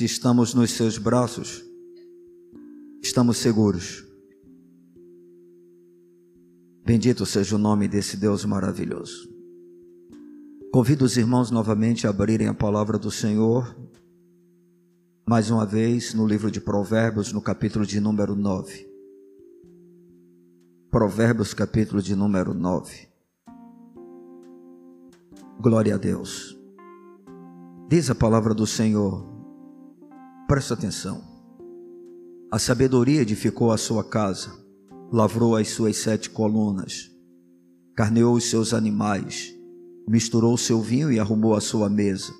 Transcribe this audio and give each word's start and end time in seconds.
Se 0.00 0.06
estamos 0.06 0.54
nos 0.54 0.70
seus 0.70 0.96
braços, 0.96 1.62
estamos 3.02 3.36
seguros. 3.36 4.02
Bendito 6.82 7.26
seja 7.26 7.56
o 7.56 7.58
nome 7.58 7.86
desse 7.86 8.16
Deus 8.16 8.46
maravilhoso. 8.46 9.28
Convido 10.72 11.04
os 11.04 11.18
irmãos 11.18 11.50
novamente 11.50 12.06
a 12.06 12.10
abrirem 12.10 12.48
a 12.48 12.54
palavra 12.54 12.98
do 12.98 13.10
Senhor, 13.10 13.76
mais 15.28 15.50
uma 15.50 15.66
vez 15.66 16.14
no 16.14 16.26
livro 16.26 16.50
de 16.50 16.62
Provérbios, 16.62 17.30
no 17.30 17.42
capítulo 17.42 17.84
de 17.84 18.00
número 18.00 18.34
9. 18.34 18.90
Provérbios, 20.90 21.52
capítulo 21.52 22.00
de 22.00 22.16
número 22.16 22.54
9. 22.54 23.06
Glória 25.60 25.96
a 25.96 25.98
Deus. 25.98 26.58
Diz 27.86 28.08
a 28.08 28.14
palavra 28.14 28.54
do 28.54 28.66
Senhor, 28.66 29.39
presta 30.50 30.74
atenção. 30.74 31.22
A 32.50 32.58
sabedoria 32.58 33.22
edificou 33.22 33.70
a 33.70 33.78
sua 33.78 34.02
casa, 34.02 34.50
lavrou 35.12 35.54
as 35.54 35.68
suas 35.68 35.98
sete 35.98 36.28
colunas, 36.28 37.08
carneou 37.94 38.34
os 38.34 38.50
seus 38.50 38.74
animais, 38.74 39.54
misturou 40.08 40.58
seu 40.58 40.80
vinho 40.80 41.12
e 41.12 41.20
arrumou 41.20 41.54
a 41.54 41.60
sua 41.60 41.88
mesa. 41.88 42.32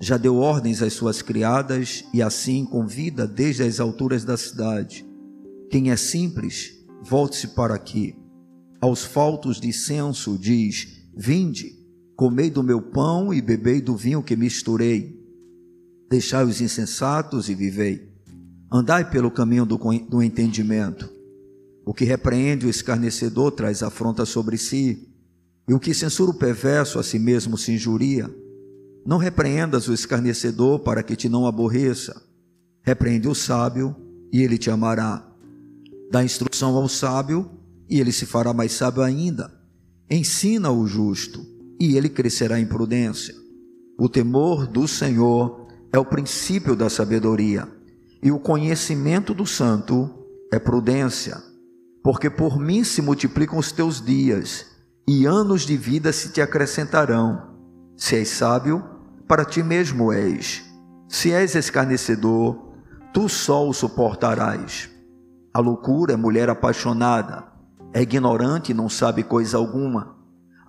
Já 0.00 0.16
deu 0.16 0.36
ordens 0.36 0.80
às 0.80 0.94
suas 0.94 1.20
criadas 1.20 2.06
e 2.14 2.22
assim 2.22 2.64
convida 2.64 3.26
desde 3.26 3.64
as 3.64 3.80
alturas 3.80 4.24
da 4.24 4.38
cidade. 4.38 5.06
Quem 5.70 5.90
é 5.90 5.96
simples, 5.96 6.72
volte-se 7.02 7.48
para 7.48 7.74
aqui. 7.74 8.16
Aos 8.80 9.04
faltos 9.04 9.60
de 9.60 9.74
censo 9.74 10.38
diz: 10.38 11.04
Vinde 11.14 11.78
Comei 12.16 12.50
do 12.50 12.62
meu 12.62 12.80
pão 12.80 13.32
e 13.32 13.42
bebei 13.42 13.82
do 13.82 13.94
vinho 13.94 14.22
que 14.22 14.36
misturei. 14.36 15.19
Deixai 16.10 16.44
os 16.44 16.60
insensatos 16.60 17.48
e 17.48 17.54
vivei. 17.54 18.10
Andai 18.70 19.08
pelo 19.08 19.30
caminho 19.30 19.64
do, 19.64 19.78
do 19.78 20.20
entendimento. 20.20 21.08
O 21.86 21.94
que 21.94 22.04
repreende 22.04 22.66
o 22.66 22.70
escarnecedor 22.70 23.52
traz 23.52 23.80
afronta 23.82 24.26
sobre 24.26 24.58
si, 24.58 25.08
e 25.68 25.72
o 25.72 25.78
que 25.78 25.94
censura 25.94 26.32
o 26.32 26.38
perverso 26.38 26.98
a 26.98 27.02
si 27.04 27.16
mesmo 27.16 27.56
se 27.56 27.72
injuria. 27.72 28.28
Não 29.06 29.18
repreendas 29.18 29.86
o 29.86 29.94
escarnecedor 29.94 30.80
para 30.80 31.02
que 31.02 31.14
te 31.14 31.28
não 31.28 31.46
aborreça. 31.46 32.20
Repreende 32.82 33.28
o 33.28 33.34
sábio 33.34 33.94
e 34.32 34.42
ele 34.42 34.58
te 34.58 34.68
amará. 34.68 35.24
Dá 36.10 36.24
instrução 36.24 36.74
ao 36.74 36.88
sábio 36.88 37.48
e 37.88 38.00
ele 38.00 38.10
se 38.10 38.26
fará 38.26 38.52
mais 38.52 38.72
sábio 38.72 39.02
ainda. 39.02 39.48
Ensina 40.10 40.72
o 40.72 40.88
justo 40.88 41.46
e 41.78 41.96
ele 41.96 42.08
crescerá 42.08 42.58
em 42.58 42.66
prudência. 42.66 43.34
O 43.96 44.08
temor 44.08 44.66
do 44.66 44.88
Senhor 44.88 45.59
é 45.92 45.98
o 45.98 46.04
princípio 46.04 46.76
da 46.76 46.88
sabedoria, 46.88 47.68
e 48.22 48.30
o 48.30 48.38
conhecimento 48.38 49.34
do 49.34 49.46
santo 49.46 50.08
é 50.52 50.58
prudência. 50.58 51.36
Porque 52.02 52.30
por 52.30 52.58
mim 52.58 52.84
se 52.84 53.02
multiplicam 53.02 53.58
os 53.58 53.72
teus 53.72 54.04
dias, 54.04 54.66
e 55.06 55.26
anos 55.26 55.62
de 55.62 55.76
vida 55.76 56.12
se 56.12 56.30
te 56.30 56.40
acrescentarão. 56.40 57.56
Se 57.96 58.16
és 58.16 58.28
sábio, 58.28 58.82
para 59.26 59.44
ti 59.44 59.62
mesmo 59.62 60.12
és. 60.12 60.64
Se 61.08 61.32
és 61.32 61.54
escarnecedor, 61.54 62.74
tu 63.12 63.28
só 63.28 63.68
o 63.68 63.72
suportarás. 63.72 64.88
A 65.52 65.60
loucura 65.60 66.14
é 66.14 66.16
mulher 66.16 66.48
apaixonada, 66.48 67.44
é 67.92 68.02
ignorante 68.02 68.70
e 68.72 68.74
não 68.74 68.88
sabe 68.88 69.22
coisa 69.22 69.56
alguma 69.56 70.20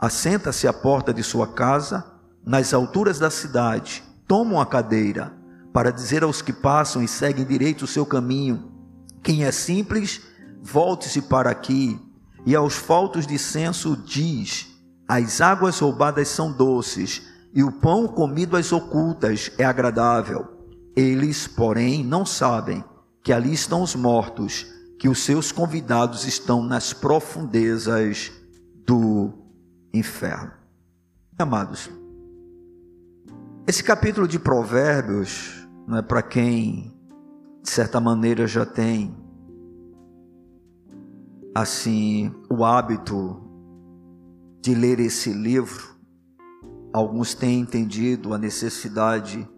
assenta-se 0.02 0.67
à 0.67 0.73
porta 0.73 1.13
de 1.13 1.22
sua 1.22 1.45
casa, 1.45 2.03
nas 2.44 2.73
alturas 2.73 3.19
da 3.19 3.30
cidade, 3.30 4.03
toma 4.31 4.53
uma 4.53 4.65
cadeira, 4.65 5.33
para 5.73 5.91
dizer 5.91 6.23
aos 6.23 6.41
que 6.41 6.53
passam 6.53 7.03
e 7.03 7.07
seguem 7.07 7.44
direito 7.44 7.81
o 7.81 7.88
seu 7.88 8.06
caminho: 8.06 8.72
quem 9.22 9.44
é 9.44 9.51
simples, 9.51 10.22
volte-se 10.63 11.23
para 11.23 11.50
aqui, 11.50 12.00
e 12.45 12.56
aos 12.56 12.75
faltos 12.75 13.28
de 13.28 13.38
senso 13.38 13.94
diz: 13.97 14.69
as 15.06 15.41
águas 15.41 15.78
roubadas 15.79 16.29
são 16.29 16.50
doces, 16.50 17.23
e 17.53 17.61
o 17.61 17.73
pão 17.73 18.07
comido 18.07 18.56
às 18.56 18.72
ocultas 18.72 19.51
é 19.57 19.66
agradável. 19.66 20.47
Eles, 20.95 21.45
porém, 21.45 22.01
não 22.01 22.25
sabem 22.25 22.81
que 23.22 23.33
ali 23.33 23.51
estão 23.51 23.81
os 23.81 23.95
mortos, 23.95 24.66
que 24.97 25.09
os 25.09 25.19
seus 25.19 25.51
convidados 25.51 26.25
estão 26.25 26.63
nas 26.63 26.94
profundezas 26.94 28.31
do 28.88 29.33
inferno. 29.94 30.53
Amados, 31.38 31.89
esse 33.71 33.85
capítulo 33.85 34.27
de 34.27 34.37
Provérbios, 34.37 35.65
não 35.87 35.99
é 35.99 36.01
para 36.01 36.21
quem 36.21 36.93
de 37.63 37.69
certa 37.69 38.01
maneira 38.01 38.45
já 38.45 38.65
tem 38.65 39.15
assim 41.55 42.35
o 42.49 42.65
hábito 42.65 43.41
de 44.61 44.75
ler 44.75 44.99
esse 44.99 45.31
livro. 45.31 45.95
Alguns 46.91 47.33
têm 47.33 47.61
entendido 47.61 48.33
a 48.33 48.37
necessidade 48.37 49.49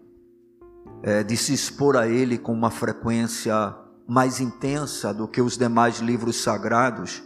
é, 1.02 1.24
de 1.24 1.36
se 1.36 1.52
expor 1.52 1.96
a 1.96 2.06
ele 2.06 2.38
com 2.38 2.52
uma 2.52 2.70
frequência 2.70 3.74
mais 4.06 4.38
intensa 4.38 5.12
do 5.12 5.26
que 5.26 5.42
os 5.42 5.58
demais 5.58 5.98
livros 5.98 6.36
sagrados. 6.36 7.20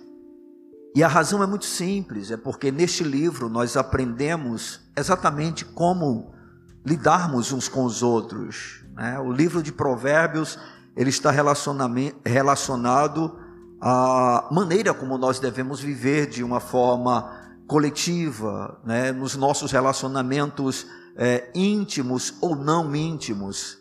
E 0.96 1.04
a 1.04 1.08
razão 1.08 1.42
é 1.42 1.46
muito 1.46 1.66
simples, 1.66 2.30
é 2.30 2.36
porque 2.38 2.72
neste 2.72 3.04
livro 3.04 3.50
nós 3.50 3.76
aprendemos 3.76 4.80
exatamente 4.96 5.66
como 5.66 6.37
lidarmos 6.84 7.52
uns 7.52 7.68
com 7.68 7.84
os 7.84 8.02
outros. 8.02 8.84
Né? 8.94 9.18
O 9.18 9.32
livro 9.32 9.62
de 9.62 9.72
Provérbios 9.72 10.58
ele 10.96 11.10
está 11.10 11.30
relacionado 11.30 13.38
à 13.80 14.48
maneira 14.50 14.92
como 14.92 15.16
nós 15.16 15.38
devemos 15.38 15.80
viver 15.80 16.26
de 16.26 16.42
uma 16.42 16.58
forma 16.58 17.38
coletiva, 17.68 18.80
né? 18.84 19.12
nos 19.12 19.36
nossos 19.36 19.70
relacionamentos 19.70 20.86
é, 21.16 21.50
íntimos 21.54 22.34
ou 22.40 22.56
não 22.56 22.96
íntimos. 22.96 23.78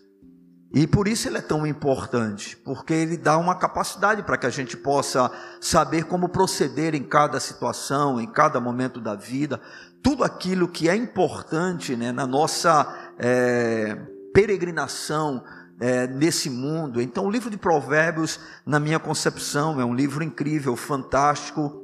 E 0.74 0.86
por 0.86 1.08
isso 1.08 1.30
ele 1.30 1.38
é 1.38 1.42
tão 1.42 1.66
importante, 1.66 2.58
porque 2.58 2.94
ele 2.94 3.16
dá 3.16 3.38
uma 3.38 3.56
capacidade 3.56 4.22
para 4.24 4.38
que 4.38 4.46
a 4.46 4.50
gente 4.50 4.76
possa 4.76 5.32
saber 5.62 6.04
como 6.04 6.28
proceder 6.28 6.94
em 6.94 7.04
cada 7.04 7.40
situação, 7.40 8.20
em 8.20 8.28
cada 8.28 8.60
momento 8.60 9.00
da 9.00 9.16
vida, 9.16 9.62
tudo 10.08 10.24
aquilo 10.24 10.70
que 10.70 10.88
é 10.88 10.96
importante 10.96 11.94
né, 11.94 12.14
na 12.14 12.26
nossa 12.26 13.12
é, 13.20 13.94
peregrinação 14.34 15.44
é, 15.82 16.08
nesse 16.08 16.50
mundo. 16.50 17.02
Então, 17.02 17.26
o 17.26 17.30
livro 17.30 17.50
de 17.50 17.58
Provérbios, 17.58 18.40
na 18.66 18.80
minha 18.80 19.00
concepção, 19.00 19.82
é 19.82 19.84
um 19.84 19.94
livro 19.94 20.24
incrível, 20.24 20.78
fantástico, 20.78 21.84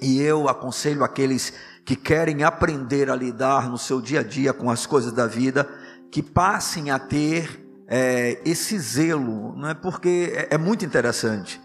e 0.00 0.20
eu 0.20 0.48
aconselho 0.48 1.02
aqueles 1.02 1.52
que 1.84 1.96
querem 1.96 2.44
aprender 2.44 3.10
a 3.10 3.16
lidar 3.16 3.68
no 3.68 3.76
seu 3.76 4.00
dia 4.00 4.20
a 4.20 4.22
dia 4.22 4.52
com 4.52 4.70
as 4.70 4.86
coisas 4.86 5.10
da 5.10 5.26
vida, 5.26 5.68
que 6.12 6.22
passem 6.22 6.92
a 6.92 6.98
ter 7.00 7.60
é, 7.88 8.40
esse 8.44 8.78
zelo, 8.78 9.52
não 9.56 9.70
é? 9.70 9.74
porque 9.74 10.32
é, 10.32 10.54
é, 10.54 10.58
muito 10.58 10.84
interessante. 10.84 11.60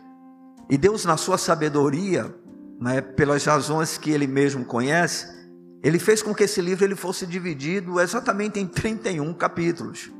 E 0.67 0.75
Deus, 0.75 1.05
na 1.05 1.17
sua 1.17 1.37
sabedoria, 1.37 2.35
né, 2.81 2.99
pelas 2.99 3.45
razões 3.45 3.95
que 3.95 4.09
Ele 4.09 4.25
mesmo 4.25 4.65
conhece, 4.65 5.37
Ele 5.81 6.00
fez 6.00 6.22
com 6.22 6.34
que 6.34 6.44
esse 6.44 6.62
livro 6.62 6.84
ele 6.84 6.95
fosse 6.95 7.25
dividido 7.25 8.00
exatamente 8.00 8.59
em 8.59 8.67
31 8.67 9.34
capítulos. 9.34 10.12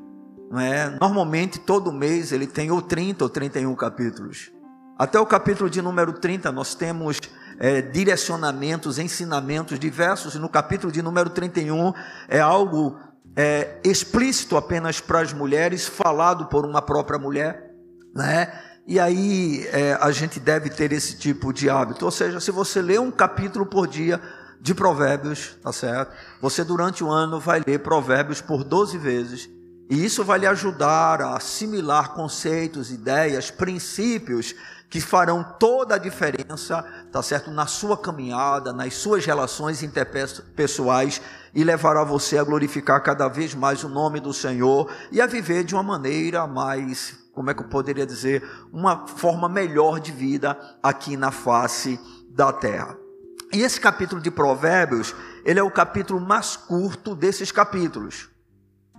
Não 0.50 0.60
é? 0.60 0.90
Normalmente, 1.00 1.60
todo 1.60 1.92
mês, 1.92 2.32
ele 2.32 2.48
tem 2.48 2.72
ou 2.72 2.82
30 2.82 3.24
ou 3.24 3.30
31 3.30 3.76
capítulos. 3.76 4.52
Até 4.98 5.20
o 5.20 5.26
capítulo 5.26 5.70
de 5.70 5.82
número 5.82 6.14
30, 6.14 6.52
nós 6.52 6.76
temos 6.76 7.20
é, 7.60 7.82
direcionamentos, 7.82 8.98
ensinamentos 8.98 9.80
diversos, 9.80 10.36
e 10.36 10.40
no 10.40 10.50
capítulo 10.50 10.92
de 10.92 11.02
número 11.02 11.30
31 11.30 11.94
é 12.28 12.40
algo 12.40 12.98
é, 13.36 13.80
explícito 13.84 14.58
apenas 14.58 15.00
para 15.00 15.22
as 15.22 15.34
mulheres, 15.34 15.86
falado 15.86 16.48
por 16.48 16.66
uma 16.66 16.82
própria 16.82 17.20
mulher, 17.20 17.72
né? 18.16 18.52
E 18.88 19.00
aí 19.00 19.68
é, 19.72 19.98
a 20.02 20.10
gente 20.12 20.40
deve 20.40 20.70
ter 20.70 20.92
esse 20.92 21.16
tipo 21.16 21.54
de 21.54 21.70
hábito. 21.70 22.06
Ou 22.06 22.12
seja, 22.12 22.40
se 22.40 22.50
você 22.50 22.82
lê 22.82 22.98
um 22.98 23.12
capítulo 23.12 23.66
por 23.66 23.88
dia 23.88 24.20
de 24.60 24.74
Provérbios, 24.74 25.56
tá 25.62 25.72
certo? 25.72 26.14
Você 26.42 26.64
durante 26.64 27.04
o 27.04 27.10
ano 27.10 27.40
vai 27.40 27.62
ler 27.66 27.80
Provérbios 27.80 28.42
por 28.42 28.64
12 28.64 28.98
vezes. 28.98 29.50
E 29.90 30.06
isso 30.06 30.24
vai 30.24 30.40
lhe 30.40 30.46
ajudar 30.46 31.22
a 31.22 31.36
assimilar 31.36 32.14
conceitos, 32.14 32.92
ideias, 32.92 33.50
princípios 33.50 34.54
que 34.90 35.00
farão 35.00 35.44
toda 35.60 35.96
a 35.96 35.98
diferença, 36.00 36.84
tá 37.12 37.22
certo, 37.22 37.52
na 37.52 37.68
sua 37.68 37.96
caminhada, 37.96 38.74
nas 38.74 38.96
suas 38.96 39.26
relações 39.26 39.84
interpessoais 39.84 41.22
e 41.54 41.64
levará 41.64 42.04
você 42.04 42.38
a 42.38 42.44
glorificar 42.44 43.02
cada 43.04 43.28
vez 43.28 43.54
mais 43.54 43.84
o 43.84 43.90
nome 43.90 44.20
do 44.20 44.34
Senhor 44.34 44.92
e 45.12 45.22
a 45.22 45.28
viver 45.28 45.64
de 45.64 45.76
uma 45.76 45.84
maneira 45.84 46.46
mais, 46.48 47.16
como 47.34 47.50
é 47.52 47.54
que 47.54 47.62
eu 47.62 47.68
poderia 47.68 48.06
dizer, 48.06 48.44
uma 48.74 49.08
forma 49.08 49.48
melhor 49.48 50.00
de 50.00 50.12
vida 50.12 50.58
aqui 50.82 51.16
na 51.16 51.32
face 51.32 52.00
da 52.30 52.52
terra. 52.52 52.99
E 53.52 53.62
esse 53.62 53.80
capítulo 53.80 54.22
de 54.22 54.30
Provérbios, 54.30 55.16
ele 55.44 55.60
é 55.60 55.64
o 55.64 55.72
capítulo 55.72 56.20
mais 56.20 56.56
curto 56.56 57.16
desses 57.16 57.52
capítulos. 57.52 58.30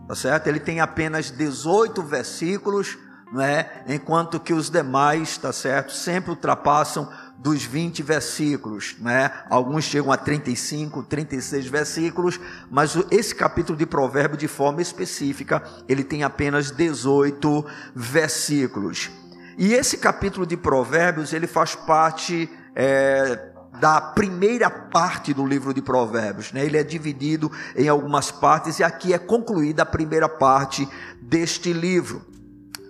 tá 0.09 0.15
certo? 0.15 0.49
Ele 0.49 0.59
tem 0.59 0.81
apenas 0.81 1.31
18 1.31 2.03
versículos, 2.03 2.99
não 3.33 3.43
é? 3.43 3.85
Enquanto 3.87 4.41
que 4.41 4.53
os 4.53 4.69
demais, 4.69 5.39
tá 5.39 5.53
certo? 5.53 5.93
Sempre 5.93 6.31
ultrapassam 6.31 7.09
dos 7.39 7.63
20 7.63 8.03
versículos, 8.03 8.97
né? 8.99 9.31
Alguns 9.49 9.85
chegam 9.85 10.11
a 10.11 10.17
35, 10.17 11.05
36 11.05 11.67
versículos, 11.69 12.41
mas 12.69 12.99
esse 13.11 13.35
capítulo 13.35 13.79
de 13.79 13.87
Provérbio, 13.87 14.37
de 14.37 14.49
forma 14.49 14.83
específica, 14.83 15.63
ele 15.89 16.03
tem 16.03 16.25
apenas 16.25 16.73
18 16.73 17.65
versículos. 17.95 19.11
E 19.57 19.75
esse 19.75 19.97
capítulo 19.97 20.45
de 20.45 20.57
Provérbios, 20.57 21.33
ele 21.33 21.47
faz 21.47 21.77
parte 21.77 22.51
é, 22.75 23.50
da 23.81 23.99
primeira 24.01 24.69
parte 24.69 25.33
do 25.33 25.47
livro 25.47 25.73
de 25.73 25.81
Provérbios, 25.81 26.53
né? 26.53 26.65
Ele 26.65 26.77
é 26.77 26.85
dividido 26.85 27.51
em 27.75 27.89
algumas 27.89 28.31
partes 28.31 28.79
e 28.79 28.85
aqui 28.85 29.15
é 29.15 29.19
concluída 29.19 29.83
a 29.83 29.87
primeira 29.87 30.29
parte 30.29 30.87
deste 31.23 31.73
livro. 31.73 32.27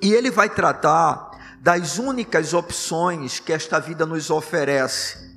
E 0.02 0.12
ele 0.12 0.30
vai 0.30 0.48
tratar 0.48 1.30
das 1.60 1.98
únicas 1.98 2.52
opções 2.52 3.38
que 3.38 3.52
esta 3.52 3.78
vida 3.78 4.04
nos 4.04 4.30
oferece. 4.30 5.30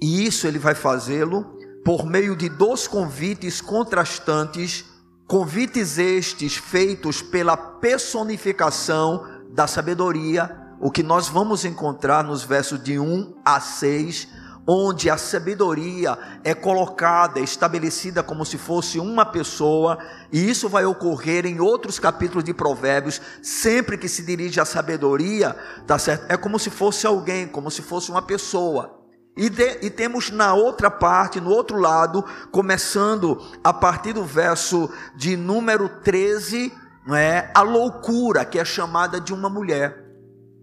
E 0.00 0.24
isso 0.24 0.46
ele 0.46 0.58
vai 0.58 0.74
fazê-lo 0.74 1.56
por 1.84 2.06
meio 2.06 2.36
de 2.36 2.48
dois 2.48 2.86
convites 2.86 3.60
contrastantes, 3.60 4.84
convites 5.26 5.98
estes 5.98 6.56
feitos 6.56 7.22
pela 7.22 7.56
personificação 7.56 9.26
da 9.50 9.66
sabedoria, 9.66 10.54
o 10.78 10.90
que 10.90 11.02
nós 11.02 11.26
vamos 11.26 11.64
encontrar 11.64 12.22
nos 12.22 12.44
versos 12.44 12.82
de 12.82 12.98
1 12.98 13.40
a 13.44 13.58
6 13.58 14.35
onde 14.66 15.08
a 15.08 15.16
sabedoria 15.16 16.18
é 16.42 16.52
colocada, 16.52 17.38
estabelecida 17.38 18.22
como 18.22 18.44
se 18.44 18.58
fosse 18.58 18.98
uma 18.98 19.24
pessoa, 19.24 19.98
e 20.32 20.50
isso 20.50 20.68
vai 20.68 20.84
ocorrer 20.84 21.46
em 21.46 21.60
outros 21.60 21.98
capítulos 21.98 22.42
de 22.42 22.52
Provérbios, 22.52 23.20
sempre 23.40 23.96
que 23.96 24.08
se 24.08 24.22
dirige 24.22 24.60
à 24.60 24.64
sabedoria, 24.64 25.56
tá 25.86 25.98
certo? 25.98 26.26
É 26.28 26.36
como 26.36 26.58
se 26.58 26.70
fosse 26.70 27.06
alguém, 27.06 27.46
como 27.46 27.70
se 27.70 27.80
fosse 27.80 28.10
uma 28.10 28.22
pessoa. 28.22 28.98
E, 29.36 29.48
de, 29.48 29.78
e 29.82 29.90
temos 29.90 30.30
na 30.30 30.54
outra 30.54 30.90
parte, 30.90 31.40
no 31.40 31.50
outro 31.50 31.78
lado, 31.78 32.24
começando 32.50 33.40
a 33.62 33.72
partir 33.72 34.14
do 34.14 34.24
verso 34.24 34.90
de 35.14 35.36
número 35.36 35.88
13, 35.88 36.72
não 37.06 37.14
é? 37.14 37.52
A 37.54 37.60
loucura 37.60 38.44
que 38.44 38.58
é 38.58 38.64
chamada 38.64 39.20
de 39.20 39.32
uma 39.32 39.48
mulher, 39.48 40.04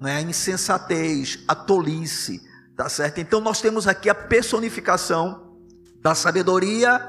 não 0.01 0.09
é? 0.09 0.17
A 0.17 0.21
insensatez, 0.21 1.39
a 1.47 1.55
tolice 1.55 2.41
Tá 2.75 2.89
certo? 2.89 3.19
Então 3.19 3.39
nós 3.39 3.61
temos 3.61 3.87
aqui 3.87 4.09
a 4.09 4.15
personificação 4.15 5.57
da 6.01 6.15
sabedoria 6.15 6.99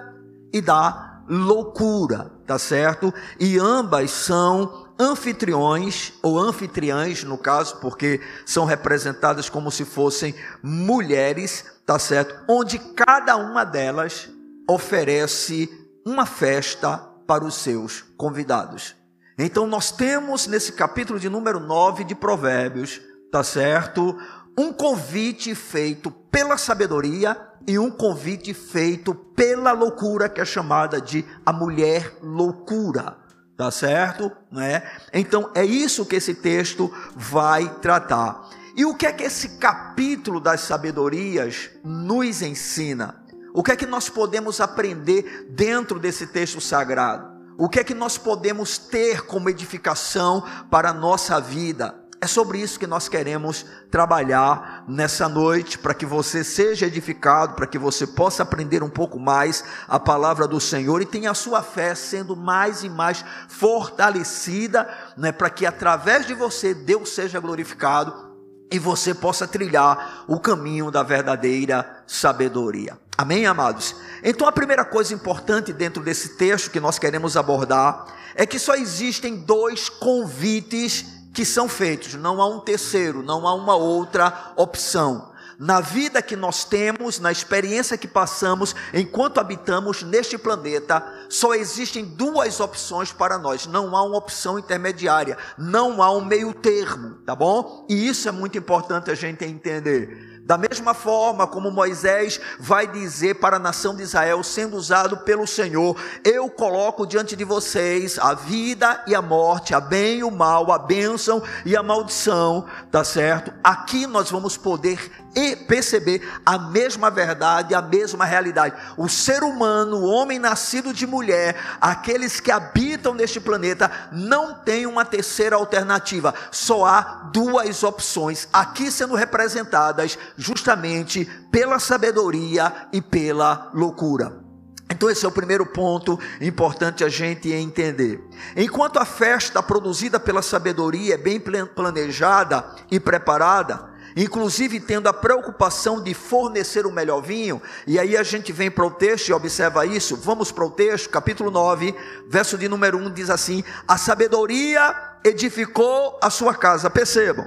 e 0.53 0.61
da 0.61 1.23
loucura, 1.29 2.31
tá 2.47 2.59
certo? 2.59 3.13
E 3.41 3.59
ambas 3.59 4.11
são 4.11 4.85
anfitriões 4.99 6.13
ou 6.23 6.39
anfitriãs 6.39 7.25
no 7.25 7.37
caso, 7.39 7.77
porque 7.81 8.21
são 8.45 8.65
representadas 8.65 9.49
como 9.49 9.71
se 9.71 9.85
fossem 9.85 10.35
mulheres, 10.63 11.65
tá 11.85 11.99
certo? 11.99 12.35
Onde 12.49 12.79
cada 12.79 13.37
uma 13.37 13.65
delas 13.65 14.29
oferece 14.69 15.69
uma 16.07 16.27
festa 16.27 16.99
para 17.27 17.45
os 17.45 17.55
seus 17.55 18.03
convidados. 18.17 18.95
Então 19.39 19.67
nós 19.67 19.91
temos 19.91 20.47
nesse 20.47 20.73
capítulo 20.73 21.19
de 21.19 21.29
número 21.29 21.59
9 21.59 22.05
de 22.05 22.15
Provérbios, 22.15 23.01
tá 23.33 23.43
certo? 23.43 24.17
Um 24.57 24.73
convite 24.73 25.55
feito 25.55 26.11
pela 26.11 26.57
sabedoria 26.57 27.37
e 27.67 27.79
um 27.79 27.91
convite 27.91 28.53
feito 28.53 29.15
pela 29.15 29.73
loucura, 29.73 30.29
que 30.29 30.41
é 30.41 30.45
chamada 30.45 31.01
de 31.01 31.25
a 31.45 31.53
mulher 31.53 32.17
loucura. 32.23 33.17
Tá 33.57 33.71
certo? 33.71 34.33
Né? 34.51 34.83
Então 35.13 35.51
é 35.55 35.65
isso 35.65 36.05
que 36.05 36.17
esse 36.17 36.35
texto 36.35 36.93
vai 37.15 37.69
tratar. 37.81 38.51
E 38.77 38.85
o 38.85 38.95
que 38.95 39.07
é 39.07 39.13
que 39.13 39.23
esse 39.23 39.51
capítulo 39.59 40.41
das 40.41 40.63
sabedorias 40.63 41.71
nos 41.85 42.43
ensina? 42.43 43.23
O 43.55 43.63
que 43.63 43.71
é 43.71 43.77
que 43.77 43.87
nós 43.87 44.09
podemos 44.09 44.61
aprender 44.61 45.47
dentro 45.51 46.01
desse 46.01 46.27
texto 46.27 46.61
sagrado? 46.61 47.33
O 47.57 47.69
que 47.69 47.79
é 47.79 47.85
que 47.85 47.95
nós 47.95 48.19
podemos 48.19 48.77
ter 48.77 49.23
como 49.27 49.49
edificação 49.49 50.43
para 50.69 50.91
a 50.91 50.93
nossa 50.93 51.41
vida? 51.41 51.95
É 52.21 52.27
sobre 52.27 52.59
isso 52.59 52.79
que 52.79 52.87
nós 52.87 53.09
queremos 53.09 53.67
trabalhar 53.91 54.85
nessa 54.89 55.29
noite, 55.29 55.79
para 55.79 55.93
que 55.93 56.07
você 56.07 56.43
seja 56.43 56.87
edificado, 56.87 57.55
para 57.55 57.67
que 57.67 57.79
você 57.79 58.07
possa 58.07 58.43
aprender 58.43 58.83
um 58.83 58.89
pouco 58.89 59.19
mais 59.19 59.63
a 59.87 60.01
palavra 60.01 60.49
do 60.49 60.61
Senhor 60.61 61.03
e 61.03 61.07
tenha 61.07 61.31
a 61.31 61.35
sua 61.35 61.63
fé 61.63 61.95
sendo 61.95 62.35
mais 62.35 62.83
e 62.83 62.89
mais 62.89 63.25
fortalecida, 63.49 64.89
né, 65.17 65.33
para 65.33 65.51
que 65.51 65.67
através 65.67 66.27
de 66.27 66.35
você 66.35 66.73
Deus 66.73 67.11
seja 67.11 67.39
glorificado 67.41 68.33
e 68.71 68.79
você 68.79 69.15
possa 69.15 69.47
trilhar 69.47 70.25
o 70.27 70.41
caminho 70.41 70.91
da 70.91 71.03
verdadeira 71.03 72.03
sabedoria. 72.07 72.99
Amém, 73.17 73.47
amados? 73.47 73.95
Então, 74.23 74.49
a 74.49 74.53
primeira 74.53 74.85
coisa 74.85 75.15
importante 75.15 75.73
dentro 75.73 76.03
desse 76.03 76.37
texto 76.37 76.71
que 76.71 76.81
nós 76.81 76.99
queremos 76.99 77.37
abordar 77.37 78.07
é 78.35 78.45
que 78.45 78.59
só 78.59 78.75
existem 78.75 79.37
dois 79.37 79.89
convites 79.89 81.07
que 81.35 81.45
são 81.45 81.69
feitos, 81.69 82.15
não 82.15 82.41
há 82.41 82.47
um 82.47 82.61
terceiro, 82.61 83.21
não 83.21 83.47
há 83.47 83.53
uma 83.53 83.75
outra 83.75 84.53
opção. 84.57 85.35
Na 85.59 85.81
vida 85.81 86.23
que 86.23 86.35
nós 86.35 86.65
temos, 86.65 87.19
na 87.21 87.31
experiência 87.31 87.99
que 87.99 88.09
passamos 88.09 88.75
enquanto 88.93 89.39
habitamos 89.39 90.03
neste 90.03 90.39
planeta, 90.39 91.03
só 91.29 91.55
existem 91.55 92.05
duas 92.05 92.61
opções 92.61 93.13
para 93.13 93.39
nós, 93.39 93.67
não 93.67 93.97
há 93.97 94.03
uma 94.03 94.17
opção 94.17 94.59
intermediária, 94.59 95.37
não 95.59 96.03
há 96.03 96.11
um 96.11 96.25
meio 96.25 96.53
termo, 96.55 97.17
tá 97.27 97.35
bom? 97.35 97.85
E 97.89 98.09
isso 98.09 98.29
é 98.29 98.33
muito 98.33 98.57
importante 98.57 99.11
a 99.11 99.15
gente 99.15 99.45
entender. 99.45 100.34
Da 100.45 100.59
mesma 100.59 100.93
forma 100.93 101.47
como 101.47 101.71
Moisés 101.71 102.39
vai 102.61 102.87
dizer 102.87 103.37
para 103.37 103.57
a 103.57 103.59
nação 103.59 103.97
de 103.97 104.03
Israel, 104.03 104.43
sendo 104.43 104.77
usado 104.77 105.17
pelo 105.17 105.47
Senhor: 105.47 105.97
Eu 106.23 106.51
coloco 106.51 107.07
diante 107.07 107.35
de 107.35 107.45
vocês 107.45 108.19
a 108.19 108.35
vida 108.35 109.03
e 109.07 109.15
a 109.15 109.23
morte, 109.23 109.75
a 109.75 109.81
bem 109.81 110.19
e 110.19 110.25
o 110.25 110.31
mal, 110.31 110.71
a 110.71 110.79
bênção 110.79 111.43
e 111.65 111.75
a 111.75 111.83
maldição, 111.83 112.67
tá 112.91 113.03
certo? 113.03 113.55
Aqui 113.65 114.07
nós 114.07 114.31
vamos 114.31 114.59
poder 114.59 115.11
e 115.35 115.57
perceber 115.57 116.23
a 116.45 116.59
mesma 116.59 117.11
verdade, 117.11 117.75
a 117.75 117.83
mesma 117.83 118.25
realidade. 118.25 118.75
O 118.97 119.09
ser 119.09 119.43
humano, 119.43 119.99
o 119.99 120.05
homem 120.05 120.39
nascido 120.39 120.93
de 120.93 121.07
mulher, 121.07 121.57
aqueles 121.81 122.41
que 122.41 122.51
habitam 122.51 123.15
neste 123.15 123.41
planeta, 123.41 123.91
não 124.13 124.55
tem 124.55 124.87
uma 124.87 125.05
terceira 125.05 125.57
alternativa. 125.57 126.35
Só 126.51 126.85
há 126.85 127.31
duas 127.33 127.83
opções, 127.83 128.49
aqui 128.53 128.91
sendo 128.91 129.15
representadas 129.15 130.19
justamente 130.37 131.25
pela 131.51 131.79
sabedoria 131.79 132.89
e 132.93 133.01
pela 133.01 133.71
loucura. 133.75 134.45
Então, 134.91 135.09
esse 135.11 135.25
é 135.25 135.29
o 135.29 135.33
primeiro 135.33 135.65
ponto 135.67 136.19
importante 136.41 137.03
a 137.03 137.09
gente 137.09 137.51
entender. 137.51 138.23
Enquanto 138.55 138.99
a 138.99 139.05
festa 139.05 139.63
produzida 139.63 140.21
pela 140.21 140.43
sabedoria 140.43 141.15
é 141.15 141.19
bem 141.19 141.41
planejada 141.41 142.65
e 142.91 143.01
preparada, 143.01 143.94
inclusive 144.17 144.81
tendo 144.81 145.09
a 145.09 145.13
preocupação 145.13 146.03
de 146.03 146.15
fornecer 146.15 146.87
o 146.87 146.93
melhor 146.93 147.21
vinho, 147.21 147.61
e 147.87 147.99
aí 147.99 148.17
a 148.17 148.23
gente 148.23 148.53
vem 148.53 148.71
para 148.71 148.87
o 148.87 148.91
texto 148.91 149.29
e 149.29 149.33
observa 149.33 149.85
isso, 149.87 150.17
vamos 150.17 150.53
para 150.53 150.65
o 150.65 150.71
texto, 150.71 151.11
capítulo 151.11 151.51
9, 151.51 151.95
verso 152.29 152.57
de 152.57 152.69
número 152.69 152.99
1 152.99 153.11
diz 153.13 153.31
assim: 153.31 153.65
A 153.87 153.97
sabedoria 153.97 154.95
edificou 155.25 156.19
a 156.23 156.31
sua 156.31 156.55
casa, 156.55 156.89
percebam, 156.89 157.47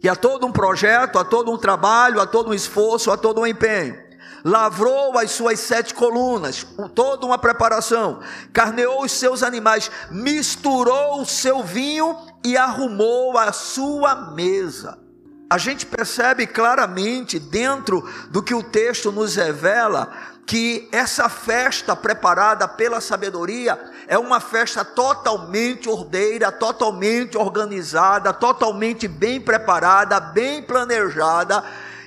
que 0.00 0.08
há 0.08 0.14
todo 0.16 0.46
um 0.46 0.52
projeto, 0.52 1.18
há 1.18 1.24
todo 1.24 1.50
um 1.50 1.56
trabalho, 1.56 2.20
há 2.20 2.26
todo 2.26 2.50
um 2.50 2.54
esforço, 2.54 3.10
há 3.10 3.16
todo 3.16 3.40
um 3.40 3.46
empenho. 3.46 4.04
Lavrou 4.44 5.18
as 5.18 5.30
suas 5.30 5.58
sete 5.58 5.94
colunas, 5.94 6.66
toda 6.94 7.24
uma 7.24 7.38
preparação, 7.38 8.20
carneou 8.52 9.02
os 9.02 9.12
seus 9.12 9.42
animais, 9.42 9.90
misturou 10.10 11.22
o 11.22 11.24
seu 11.24 11.62
vinho 11.62 12.14
e 12.44 12.54
arrumou 12.54 13.38
a 13.38 13.52
sua 13.52 14.32
mesa 14.32 15.03
a 15.48 15.58
gente 15.58 15.86
percebe 15.86 16.46
claramente 16.46 17.38
dentro 17.38 18.08
do 18.30 18.42
que 18.42 18.54
o 18.54 18.62
texto 18.62 19.12
nos 19.12 19.36
revela 19.36 20.12
que 20.46 20.88
essa 20.92 21.28
festa 21.28 21.96
preparada 21.96 22.68
pela 22.68 23.00
sabedoria 23.00 23.78
é 24.06 24.18
uma 24.18 24.40
festa 24.40 24.84
totalmente 24.84 25.88
ordeira, 25.88 26.52
totalmente 26.52 27.36
organizada, 27.36 28.32
totalmente 28.32 29.08
bem 29.08 29.40
preparada, 29.40 30.20
bem 30.20 30.62
planejada, 30.62 31.64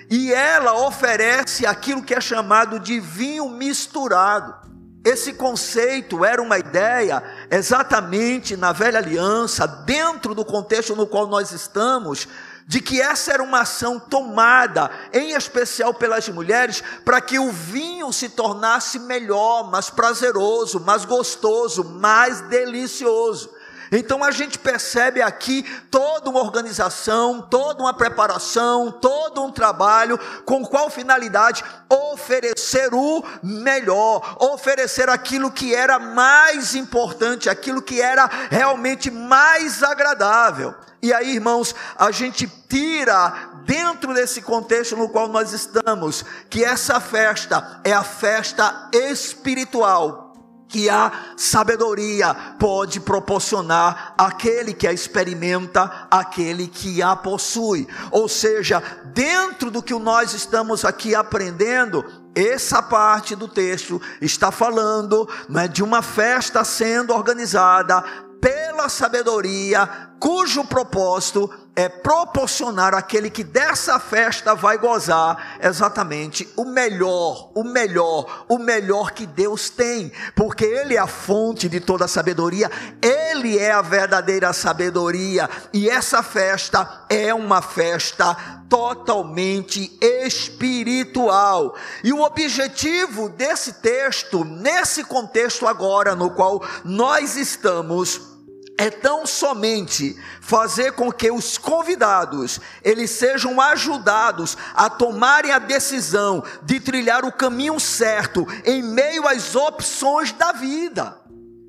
e 0.10 0.32
ela 0.32 0.86
oferece 0.86 1.65
aquilo 1.65 2.03
que 2.03 2.13
é 2.13 2.22
chamado 2.22 2.79
de 2.79 3.00
vinho 3.00 3.50
misturado. 3.50 4.56
Esse 5.03 5.34
conceito 5.34 6.24
era 6.24 6.41
uma 6.41 6.60
ideia 6.60 7.24
exatamente 7.50 8.56
na 8.56 8.72
velha 8.72 9.00
aliança, 9.00 9.65
dentro 9.65 10.36
do 10.36 10.46
contexto 10.46 10.96
no 10.96 11.08
qual 11.08 11.27
nós 11.27 11.51
estamos, 11.51 12.27
de 12.68 12.82
que 12.82 13.02
essa 13.02 13.32
era 13.32 13.42
uma 13.42 13.62
ação 13.62 13.98
tomada, 13.98 14.92
em 15.14 15.32
especial 15.32 15.94
pelas 15.94 16.28
mulheres, 16.28 16.84
para 17.06 17.22
que 17.22 17.40
o 17.40 17.50
vinho 17.50 18.12
se 18.12 18.28
tornasse 18.28 19.00
melhor, 19.00 19.72
mais 19.72 19.90
prazeroso, 19.90 20.82
mais 20.82 21.06
gostoso, 21.06 21.86
mais 21.86 22.42
delicioso. 22.42 23.57
Então 23.91 24.24
a 24.24 24.32
gente 24.32 24.60
percebe 24.60 25.22
aqui 25.22 25.63
toda 25.89 26.29
uma 26.29 26.39
organização, 26.39 27.41
toda 27.41 27.82
uma 27.82 27.94
preparação, 27.94 28.91
todo 28.91 29.44
um 29.44 29.51
trabalho, 29.51 30.20
com 30.46 30.65
qual 30.65 30.89
finalidade? 30.89 31.63
Oferecer 31.89 32.94
o 32.94 33.24
melhor, 33.41 34.38
oferecer 34.39 35.10
aquilo 35.10 35.51
que 35.51 35.74
era 35.74 36.00
mais 36.00 36.75
importante, 36.75 37.50
aquilo 37.50 37.82
que 37.82 38.01
era 38.01 38.29
realmente 38.50 39.10
mais 39.10 39.84
agradável. 39.84 40.75
E 41.01 41.13
aí, 41.13 41.36
irmãos, 41.36 41.75
a 41.98 42.12
gente 42.12 42.48
tira 42.67 43.32
dentro 43.65 44.13
desse 44.13 44.41
contexto 44.41 44.96
no 44.96 45.10
qual 45.10 45.27
nós 45.27 45.53
estamos, 45.53 46.25
que 46.50 46.63
essa 46.63 47.00
festa 47.00 47.79
é 47.84 47.94
a 47.94 48.03
festa 48.03 48.89
espiritual 48.91 50.26
que 50.68 50.90
a 50.90 51.12
sabedoria 51.36 52.34
pode 52.60 53.00
proporcionar 53.00 54.14
àquele 54.18 54.74
que 54.74 54.88
a 54.88 54.94
experimenta, 54.94 56.08
àquele 56.12 56.68
que 56.68 57.02
a 57.02 57.16
possui. 57.16 57.88
Ou 58.12 58.28
seja, 58.28 58.84
dentro 59.06 59.72
do 59.72 59.82
que 59.82 59.94
nós 59.94 60.34
estamos 60.34 60.84
aqui 60.84 61.16
aprendendo, 61.16 62.06
essa 62.36 62.84
parte 62.84 63.36
do 63.36 63.48
texto 63.48 64.02
está 64.22 64.52
falando 64.52 65.28
né, 65.50 65.68
de 65.68 65.84
uma 65.84 66.02
festa 66.02 66.64
sendo 66.64 67.14
organizada 67.14 68.04
pela 68.40 68.88
sabedoria, 68.88 70.12
cujo 70.20 70.66
propósito 70.66 71.50
é 71.78 71.88
proporcionar 71.88 72.96
àquele 72.96 73.30
que 73.30 73.44
dessa 73.44 74.00
festa 74.00 74.56
vai 74.56 74.80
gozar 74.80 75.60
exatamente 75.62 76.52
o 76.58 76.66
melhor, 76.66 77.52
o 77.54 77.64
melhor, 77.64 78.46
o 78.50 78.58
melhor 78.58 79.12
que 79.12 79.28
Deus 79.28 79.70
tem, 79.70 80.12
porque 80.36 80.66
Ele 80.66 80.96
é 80.96 81.00
a 81.00 81.06
fonte 81.06 81.70
de 81.70 81.80
toda 81.80 82.06
a 82.06 82.08
sabedoria, 82.08 82.72
Ele 83.00 83.60
é 83.60 83.72
a 83.72 83.84
verdadeira 83.84 84.52
sabedoria, 84.54 85.48
e 85.72 85.88
essa 85.88 86.24
festa 86.24 87.06
é 87.10 87.32
uma 87.32 87.62
festa 87.62 88.36
totalmente 88.68 89.96
espiritual. 90.02 91.76
E 92.04 92.12
o 92.12 92.24
objetivo 92.24 93.30
desse 93.30 93.74
texto, 93.74 94.44
nesse 94.44 95.04
contexto 95.04 95.68
agora 95.68 96.16
no 96.16 96.32
qual 96.32 96.60
nós 96.84 97.36
estamos, 97.36 98.37
é 98.77 98.91
tão 98.91 99.25
somente 99.25 100.15
fazer 100.39 100.91
com 100.91 101.12
que 101.12 101.31
os 101.31 101.57
convidados 101.57 102.62
eles 102.84 103.10
sejam 103.10 103.60
ajudados 103.60 104.55
a 104.75 104.89
tomarem 104.89 105.51
a 105.51 105.57
decisão 105.57 106.43
de 106.62 106.79
trilhar 106.79 107.25
o 107.25 107.31
caminho 107.31 107.79
certo 107.79 108.48
em 108.63 108.84
meio 108.84 109.27
às 109.27 109.55
opções 109.55 110.31
da 110.31 110.51
vida. 110.51 111.17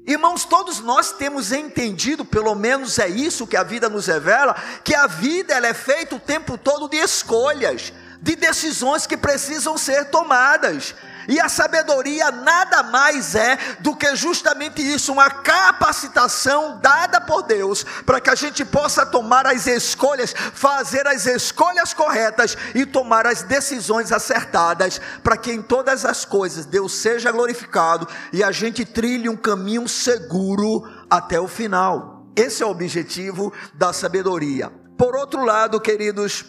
Irmãos, 0.06 0.44
todos 0.44 0.80
nós 0.80 1.12
temos 1.12 1.52
entendido, 1.52 2.24
pelo 2.24 2.54
menos 2.54 2.98
é 2.98 3.08
isso 3.08 3.46
que 3.46 3.56
a 3.56 3.62
vida 3.62 3.88
nos 3.90 4.06
revela, 4.06 4.54
que 4.82 4.94
a 4.94 5.06
vida 5.06 5.52
ela 5.54 5.66
é 5.66 5.74
feita 5.74 6.16
o 6.16 6.20
tempo 6.20 6.56
todo 6.56 6.88
de 6.88 6.96
escolhas, 6.96 7.92
de 8.20 8.34
decisões 8.34 9.06
que 9.06 9.18
precisam 9.18 9.76
ser 9.76 10.06
tomadas. 10.06 10.94
E 11.28 11.38
a 11.38 11.48
sabedoria 11.50 12.30
nada 12.30 12.82
mais 12.82 13.34
é 13.34 13.58
do 13.80 13.94
que 13.94 14.16
justamente 14.16 14.80
isso, 14.80 15.12
uma 15.12 15.28
capacitação 15.28 16.80
dada 16.80 17.20
por 17.20 17.42
Deus 17.42 17.84
para 18.06 18.18
que 18.18 18.30
a 18.30 18.34
gente 18.34 18.64
possa 18.64 19.04
tomar 19.04 19.46
as 19.46 19.66
escolhas, 19.66 20.32
fazer 20.32 21.06
as 21.06 21.26
escolhas 21.26 21.92
corretas 21.92 22.56
e 22.74 22.86
tomar 22.86 23.26
as 23.26 23.42
decisões 23.42 24.10
acertadas, 24.10 24.98
para 25.22 25.36
que 25.36 25.52
em 25.52 25.60
todas 25.60 26.06
as 26.06 26.24
coisas 26.24 26.64
Deus 26.64 26.94
seja 26.94 27.30
glorificado 27.30 28.08
e 28.32 28.42
a 28.42 28.50
gente 28.50 28.86
trilhe 28.86 29.28
um 29.28 29.36
caminho 29.36 29.86
seguro 29.86 30.82
até 31.10 31.38
o 31.38 31.46
final. 31.46 32.26
Esse 32.34 32.62
é 32.62 32.66
o 32.66 32.70
objetivo 32.70 33.52
da 33.74 33.92
sabedoria. 33.92 34.70
Por 34.96 35.14
outro 35.14 35.44
lado, 35.44 35.78
queridos, 35.78 36.44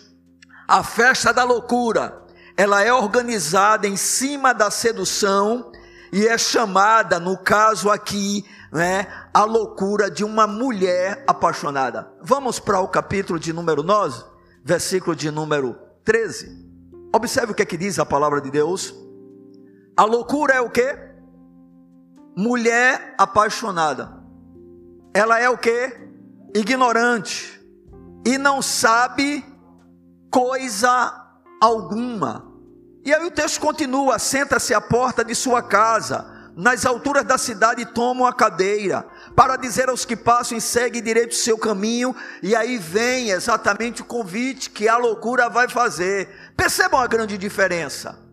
a 0.66 0.84
festa 0.84 1.34
da 1.34 1.44
loucura 1.44 2.29
ela 2.60 2.84
é 2.84 2.92
organizada 2.92 3.88
em 3.88 3.96
cima 3.96 4.54
da 4.54 4.70
sedução 4.70 5.72
e 6.12 6.28
é 6.28 6.38
chamada, 6.38 7.18
no 7.18 7.38
caso 7.38 7.90
aqui, 7.90 8.44
né, 8.70 9.08
a 9.34 9.46
loucura 9.46 10.12
de 10.12 10.26
uma 10.26 10.46
mulher 10.46 11.24
apaixonada. 11.26 12.12
Vamos 12.22 12.60
para 12.60 12.82
o 12.82 12.88
capítulo 12.90 13.40
de 13.40 13.54
número 13.54 13.82
9, 13.82 14.26
versículo 14.62 15.16
de 15.16 15.32
número 15.32 15.74
13. 16.04 16.50
Observe 17.16 17.54
o 17.54 17.56
que 17.56 17.62
é 17.62 17.66
que 17.66 17.78
diz 17.78 17.98
a 17.98 18.06
palavra 18.06 18.42
de 18.42 18.52
Deus. 18.52 18.94
A 19.96 20.04
loucura 20.04 20.56
é 20.56 20.60
o 20.60 20.70
que? 20.70 20.98
Mulher 22.36 23.16
apaixonada. 23.18 24.22
Ela 25.14 25.40
é 25.40 25.50
o 25.50 25.58
que? 25.58 25.98
Ignorante. 26.54 27.58
E 28.28 28.38
não 28.38 28.62
sabe 28.62 29.46
coisa 30.30 31.26
alguma. 31.62 32.49
E 33.04 33.14
aí 33.14 33.26
o 33.26 33.32
texto 33.32 33.60
continua: 33.60 34.20
senta-se 34.20 34.74
à 34.74 34.82
porta 34.82 35.24
de 35.24 35.34
sua 35.34 35.62
casa, 35.62 36.52
nas 36.56 36.86
alturas 36.86 37.24
da 37.24 37.38
cidade, 37.38 37.86
toma 37.86 38.24
uma 38.24 38.34
cadeira, 38.34 39.06
para 39.36 39.56
dizer 39.56 39.90
aos 39.90 40.04
que 40.04 40.16
passam 40.16 40.58
e 40.58 40.62
segue 40.62 41.00
direito 41.00 41.32
o 41.32 41.36
seu 41.36 41.58
caminho, 41.58 42.16
e 42.44 42.56
aí 42.56 42.78
vem 42.78 43.30
exatamente 43.30 44.02
o 44.02 44.06
convite 44.06 44.70
que 44.70 44.88
a 44.88 44.98
loucura 44.98 45.50
vai 45.50 45.70
fazer. 45.70 46.28
Percebam 46.58 47.00
a 47.00 47.08
grande 47.08 47.38
diferença. 47.38 48.29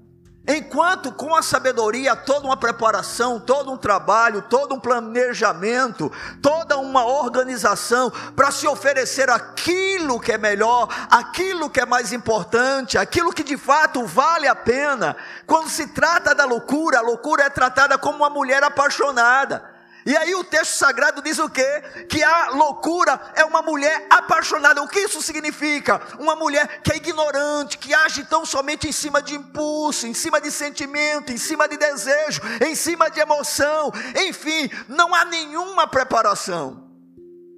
Enquanto 0.49 1.11
com 1.11 1.35
a 1.35 1.43
sabedoria, 1.43 2.15
toda 2.15 2.47
uma 2.47 2.57
preparação, 2.57 3.41
todo 3.41 3.73
um 3.73 3.77
trabalho, 3.77 4.43
todo 4.43 4.77
um 4.77 4.81
planejamento, 4.81 6.11
toda 6.41 6.79
uma 6.79 7.05
organização 7.05 8.13
para 8.35 8.53
se 8.53 8.67
oferecer 8.67 9.29
aquilo 9.29 10.21
que 10.21 10.31
é 10.31 10.39
melhor, 10.39 10.89
aquilo 11.11 11.69
que 11.69 11.81
é 11.81 11.87
mais 11.87 12.13
importante, 12.13 12.97
aquilo 12.97 13.33
que 13.33 13.43
de 13.43 13.57
fato 13.57 14.07
vale 14.07 14.47
a 14.47 14.55
pena. 14.55 15.17
Quando 15.47 15.69
se 15.69 15.89
trata 15.89 16.33
da 16.33 16.45
loucura, 16.45 16.99
a 16.99 17.03
loucura 17.03 17.43
é 17.43 17.51
tratada 17.51 17.99
como 17.99 18.19
uma 18.19 18.31
mulher 18.31 18.63
apaixonada. 18.63 19.76
E 20.07 20.17
aí 20.17 20.37
o 20.37 20.45
texto 20.45 20.75
sagrado 20.75 21.21
diz 21.21 21.37
o 21.41 21.51
quê? 21.51 21.83
Que 22.09 22.23
a 22.23 22.51
loucura 22.51 23.21
é 23.35 23.45
uma 23.45 23.61
mulher 23.61 24.07
apaixonada. 24.09 24.81
O 24.81 24.89
que 24.89 25.01
isso 25.01 25.21
significa? 25.21 26.01
Uma 26.21 26.37
mulher 26.37 26.81
que 26.81 26.93
é 26.93 26.97
ignorante, 26.97 27.77
que 27.77 27.93
age 27.93 28.23
tão 28.25 28.47
somente 28.47 28.89
em 28.89 28.93
cima 28.93 29.21
de 29.21 29.35
impulso, 29.35 30.07
em 30.07 30.15
cima 30.15 30.41
de 30.41 30.53
sentimento, 30.53 31.33
em 31.33 31.37
cima 31.37 31.67
de 31.67 31.77
desejo, 31.77 32.41
em 32.65 32.77
cima 32.77 33.11
de 33.11 33.19
emoção. 33.19 33.93
Enfim, 34.29 34.71
não 34.89 35.13
há 35.13 35.25
nenhuma 35.25 35.89
preparação. 35.89 36.86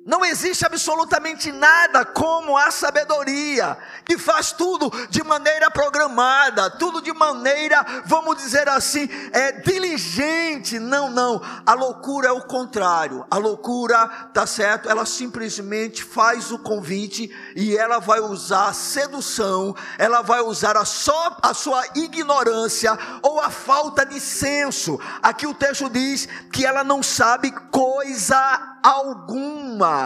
Não 0.08 0.24
existe 0.24 0.64
absolutamente 0.64 1.52
nada 1.52 2.02
como 2.02 2.56
a 2.56 2.70
sabedoria, 2.70 3.76
que 4.06 4.16
faz 4.16 4.52
tudo 4.52 4.90
de 5.10 5.22
maneira 5.22 5.70
programada, 5.70 6.70
tudo 6.70 7.02
de 7.02 7.12
maneira, 7.12 7.84
vamos 8.06 8.38
dizer 8.38 8.66
assim, 8.70 9.06
é 9.34 9.52
diligente. 9.52 10.78
Não, 10.78 11.10
não. 11.10 11.42
A 11.66 11.74
loucura 11.74 12.28
é 12.28 12.32
o 12.32 12.40
contrário. 12.40 13.26
A 13.30 13.36
loucura, 13.36 14.08
tá 14.32 14.46
certo? 14.46 14.88
Ela 14.88 15.04
simplesmente 15.04 16.02
faz 16.02 16.50
o 16.50 16.58
convite 16.58 17.30
e 17.54 17.76
ela 17.76 17.98
vai 17.98 18.20
usar 18.20 18.68
a 18.68 18.72
sedução, 18.72 19.76
ela 19.98 20.22
vai 20.22 20.40
usar 20.40 20.74
a, 20.78 20.86
só, 20.86 21.36
a 21.42 21.52
sua 21.52 21.84
ignorância 21.94 22.98
ou 23.20 23.40
a 23.40 23.50
falta 23.50 24.06
de 24.06 24.18
senso. 24.20 24.98
Aqui 25.22 25.46
o 25.46 25.52
texto 25.52 25.90
diz 25.90 26.26
que 26.50 26.64
ela 26.64 26.82
não 26.82 27.02
sabe 27.02 27.50
coisa 27.70 28.78
alguma. 28.82 29.97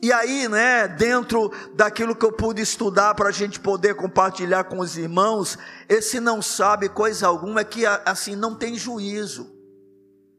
E 0.00 0.12
aí, 0.12 0.48
né, 0.48 0.86
dentro 0.86 1.50
daquilo 1.74 2.14
que 2.14 2.24
eu 2.24 2.30
pude 2.30 2.62
estudar 2.62 3.14
para 3.16 3.30
a 3.30 3.32
gente 3.32 3.58
poder 3.58 3.96
compartilhar 3.96 4.64
com 4.64 4.78
os 4.78 4.96
irmãos, 4.96 5.58
esse 5.88 6.20
não 6.20 6.40
sabe 6.40 6.88
coisa 6.88 7.26
alguma 7.26 7.60
é 7.60 7.64
que 7.64 7.84
assim 7.84 8.36
não 8.36 8.54
tem 8.54 8.76
juízo, 8.76 9.50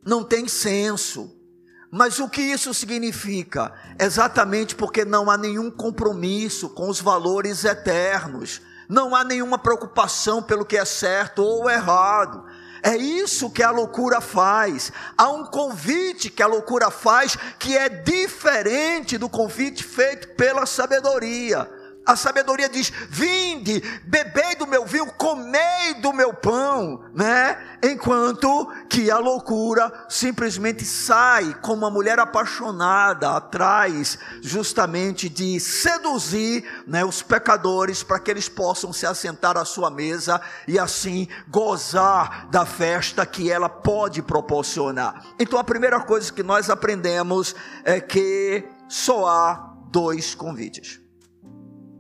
não 0.06 0.24
tem 0.24 0.48
senso. 0.48 1.36
Mas 1.91 2.20
o 2.20 2.29
que 2.29 2.41
isso 2.41 2.74
significa? 2.74 3.74
Exatamente 4.00 4.75
porque 4.75 5.03
não 5.03 5.29
há 5.29 5.38
nenhum 5.38 5.70
compromisso 5.70 6.70
com 6.70 6.88
os 6.88 7.01
valores 7.01 7.65
eternos, 7.65 8.62
não 8.88 9.13
há 9.13 9.25
nenhuma 9.25 9.58
preocupação 9.58 10.41
pelo 10.41 10.65
que 10.65 10.77
é 10.77 10.86
certo 10.86 11.44
ou 11.44 11.70
errado. 11.70 12.46
É 12.81 12.95
isso 12.95 13.50
que 13.50 13.63
a 13.63 13.71
loucura 13.71 14.21
faz. 14.21 14.91
Há 15.17 15.29
um 15.29 15.45
convite 15.45 16.29
que 16.29 16.43
a 16.43 16.48
loucura 16.48 16.89
faz 16.89 17.38
que 17.57 17.77
é 17.77 17.89
diferente 17.89 19.17
do 19.17 19.29
convite 19.29 19.83
feito 19.83 20.29
pela 20.29 20.65
sabedoria. 20.65 21.78
A 22.10 22.16
sabedoria 22.16 22.68
diz: 22.68 22.92
vinde, 23.08 23.84
bebei 24.04 24.56
do 24.56 24.66
meu 24.66 24.84
vinho, 24.84 25.13
comei 25.13 25.94
do 26.01 26.12
meu 26.12 26.34
pão, 26.34 27.04
né? 27.13 27.56
Enquanto 27.84 28.68
que 28.89 29.12
a 29.12 29.20
loucura 29.20 30.08
simplesmente 30.10 30.84
sai 30.84 31.54
como 31.62 31.84
uma 31.84 31.92
mulher 31.92 32.18
apaixonada 32.18 33.36
atrás, 33.36 34.18
justamente 34.42 35.30
de 35.30 35.60
seduzir 35.60 36.68
né, 36.88 37.06
os 37.06 37.22
pecadores 37.22 38.01
para 38.01 38.18
que 38.18 38.32
eles 38.32 38.50
possam 38.50 38.92
se 38.92 39.06
assentar 39.06 39.56
à 39.56 39.63
sua 39.63 39.92
mesa 39.92 40.42
e 40.68 40.80
assim 40.80 41.28
gozar 41.48 42.48
da 42.50 42.66
festa 42.66 43.24
que 43.24 43.51
ela 43.51 43.70
pode 43.70 44.24
proporcionar. 44.24 45.24
Então 45.39 45.60
a 45.60 45.63
primeira 45.63 46.00
coisa 46.00 46.34
que 46.34 46.42
nós 46.42 46.72
aprendemos 46.72 47.56
é 47.84 48.01
que 48.01 48.68
só 48.88 49.28
há 49.28 49.75
dois 49.92 50.34
convites 50.34 51.08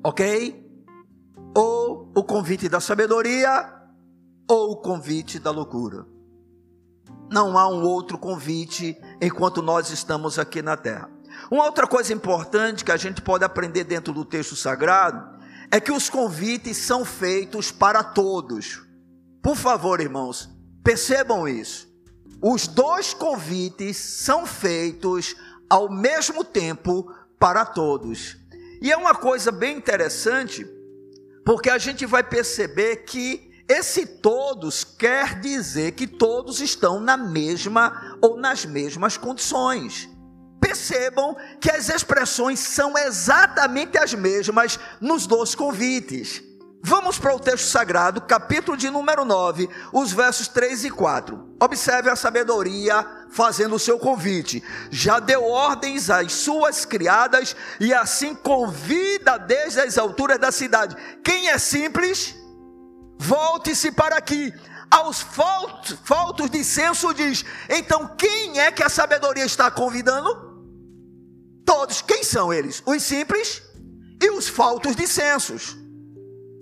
ok? 0.03 0.65
Ou 1.55 2.11
o 2.15 2.23
convite 2.23 2.69
da 2.69 2.79
sabedoria, 2.79 3.73
ou 4.47 4.71
o 4.71 4.77
convite 4.77 5.39
da 5.39 5.51
loucura. 5.51 6.05
Não 7.31 7.57
há 7.57 7.67
um 7.67 7.83
outro 7.83 8.17
convite 8.17 8.97
enquanto 9.21 9.61
nós 9.61 9.91
estamos 9.91 10.39
aqui 10.39 10.61
na 10.61 10.75
terra. 10.75 11.09
Uma 11.51 11.65
outra 11.65 11.87
coisa 11.87 12.11
importante 12.13 12.83
que 12.83 12.91
a 12.91 12.97
gente 12.97 13.21
pode 13.21 13.43
aprender 13.43 13.83
dentro 13.83 14.11
do 14.11 14.25
texto 14.25 14.55
sagrado 14.55 15.39
é 15.71 15.79
que 15.79 15.91
os 15.91 16.09
convites 16.09 16.77
são 16.77 17.05
feitos 17.05 17.71
para 17.71 18.03
todos. 18.03 18.81
Por 19.41 19.55
favor, 19.55 20.01
irmãos, 20.01 20.49
percebam 20.83 21.47
isso. 21.47 21.87
Os 22.41 22.67
dois 22.67 23.13
convites 23.13 23.97
são 23.97 24.45
feitos 24.45 25.35
ao 25.69 25.91
mesmo 25.91 26.43
tempo 26.43 27.13
para 27.37 27.65
todos. 27.65 28.38
E 28.81 28.91
é 28.91 28.97
uma 28.97 29.13
coisa 29.13 29.51
bem 29.51 29.77
interessante, 29.77 30.65
porque 31.45 31.69
a 31.69 31.77
gente 31.77 32.05
vai 32.05 32.23
perceber 32.23 32.97
que 32.97 33.49
esse 33.67 34.05
todos 34.05 34.83
quer 34.83 35.39
dizer 35.39 35.91
que 35.91 36.07
todos 36.07 36.59
estão 36.59 36.99
na 36.99 37.15
mesma 37.15 38.17
ou 38.21 38.37
nas 38.37 38.65
mesmas 38.65 39.17
condições. 39.17 40.09
Percebam 40.59 41.35
que 41.61 41.69
as 41.69 41.87
expressões 41.89 42.59
são 42.59 42.97
exatamente 42.97 43.97
as 43.97 44.13
mesmas 44.13 44.79
nos 44.99 45.27
dois 45.27 45.53
convites. 45.53 46.48
Vamos 46.81 47.19
para 47.19 47.35
o 47.35 47.39
texto 47.39 47.65
sagrado, 47.65 48.21
capítulo 48.21 48.77
de 48.77 48.89
número 48.89 49.25
9, 49.25 49.69
os 49.91 50.13
versos 50.13 50.47
3 50.47 50.85
e 50.85 50.89
4. 50.89 51.55
Observe 51.61 52.09
a 52.09 52.15
sabedoria 52.15 53.05
fazendo 53.29 53.75
o 53.75 53.79
seu 53.79 53.99
convite. 53.99 54.63
Já 54.89 55.19
deu 55.19 55.43
ordens 55.43 56.09
às 56.09 56.31
suas 56.31 56.85
criadas 56.85 57.53
e 57.81 57.93
assim 57.93 58.33
convida 58.33 59.37
desde 59.37 59.81
as 59.81 59.97
alturas 59.97 60.39
da 60.39 60.53
cidade. 60.53 60.95
Quem 61.21 61.49
é 61.49 61.57
simples, 61.57 62.33
volte-se 63.19 63.91
para 63.91 64.15
aqui. 64.15 64.53
Aos 64.89 65.19
faltos, 65.19 65.99
faltos 66.05 66.49
de 66.49 66.63
senso 66.63 67.13
diz: 67.13 67.43
então 67.69 68.07
quem 68.17 68.59
é 68.59 68.71
que 68.71 68.81
a 68.81 68.89
sabedoria 68.89 69.45
está 69.45 69.69
convidando? 69.69 70.47
Todos. 71.65 72.01
Quem 72.01 72.23
são 72.23 72.53
eles? 72.53 72.81
Os 72.85 73.03
simples 73.03 73.61
e 74.23 74.29
os 74.31 74.47
faltos 74.47 74.95
de 74.95 75.05
sensos. 75.05 75.77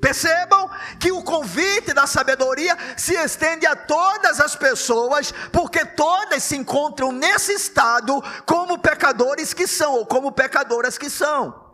Percebam 0.01 0.69
que 0.99 1.11
o 1.11 1.23
convite 1.23 1.93
da 1.93 2.05
sabedoria 2.05 2.77
se 2.95 3.15
estende 3.15 3.65
a 3.65 3.75
todas 3.75 4.39
as 4.39 4.55
pessoas, 4.55 5.33
porque 5.51 5.83
todas 5.85 6.43
se 6.43 6.55
encontram 6.55 7.11
nesse 7.11 7.53
estado 7.53 8.21
como 8.45 8.77
pecadores 8.77 9.53
que 9.53 9.65
são, 9.65 9.95
ou 9.95 10.05
como 10.05 10.31
pecadoras 10.31 10.97
que 10.97 11.09
são. 11.09 11.67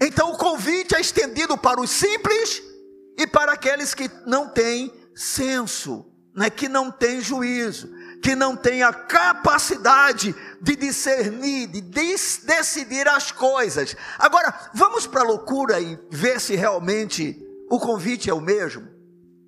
Então 0.00 0.32
o 0.32 0.38
convite 0.38 0.94
é 0.94 1.00
estendido 1.00 1.56
para 1.56 1.80
os 1.80 1.90
simples 1.90 2.62
e 3.18 3.26
para 3.26 3.52
aqueles 3.52 3.94
que 3.94 4.10
não 4.26 4.48
têm 4.48 4.92
senso, 5.14 6.06
né, 6.34 6.50
que 6.50 6.68
não 6.68 6.90
têm 6.90 7.20
juízo, 7.20 7.90
que 8.26 8.34
não 8.34 8.56
têm 8.56 8.82
a 8.82 8.92
capacidade 8.92 10.34
de 10.60 10.74
discernir, 10.74 11.68
de 11.68 11.80
decidir 11.80 13.06
as 13.06 13.30
coisas. 13.30 13.96
Agora, 14.18 14.52
vamos 14.74 15.06
para 15.06 15.20
a 15.20 15.24
loucura 15.24 15.78
e 15.78 15.96
ver 16.10 16.40
se 16.40 16.56
realmente 16.56 17.40
o 17.70 17.78
convite 17.78 18.28
é 18.28 18.34
o 18.34 18.40
mesmo. 18.40 18.82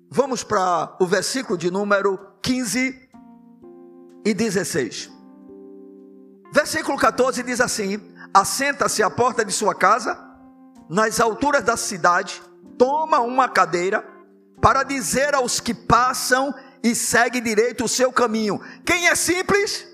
Vamos 0.09 0.45
para 0.45 0.95
o 0.97 1.05
versículo 1.05 1.57
de 1.57 1.69
número 1.69 2.17
15 2.41 3.09
e 4.25 4.33
16. 4.33 5.11
Versículo 6.53 6.97
14 6.97 7.43
diz 7.43 7.59
assim: 7.59 7.99
Assenta-se 8.33 9.03
à 9.03 9.09
porta 9.09 9.43
de 9.43 9.51
sua 9.51 9.75
casa, 9.75 10.17
nas 10.89 11.19
alturas 11.19 11.65
da 11.65 11.75
cidade, 11.75 12.41
toma 12.77 13.19
uma 13.19 13.49
cadeira, 13.49 14.07
para 14.61 14.83
dizer 14.83 15.35
aos 15.35 15.59
que 15.59 15.73
passam 15.73 16.55
e 16.83 16.95
segue 16.95 17.41
direito 17.41 17.83
o 17.83 17.89
seu 17.89 18.11
caminho. 18.11 18.61
Quem 18.85 19.07
é 19.07 19.15
simples, 19.15 19.85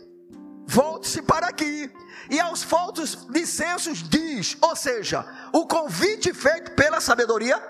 volte-se 0.67 1.21
para 1.21 1.47
aqui. 1.47 1.91
E 2.29 2.39
aos 2.39 2.63
faltos 2.63 3.25
licenços 3.29 4.01
diz, 4.01 4.57
ou 4.61 4.75
seja, 4.75 5.25
o 5.53 5.67
convite 5.67 6.33
feito 6.33 6.71
pela 6.71 6.99
sabedoria 6.99 7.61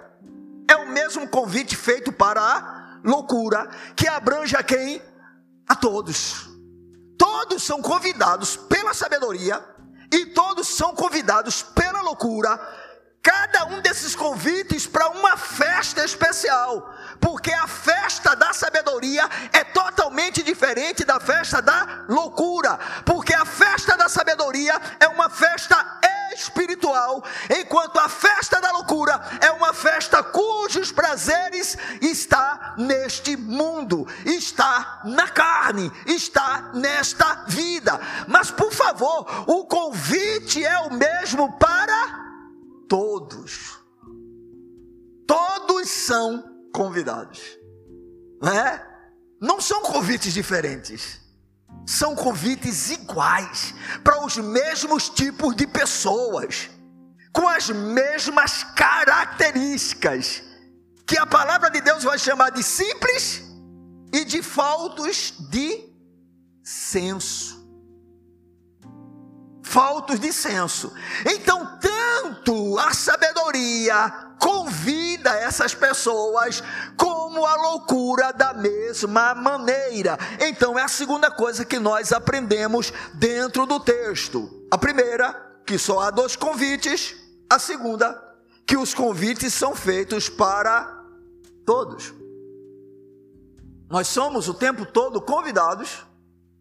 é 0.67 0.75
o 0.77 0.89
mesmo 0.89 1.27
convite 1.27 1.75
feito 1.75 2.11
para 2.11 2.41
a 2.41 2.99
loucura, 3.03 3.69
que 3.95 4.07
abrange 4.07 4.55
a 4.55 4.63
quem? 4.63 5.01
A 5.67 5.75
todos. 5.75 6.49
Todos 7.17 7.63
são 7.63 7.81
convidados 7.81 8.55
pela 8.55 8.93
sabedoria 8.93 9.63
e 10.11 10.27
todos 10.27 10.67
são 10.67 10.95
convidados 10.95 11.61
pela 11.61 12.01
loucura 12.01 12.59
cada 13.25 13.65
um 13.65 13.81
desses 13.81 14.15
convites 14.15 14.85
para 14.85 15.09
uma 15.09 15.35
festa 15.35 16.05
especial, 16.05 16.93
porque 17.19 17.51
a 17.51 17.65
festa 17.65 18.35
da 18.35 18.53
sabedoria 18.53 19.27
é 19.51 19.63
totalmente 19.63 20.43
diferente 20.43 21.03
da 21.03 21.19
festa 21.19 21.59
da 21.59 22.05
loucura, 22.07 22.77
porque 23.03 23.33
a 23.33 23.43
festa 23.43 23.97
da 23.97 24.07
sabedoria 24.07 24.79
é 24.99 25.07
uma 25.07 25.27
festa 25.27 25.75
espiritual, 26.35 27.23
enquanto 27.49 27.97
a 27.97 28.09
festa 28.09 28.61
da 28.61 28.71
loucura 28.71 29.19
é 29.41 29.49
uma 29.51 29.73
festa 29.73 30.21
cujos 30.21 30.91
prazeres 30.91 31.77
está 32.01 32.75
neste 32.77 33.35
mundo, 33.37 34.07
está 34.25 35.01
na 35.05 35.27
carne, 35.29 35.91
está 36.05 36.71
nesta 36.73 37.45
vida. 37.47 37.99
Mas 38.27 38.51
por 38.51 38.71
favor, 38.71 39.25
o 39.47 39.65
convite 39.65 40.63
é 40.63 40.79
o 40.79 40.93
mesmo 40.93 41.53
para 41.53 41.84
todos. 42.95 43.77
Todos 45.27 45.89
são 45.89 46.41
convidados. 46.73 47.41
Não 48.41 48.53
é? 48.53 48.87
Não 49.41 49.59
são 49.59 49.81
convites 49.81 50.33
diferentes. 50.33 51.19
São 51.85 52.15
convites 52.15 52.91
iguais 52.91 53.73
para 54.01 54.25
os 54.25 54.37
mesmos 54.37 55.09
tipos 55.09 55.57
de 55.57 55.67
pessoas, 55.67 56.69
com 57.33 57.45
as 57.49 57.69
mesmas 57.69 58.63
características, 58.63 60.41
que 61.05 61.17
a 61.17 61.25
palavra 61.25 61.69
de 61.69 61.81
Deus 61.81 62.01
vai 62.01 62.17
chamar 62.17 62.51
de 62.51 62.63
simples 62.63 63.43
e 64.13 64.23
de 64.23 64.41
faltos 64.41 65.33
de 65.49 65.93
senso 66.63 67.54
faltos 69.75 70.21
de 70.21 70.31
senso. 70.31 70.93
Então, 71.25 71.77
tanto 71.81 72.79
a 72.79 72.93
sabedoria 72.93 74.09
convida 74.39 75.31
essas 75.31 75.75
pessoas, 75.75 76.63
como 76.95 77.45
a 77.45 77.55
loucura 77.55 78.31
da 78.31 78.53
mesma 78.53 79.35
maneira. 79.35 80.17
Então, 80.39 80.79
é 80.79 80.83
a 80.83 80.87
segunda 80.87 81.29
coisa 81.29 81.65
que 81.65 81.77
nós 81.77 82.13
aprendemos 82.13 82.93
dentro 83.15 83.65
do 83.65 83.77
texto. 83.77 84.65
A 84.71 84.77
primeira, 84.77 85.33
que 85.65 85.77
só 85.77 85.99
há 85.99 86.09
dois 86.09 86.37
convites. 86.37 87.13
A 87.49 87.59
segunda, 87.59 88.17
que 88.65 88.77
os 88.77 88.93
convites 88.93 89.53
são 89.53 89.75
feitos 89.75 90.29
para 90.29 91.03
todos. 91.65 92.13
Nós 93.89 94.07
somos 94.07 94.47
o 94.47 94.53
tempo 94.53 94.85
todo 94.85 95.19
convidados 95.19 96.05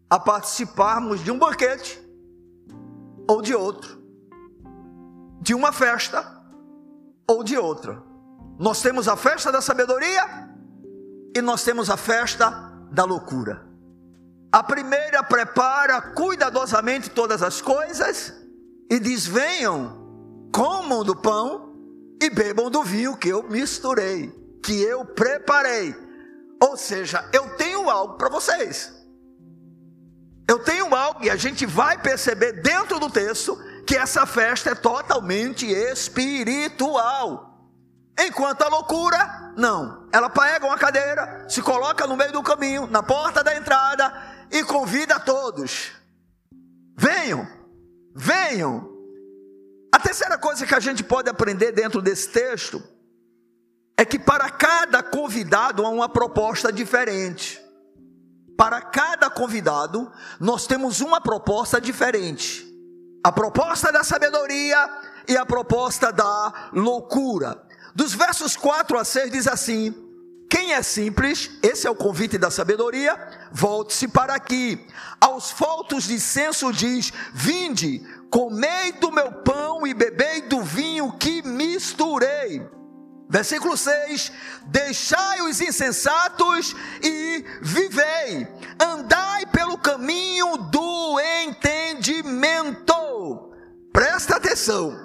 a 0.09 0.19
participarmos 0.19 1.23
de 1.23 1.31
um 1.31 1.39
banquete 1.39 2.04
ou 3.27 3.41
de 3.41 3.55
outro, 3.55 4.01
de 5.41 5.53
uma 5.53 5.71
festa 5.71 6.25
ou 7.27 7.43
de 7.43 7.57
outra. 7.57 8.01
Nós 8.57 8.81
temos 8.81 9.07
a 9.07 9.17
festa 9.17 9.51
da 9.51 9.61
sabedoria 9.61 10.49
e 11.35 11.41
nós 11.41 11.63
temos 11.63 11.89
a 11.89 11.97
festa 11.97 12.49
da 12.91 13.03
loucura. 13.03 13.65
A 14.51 14.63
primeira 14.63 15.21
prepara 15.21 16.01
cuidadosamente 16.01 17.09
todas 17.09 17.43
as 17.43 17.61
coisas 17.61 18.33
e 18.89 18.99
diz: 18.99 19.27
venham, 19.27 20.49
comam 20.53 21.03
do 21.03 21.15
pão 21.15 21.75
e 22.21 22.29
bebam 22.29 22.69
do 22.69 22.81
vinho 22.83 23.17
que 23.17 23.27
eu 23.27 23.43
misturei, 23.43 24.31
que 24.63 24.81
eu 24.81 25.03
preparei. 25.03 25.93
Ou 26.63 26.77
seja, 26.77 27.27
eu 27.33 27.49
tenho 27.57 27.89
algo 27.89 28.13
para 28.13 28.29
vocês. 28.29 28.94
Eu 30.47 30.59
tenho 30.59 30.93
algo 30.93 31.23
e 31.23 31.29
a 31.29 31.35
gente 31.35 31.65
vai 31.65 31.97
perceber 31.97 32.61
dentro 32.61 32.99
do 32.99 33.09
texto 33.09 33.57
que 33.85 33.95
essa 33.95 34.25
festa 34.25 34.71
é 34.71 34.75
totalmente 34.75 35.65
espiritual. 35.65 37.55
Enquanto 38.17 38.61
a 38.61 38.69
loucura, 38.69 39.53
não. 39.57 40.07
Ela 40.13 40.29
pega 40.29 40.65
uma 40.65 40.77
cadeira, 40.77 41.45
se 41.49 41.61
coloca 41.61 42.07
no 42.07 42.15
meio 42.15 42.31
do 42.31 42.43
caminho, 42.43 42.87
na 42.87 43.03
porta 43.03 43.43
da 43.43 43.55
entrada 43.55 44.13
e 44.51 44.63
convida 44.63 45.15
a 45.15 45.19
todos. 45.19 45.91
Venham, 46.97 47.47
venham. 48.15 48.89
A 49.93 49.99
terceira 49.99 50.37
coisa 50.37 50.65
que 50.65 50.75
a 50.75 50.79
gente 50.79 51.03
pode 51.03 51.29
aprender 51.29 51.71
dentro 51.71 52.01
desse 52.01 52.29
texto 52.29 52.81
é 53.97 54.05
que 54.05 54.19
para 54.19 54.49
cada 54.49 55.01
convidado 55.01 55.85
há 55.85 55.89
uma 55.89 56.07
proposta 56.07 56.71
diferente. 56.71 57.64
Para 58.57 58.81
cada 58.81 59.29
convidado, 59.29 60.09
nós 60.39 60.65
temos 60.65 61.01
uma 61.01 61.19
proposta 61.19 61.79
diferente. 61.81 62.65
A 63.23 63.31
proposta 63.31 63.91
da 63.91 64.03
sabedoria 64.03 64.77
e 65.27 65.35
a 65.35 65.45
proposta 65.45 66.11
da 66.11 66.69
loucura. 66.71 67.61
Dos 67.93 68.13
versos 68.13 68.55
4 68.55 68.97
a 68.97 69.03
6 69.03 69.31
diz 69.31 69.47
assim: 69.47 69.93
Quem 70.49 70.73
é 70.73 70.81
simples, 70.81 71.49
esse 71.61 71.85
é 71.87 71.89
o 71.89 71.95
convite 71.95 72.37
da 72.37 72.49
sabedoria, 72.49 73.17
volte-se 73.51 74.07
para 74.07 74.35
aqui. 74.35 74.85
Aos 75.19 75.51
faltos 75.51 76.05
de 76.05 76.19
senso 76.19 76.71
diz: 76.71 77.11
Vinde, 77.33 78.01
comei 78.29 78.93
do 78.93 79.11
meu 79.11 79.31
pão 79.31 79.85
e 79.85 79.93
bebei 79.93 80.43
do. 80.43 80.61
Versículo 83.35 83.75
6: 83.75 84.31
Deixai 84.67 85.41
os 85.41 85.59
insensatos 85.59 86.73
e 87.03 87.43
vivei, 87.61 88.47
andai 88.81 89.45
pelo 89.47 89.77
caminho 89.77 90.55
do 90.55 91.19
entendimento. 91.43 92.95
Presta 93.91 94.37
atenção. 94.37 94.97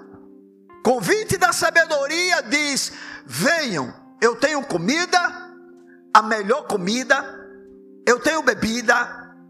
Convite 0.85 1.37
da 1.37 1.53
sabedoria 1.53 2.40
diz: 2.45 2.93
venham, 3.27 3.93
eu 4.21 4.37
tenho 4.37 4.64
comida, 4.64 5.19
a 6.14 6.23
melhor 6.23 6.69
comida, 6.69 7.16
eu 8.07 8.21
tenho 8.21 8.45
bebida, 8.45 8.95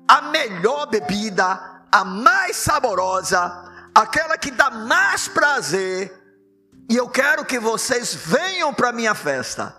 a 0.08 0.22
melhor 0.22 0.86
bebida, 0.86 1.82
a 1.92 2.02
mais 2.02 2.56
saborosa, 2.56 3.62
aquela 3.94 4.38
que 4.38 4.50
dá 4.50 4.70
mais 4.70 5.28
prazer, 5.28 6.19
e 6.90 6.96
eu 6.96 7.08
quero 7.08 7.44
que 7.44 7.56
vocês 7.60 8.12
venham 8.12 8.74
para 8.74 8.90
minha 8.90 9.14
festa. 9.14 9.76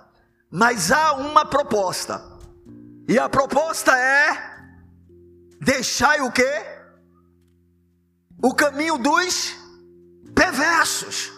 Mas 0.50 0.94
há 0.94 1.12
uma 1.12 1.44
proposta. 1.44 2.24
E 3.06 3.20
a 3.20 3.28
proposta 3.28 3.92
é 3.98 4.56
deixai 5.60 6.22
o 6.22 6.32
quê? 6.32 6.66
O 8.42 8.56
caminho 8.56 8.98
dos 8.98 9.54
perversos. 10.34 11.34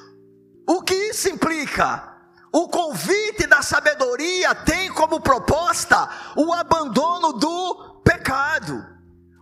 O 0.70 0.84
que 0.84 0.94
isso 0.94 1.28
implica? 1.30 2.08
O 2.52 2.70
convite 2.70 3.48
da 3.48 3.64
sabedoria 3.64 4.54
tem 4.54 4.92
como 4.92 5.22
proposta 5.22 6.08
o 6.36 6.54
abandono 6.54 7.34
do 7.34 8.00
pecado. 8.04 8.93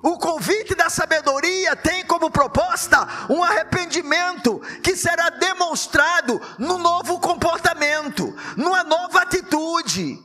O 0.04 0.18
convite 0.18 0.74
da 0.74 0.90
sabedoria 0.90 1.76
tem 1.76 2.04
como 2.06 2.32
proposta 2.32 3.08
um 3.30 3.44
arrependimento 3.44 4.60
que 4.82 4.96
será 4.96 5.30
demonstrado 5.30 6.42
no 6.58 6.78
novo 6.78 7.20
comportamento, 7.20 8.36
numa 8.58 8.84
nova 8.84 9.22
atitude, 9.22 10.18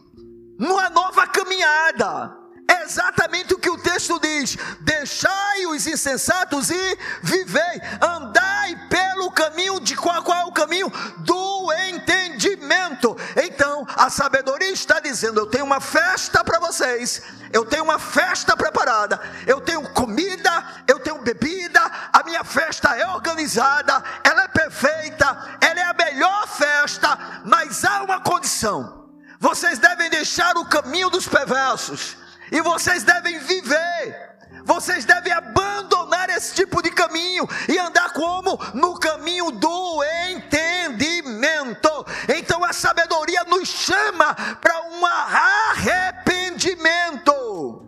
numa 0.59 0.89
nova 0.89 1.27
caminhada. 1.27 2.35
É 2.69 2.83
exatamente 2.83 3.55
o 3.55 3.59
que 3.59 3.71
o 3.71 3.79
texto 3.79 4.19
diz: 4.19 4.57
deixai 4.81 5.67
os 5.67 5.87
insensatos 5.87 6.71
e 6.71 6.99
vivei, 7.23 7.81
andai 8.01 8.89
pelo 8.89 9.31
caminho 9.31 9.79
de 9.81 9.95
qual, 9.95 10.23
qual 10.23 10.39
é 10.39 10.45
o 10.47 10.53
caminho 10.53 10.91
do 11.19 11.73
entendimento. 11.89 13.17
Então, 13.37 13.66
a 13.97 14.11
sabedoria 14.11 14.71
está 14.71 15.01
dizendo: 15.01 15.41
eu 15.41 15.47
tenho 15.47 15.65
uma 15.65 15.81
festa 15.81 16.45
para 16.45 16.59
vocês, 16.61 17.23
eu 17.53 17.65
tenho 17.65 17.85
uma 17.85 17.99
festa 17.99 18.57
preparada, 18.57 19.19
eu 19.47 19.61
tenho 19.61 19.83
comida, 19.93 20.65
eu 20.87 21.01
tenho 21.01 21.23
bebida, 21.23 21.81
a 22.13 22.23
minha 22.23 22.45
festa 22.45 22.95
é 22.97 23.07
organizada, 23.09 24.03
ela 24.23 24.43
é 24.43 24.49
perfeita, 24.49 25.59
ela 25.61 25.81
é 25.81 25.85
a 25.85 25.95
melhor 25.95 26.47
festa, 26.47 27.43
mas 27.45 27.85
há 27.85 28.03
uma 28.03 28.21
condição. 28.21 29.09
Vocês 29.41 29.79
devem 29.79 30.11
deixar 30.11 30.57
o 30.57 30.67
caminho 30.67 31.11
dos 31.11 31.27
perversos 31.27 32.17
e 32.53 32.61
vocês 32.61 33.03
devem 33.03 33.39
viver. 33.39 34.36
Vocês 34.67 35.05
devem 35.05 35.33
abandonar 35.33 36.29
esse 36.31 36.57
tipo 36.57 36.83
de 36.83 36.91
caminho 36.91 37.49
e 37.69 37.79
andar 37.79 38.13
como? 38.13 38.59
No 38.75 38.99
caminho 38.99 39.53
do 39.53 40.03
entendimento. 40.29 41.89
Então 42.37 42.65
a 42.65 42.73
sabedoria 42.73 43.45
nos 43.45 43.69
chama 43.69 44.35
para 44.61 44.83
um 44.91 45.07
arrependimento. 45.07 47.87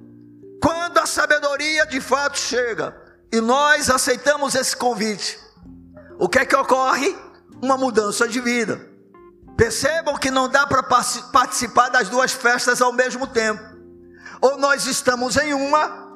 Quando 0.62 0.98
a 0.98 1.06
sabedoria 1.06 1.84
de 1.84 2.00
fato 2.00 2.38
chega 2.38 2.96
e 3.32 3.40
nós 3.40 3.90
aceitamos 3.90 4.54
esse 4.54 4.76
convite, 4.76 5.36
o 6.16 6.28
que 6.28 6.38
é 6.38 6.46
que 6.46 6.54
ocorre? 6.54 7.12
Uma 7.60 7.76
mudança 7.76 8.28
de 8.28 8.40
vida. 8.40 8.80
Percebam 9.56 10.16
que 10.16 10.30
não 10.30 10.48
dá 10.48 10.64
para 10.64 10.84
participar 10.84 11.88
das 11.88 12.08
duas 12.08 12.30
festas 12.30 12.80
ao 12.80 12.92
mesmo 12.92 13.26
tempo. 13.26 13.64
Ou 14.40 14.56
nós 14.58 14.86
estamos 14.86 15.36
em 15.36 15.52
uma, 15.52 16.07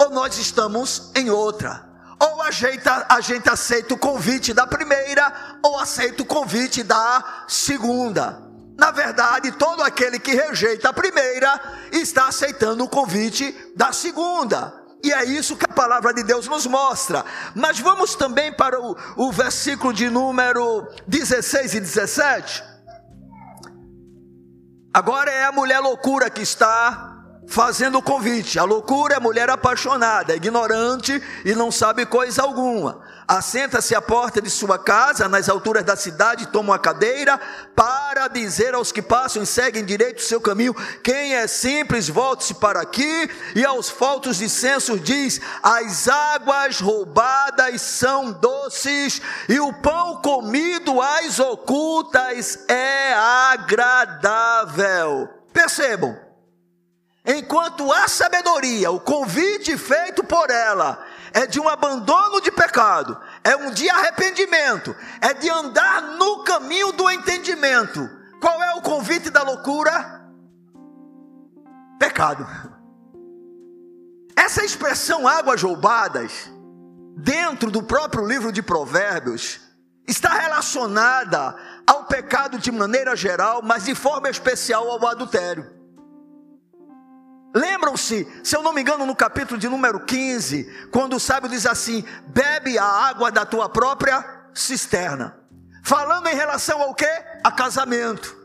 ou 0.00 0.10
nós 0.10 0.38
estamos 0.38 1.10
em 1.14 1.30
outra. 1.30 1.86
Ou 2.20 2.42
a 2.42 2.50
gente, 2.50 2.82
a 3.08 3.20
gente 3.20 3.48
aceita 3.48 3.94
o 3.94 3.98
convite 3.98 4.52
da 4.52 4.66
primeira, 4.66 5.58
ou 5.62 5.78
aceita 5.78 6.22
o 6.22 6.26
convite 6.26 6.82
da 6.82 7.44
segunda. 7.46 8.42
Na 8.76 8.90
verdade, 8.90 9.52
todo 9.52 9.82
aquele 9.82 10.18
que 10.18 10.34
rejeita 10.34 10.88
a 10.88 10.92
primeira 10.92 11.60
está 11.92 12.28
aceitando 12.28 12.84
o 12.84 12.88
convite 12.88 13.54
da 13.76 13.92
segunda. 13.92 14.72
E 15.02 15.12
é 15.12 15.24
isso 15.24 15.56
que 15.56 15.64
a 15.64 15.74
palavra 15.74 16.12
de 16.12 16.22
Deus 16.24 16.48
nos 16.48 16.66
mostra. 16.66 17.24
Mas 17.54 17.78
vamos 17.78 18.14
também 18.16 18.52
para 18.52 18.80
o, 18.80 18.96
o 19.16 19.32
versículo 19.32 19.92
de 19.92 20.10
número 20.10 20.86
16 21.06 21.74
e 21.74 21.80
17. 21.80 22.64
Agora 24.92 25.30
é 25.30 25.44
a 25.44 25.52
mulher 25.52 25.78
loucura 25.78 26.28
que 26.28 26.42
está 26.42 27.07
fazendo 27.48 27.98
o 27.98 28.02
convite. 28.02 28.58
A 28.58 28.64
loucura 28.64 29.14
é 29.14 29.20
mulher 29.20 29.50
apaixonada, 29.50 30.36
ignorante 30.36 31.20
e 31.44 31.54
não 31.54 31.72
sabe 31.72 32.06
coisa 32.06 32.42
alguma. 32.42 33.00
Assenta-se 33.26 33.94
à 33.94 34.00
porta 34.00 34.40
de 34.40 34.48
sua 34.48 34.78
casa, 34.78 35.28
nas 35.28 35.50
alturas 35.50 35.84
da 35.84 35.94
cidade, 35.96 36.46
toma 36.46 36.72
uma 36.72 36.78
cadeira, 36.78 37.38
para 37.76 38.26
dizer 38.28 38.74
aos 38.74 38.90
que 38.90 39.02
passam 39.02 39.42
e 39.42 39.46
seguem 39.46 39.84
direito 39.84 40.20
o 40.20 40.22
seu 40.22 40.40
caminho: 40.40 40.74
quem 41.02 41.34
é 41.34 41.46
simples, 41.46 42.08
volte-se 42.08 42.54
para 42.54 42.80
aqui, 42.80 43.30
e 43.54 43.66
aos 43.66 43.90
faltos 43.90 44.38
de 44.38 44.48
censo 44.48 44.98
diz: 44.98 45.42
as 45.62 46.08
águas 46.08 46.80
roubadas 46.80 47.82
são 47.82 48.32
doces, 48.32 49.20
e 49.46 49.60
o 49.60 49.74
pão 49.74 50.22
comido 50.22 50.98
às 51.02 51.38
ocultas 51.38 52.60
é 52.66 53.12
agradável. 53.52 55.28
Percebam, 55.52 56.16
Enquanto 57.30 57.92
a 57.92 58.08
sabedoria, 58.08 58.90
o 58.90 58.98
convite 58.98 59.76
feito 59.76 60.24
por 60.24 60.48
ela, 60.48 61.04
é 61.34 61.46
de 61.46 61.60
um 61.60 61.68
abandono 61.68 62.40
de 62.40 62.50
pecado, 62.50 63.20
é 63.44 63.54
um 63.54 63.70
de 63.70 63.86
arrependimento, 63.90 64.96
é 65.20 65.34
de 65.34 65.50
andar 65.50 66.00
no 66.16 66.42
caminho 66.42 66.90
do 66.92 67.10
entendimento. 67.10 68.08
Qual 68.40 68.62
é 68.62 68.72
o 68.76 68.80
convite 68.80 69.28
da 69.28 69.42
loucura? 69.42 70.22
Pecado. 71.98 72.46
Essa 74.34 74.64
expressão 74.64 75.28
águas 75.28 75.60
roubadas, 75.60 76.50
dentro 77.14 77.70
do 77.70 77.82
próprio 77.82 78.26
livro 78.26 78.50
de 78.50 78.62
Provérbios, 78.62 79.60
está 80.06 80.30
relacionada 80.30 81.54
ao 81.86 82.04
pecado 82.04 82.56
de 82.56 82.72
maneira 82.72 83.14
geral, 83.14 83.60
mas 83.62 83.84
de 83.84 83.94
forma 83.94 84.30
especial 84.30 84.90
ao 84.90 85.06
adultério. 85.06 85.77
Lembram-se, 87.58 88.40
se 88.44 88.56
eu 88.56 88.62
não 88.62 88.72
me 88.72 88.80
engano, 88.82 89.04
no 89.04 89.16
capítulo 89.16 89.58
de 89.58 89.68
número 89.68 89.98
15, 89.98 90.88
quando 90.92 91.16
o 91.16 91.20
sábio 91.20 91.50
diz 91.50 91.66
assim: 91.66 92.04
bebe 92.28 92.78
a 92.78 92.84
água 92.84 93.32
da 93.32 93.44
tua 93.44 93.68
própria 93.68 94.24
cisterna. 94.54 95.36
Falando 95.82 96.28
em 96.28 96.36
relação 96.36 96.80
ao 96.80 96.94
que? 96.94 97.10
A 97.42 97.50
casamento. 97.50 98.36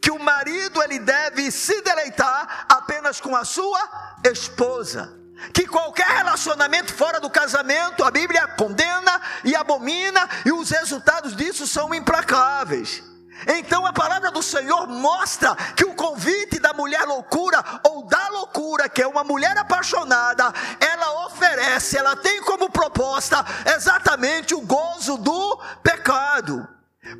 Que 0.00 0.10
o 0.10 0.18
marido 0.18 0.82
ele 0.82 0.98
deve 0.98 1.50
se 1.50 1.82
deleitar 1.82 2.66
apenas 2.68 3.20
com 3.20 3.36
a 3.36 3.44
sua 3.44 3.80
esposa. 4.24 5.12
Que 5.52 5.66
qualquer 5.66 6.08
relacionamento 6.08 6.94
fora 6.94 7.20
do 7.20 7.28
casamento, 7.28 8.02
a 8.02 8.10
Bíblia 8.10 8.46
condena 8.46 9.20
e 9.44 9.54
abomina, 9.54 10.26
e 10.46 10.52
os 10.52 10.70
resultados 10.70 11.36
disso 11.36 11.66
são 11.66 11.94
implacáveis. 11.94 13.02
Então 13.46 13.86
a 13.86 13.92
palavra 13.92 14.30
do 14.30 14.42
Senhor 14.42 14.86
mostra 14.86 15.54
que 15.76 15.84
o 15.84 15.94
convite 15.94 16.58
da 16.58 16.72
mulher 16.72 17.02
loucura 17.04 17.62
ou 17.82 18.04
da 18.04 18.28
loucura, 18.28 18.88
que 18.88 19.02
é 19.02 19.06
uma 19.06 19.24
mulher 19.24 19.56
apaixonada, 19.58 20.52
ela 20.80 21.26
oferece 21.26 21.96
ela 21.96 22.16
tem 22.16 22.42
como 22.42 22.70
proposta 22.70 23.44
exatamente 23.74 24.54
o 24.54 24.60
gozo 24.60 25.16
do 25.18 25.60
pecado. 25.82 26.68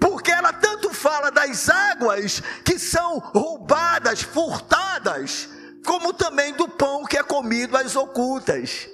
Porque 0.00 0.30
ela 0.30 0.52
tanto 0.52 0.92
fala 0.94 1.30
das 1.30 1.68
águas 1.68 2.42
que 2.64 2.78
são 2.78 3.18
roubadas, 3.18 4.22
furtadas, 4.22 5.48
como 5.84 6.14
também 6.14 6.54
do 6.54 6.68
pão 6.68 7.04
que 7.04 7.18
é 7.18 7.22
comido 7.22 7.76
às 7.76 7.94
ocultas. 7.94 8.88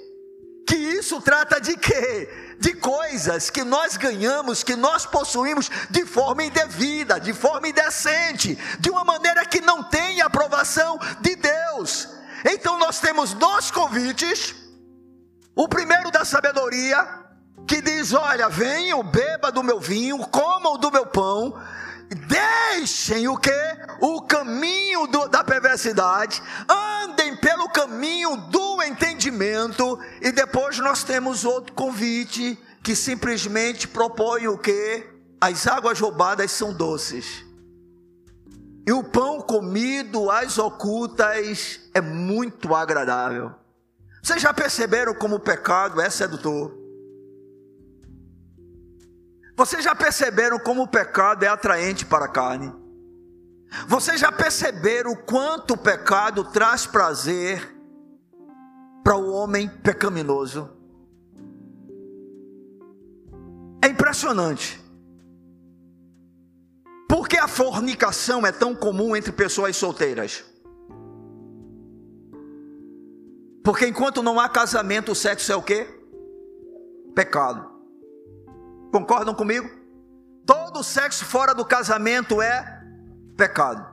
Que 0.67 0.75
isso 0.75 1.21
trata 1.21 1.59
de 1.59 1.77
quê? 1.77 2.50
De 2.61 2.75
coisas 2.75 3.49
que 3.49 3.63
nós 3.63 3.97
ganhamos, 3.97 4.61
que 4.61 4.75
nós 4.75 5.03
possuímos 5.03 5.67
de 5.89 6.05
forma 6.05 6.43
indevida, 6.43 7.19
de 7.19 7.33
forma 7.33 7.67
indecente, 7.67 8.55
de 8.79 8.89
uma 8.91 9.03
maneira 9.03 9.43
que 9.47 9.59
não 9.61 9.83
tem 9.83 10.21
aprovação 10.21 10.99
de 11.21 11.35
Deus. 11.35 12.07
Então 12.45 12.77
nós 12.77 12.99
temos 12.99 13.33
dois 13.33 13.71
convites. 13.71 14.53
O 15.55 15.67
primeiro 15.67 16.11
da 16.11 16.23
sabedoria, 16.23 17.03
que 17.67 17.81
diz: 17.81 18.13
Olha, 18.13 18.47
venham, 18.47 19.01
beba 19.01 19.51
do 19.51 19.63
meu 19.63 19.79
vinho, 19.79 20.19
comam 20.27 20.77
do 20.77 20.91
meu 20.91 21.07
pão, 21.07 21.59
deixem 22.15 23.27
o 23.27 23.37
que? 23.37 23.51
O 23.99 24.21
caminho 24.21 25.07
do, 25.07 25.27
da 25.27 25.43
perversidade, 25.43 26.41
andem 26.69 27.35
pelo 27.37 27.69
caminho 27.69 28.35
do 28.35 28.81
entendimento, 28.83 29.99
e 30.21 30.31
depois 30.31 30.77
nós 30.79 31.03
temos 31.03 31.45
outro 31.45 31.73
convite 31.73 32.57
que 32.83 32.95
simplesmente 32.95 33.87
propõe 33.87 34.47
o 34.47 34.57
que? 34.57 35.07
As 35.39 35.67
águas 35.67 35.99
roubadas 35.99 36.51
são 36.51 36.73
doces. 36.73 37.45
E 38.85 38.91
o 38.91 39.03
pão 39.03 39.39
comido 39.41 40.29
às 40.29 40.57
ocultas 40.57 41.79
é 41.93 42.01
muito 42.01 42.73
agradável. 42.73 43.53
Vocês 44.21 44.41
já 44.41 44.53
perceberam 44.53 45.13
como 45.13 45.35
o 45.35 45.39
pecado 45.39 46.01
é 46.01 46.09
sedutor? 46.09 46.80
Vocês 49.61 49.83
já 49.83 49.93
perceberam 49.93 50.57
como 50.57 50.81
o 50.81 50.87
pecado 50.87 51.43
é 51.43 51.47
atraente 51.47 52.03
para 52.03 52.25
a 52.25 52.27
carne? 52.27 52.73
Vocês 53.87 54.19
já 54.19 54.31
perceberam 54.31 55.11
o 55.11 55.17
quanto 55.17 55.75
o 55.75 55.77
pecado 55.77 56.43
traz 56.45 56.87
prazer 56.87 57.71
para 59.03 59.15
o 59.15 59.31
homem 59.31 59.69
pecaminoso? 59.69 60.67
É 63.83 63.87
impressionante. 63.89 64.81
Por 67.07 67.27
que 67.27 67.37
a 67.37 67.47
fornicação 67.47 68.43
é 68.47 68.51
tão 68.51 68.73
comum 68.73 69.15
entre 69.15 69.31
pessoas 69.31 69.77
solteiras? 69.77 70.43
Porque 73.63 73.85
enquanto 73.85 74.23
não 74.23 74.39
há 74.39 74.49
casamento, 74.49 75.11
o 75.11 75.15
sexo 75.15 75.51
é 75.51 75.55
o 75.55 75.61
quê? 75.61 75.87
Pecado. 77.13 77.70
Concordam 78.91 79.33
comigo? 79.33 79.69
Todo 80.45 80.83
sexo 80.83 81.23
fora 81.23 81.55
do 81.55 81.65
casamento 81.65 82.41
é 82.41 82.83
pecado. 83.37 83.91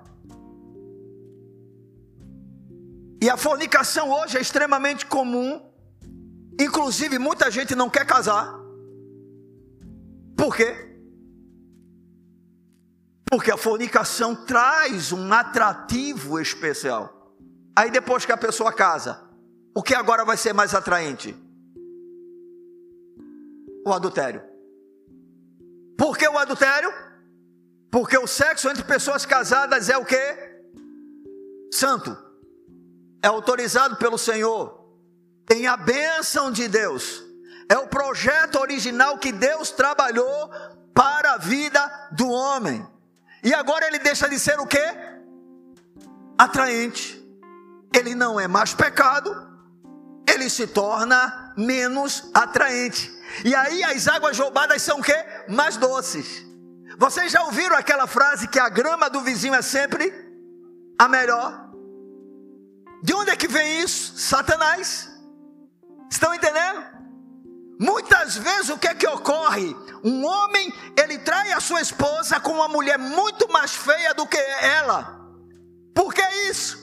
E 3.23 3.29
a 3.29 3.37
fornicação 3.37 4.11
hoje 4.11 4.37
é 4.39 4.41
extremamente 4.41 5.07
comum. 5.07 5.61
Inclusive, 6.61 7.19
muita 7.19 7.51
gente 7.51 7.75
não 7.75 7.89
quer 7.89 8.07
casar. 8.07 8.59
Por 10.37 10.55
quê? 10.55 10.89
Porque 13.31 13.51
a 13.51 13.57
fornicação 13.57 14.35
traz 14.35 15.13
um 15.13 15.33
atrativo 15.33 16.41
especial. 16.41 17.35
Aí 17.77 17.91
depois 17.91 18.25
que 18.25 18.33
a 18.33 18.37
pessoa 18.37 18.73
casa, 18.73 19.21
o 19.75 19.83
que 19.83 19.95
agora 19.95 20.25
vai 20.25 20.37
ser 20.37 20.53
mais 20.53 20.75
atraente? 20.75 21.37
O 23.87 23.93
adultério. 23.93 24.48
Por 25.99 26.17
que 26.17 26.29
o 26.29 26.39
adultério? 26.39 26.95
Porque 27.91 28.17
o 28.17 28.29
sexo 28.29 28.69
entre 28.69 28.85
pessoas 28.85 29.27
casadas 29.27 29.89
é 29.89 29.99
o 29.99 30.05
que? 30.05 30.63
Santo. 31.73 32.17
É 33.21 33.27
autorizado 33.27 33.97
pelo 33.97 34.17
Senhor. 34.17 34.79
Tem 35.45 35.67
a 35.67 35.77
bênção 35.77 36.53
de 36.53 36.69
Deus. 36.69 37.25
É 37.69 37.77
o 37.77 37.89
projeto 37.89 38.61
original 38.61 39.19
que 39.19 39.33
Deus 39.33 39.73
trabalhou 39.73 40.49
para 40.95 41.33
a 41.33 41.39
vida 41.39 42.09
do 42.13 42.29
homem. 42.29 42.87
E 43.43 43.53
agora 43.53 43.89
ele 43.89 43.99
deixa 43.99 44.29
de 44.29 44.39
ser 44.39 44.61
o 44.61 44.67
que? 44.67 44.85
Atraente. 46.39 47.21
Ele 47.93 48.15
não 48.15 48.39
é 48.39 48.47
mais 48.47 48.73
pecado, 48.73 49.35
ele 50.33 50.49
se 50.49 50.67
torna 50.69 51.55
menos 51.57 52.31
atraente. 52.33 53.18
E 53.45 53.55
aí 53.55 53.85
as 53.85 54.09
águas 54.09 54.39
roubadas 54.39 54.83
são 54.83 55.01
o 55.01 55.03
quê? 55.03 55.17
Mais 55.49 55.77
doces. 55.77 56.45
Vocês 56.99 57.31
já 57.31 57.43
ouviram 57.45 57.77
aquela 57.77 58.07
frase 58.07 58.49
que 58.49 58.59
a 58.59 58.69
grama 58.69 59.09
do 59.09 59.21
vizinho 59.21 59.55
é 59.55 59.63
sempre 59.63 60.13
a 60.99 61.07
melhor? 61.07 61.69
De 63.03 63.15
onde 63.15 63.31
é 63.31 63.37
que 63.37 63.47
vem 63.47 63.81
isso? 63.81 64.19
Satanás. 64.19 65.09
Estão 66.11 66.35
entendendo? 66.35 66.99
Muitas 67.79 68.37
vezes 68.37 68.71
o 68.71 68.79
que 68.79 68.89
é 68.89 68.95
que 68.95 69.07
ocorre? 69.07 69.77
Um 70.03 70.25
homem, 70.25 70.73
ele 70.97 71.19
trai 71.19 71.53
a 71.53 71.61
sua 71.61 71.81
esposa 71.81 72.41
com 72.41 72.53
uma 72.53 72.67
mulher 72.69 72.99
muito 72.99 73.49
mais 73.53 73.73
feia 73.75 74.13
do 74.15 74.27
que 74.27 74.39
ela. 74.39 75.21
Por 75.95 76.13
que 76.13 76.23
isso? 76.51 76.77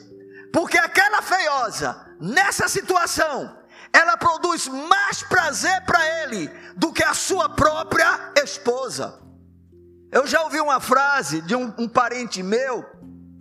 Porque 0.54 0.78
aquela 0.78 1.22
feiosa, 1.22 2.16
nessa 2.20 2.70
situação, 2.70 3.58
ela 3.96 4.18
produz 4.18 4.68
mais 4.68 5.24
prazer 5.24 5.82
para 5.86 6.24
ele 6.24 6.50
do 6.76 6.92
que 6.92 7.02
a 7.02 7.14
sua 7.14 7.48
própria 7.48 8.34
esposa. 8.44 9.22
Eu 10.12 10.28
já 10.28 10.44
ouvi 10.44 10.60
uma 10.60 10.82
frase 10.82 11.40
de 11.42 11.56
um, 11.56 11.74
um 11.78 11.88
parente 11.88 12.44
meu, 12.44 12.86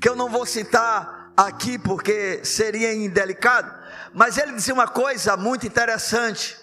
que 0.01 0.09
eu 0.09 0.15
não 0.15 0.29
vou 0.29 0.47
citar 0.47 1.33
aqui 1.37 1.77
porque 1.77 2.45
seria 2.45 2.95
indelicado, 2.95 3.69
mas 4.15 4.39
ele 4.39 4.53
dizia 4.53 4.73
uma 4.73 4.87
coisa 4.87 5.37
muito 5.37 5.67
interessante, 5.67 6.57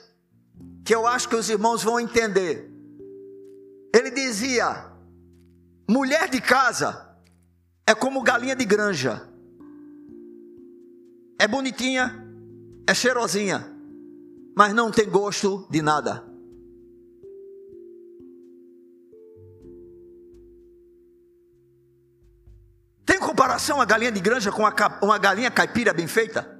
que 0.86 0.96
eu 0.96 1.06
acho 1.06 1.28
que 1.28 1.36
os 1.36 1.50
irmãos 1.50 1.84
vão 1.84 2.00
entender. 2.00 2.72
Ele 3.94 4.10
dizia: 4.10 4.86
mulher 5.86 6.30
de 6.30 6.40
casa 6.40 7.14
é 7.86 7.94
como 7.94 8.24
galinha 8.24 8.56
de 8.56 8.64
granja, 8.64 9.28
é 11.38 11.46
bonitinha, 11.46 12.26
é 12.88 12.94
cheirosinha, 12.94 13.81
mas 14.56 14.74
não 14.74 14.92
tem 14.92 15.10
gosto 15.10 15.68
de 15.70 15.82
nada. 15.82 16.26
Tem 23.06 23.20
comparação 23.20 23.82
a 23.82 23.86
galinha 23.86 24.12
de 24.12 24.20
granja 24.20 24.52
com 24.52 24.64
uma 25.02 25.18
galinha 25.18 25.52
caipira 25.52 25.94
bem 25.94 26.08
feita? 26.08 26.60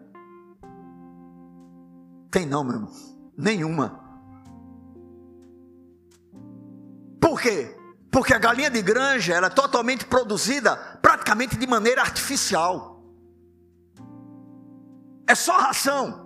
Tem 2.30 2.46
não, 2.46 2.64
meu 2.64 2.76
irmão. 2.76 2.92
Nenhuma. 3.38 4.00
Por 7.20 7.40
quê? 7.40 7.78
Porque 8.12 8.34
a 8.34 8.40
galinha 8.40 8.70
de 8.70 8.82
granja 8.82 9.34
ela 9.34 9.48
é 9.48 9.50
totalmente 9.50 10.06
produzida 10.06 10.76
praticamente 11.02 11.56
de 11.56 11.68
maneira 11.68 12.02
artificial. 12.02 13.02
É 15.28 15.36
só 15.36 15.58
ração 15.58 16.21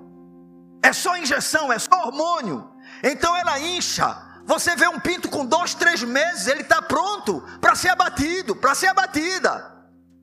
é 0.85 0.93
só 0.93 1.17
injeção, 1.17 1.73
é 1.73 1.79
só 1.79 2.05
hormônio. 2.05 2.69
Então 3.01 3.35
ela 3.35 3.59
incha. 3.59 4.15
Você 4.45 4.75
vê 4.75 4.87
um 4.87 4.99
pinto 4.99 5.27
com 5.27 5.43
dois, 5.43 5.73
três 5.73 6.03
meses, 6.03 6.45
ele 6.45 6.61
está 6.61 6.79
pronto 6.79 7.41
para 7.59 7.73
ser 7.73 7.89
abatido, 7.89 8.55
para 8.55 8.75
ser 8.75 8.87
abatida. 8.87 9.73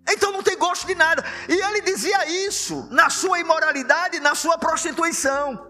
Então 0.09 0.31
não 0.31 0.43
tem 0.43 0.57
gosto 0.57 0.87
de 0.87 0.95
nada. 0.95 1.25
E 1.49 1.53
ele 1.53 1.81
dizia 1.81 2.47
isso 2.47 2.87
na 2.93 3.11
sua 3.11 3.41
imoralidade, 3.41 4.21
na 4.21 4.37
sua 4.37 4.57
prostituição. 4.57 5.69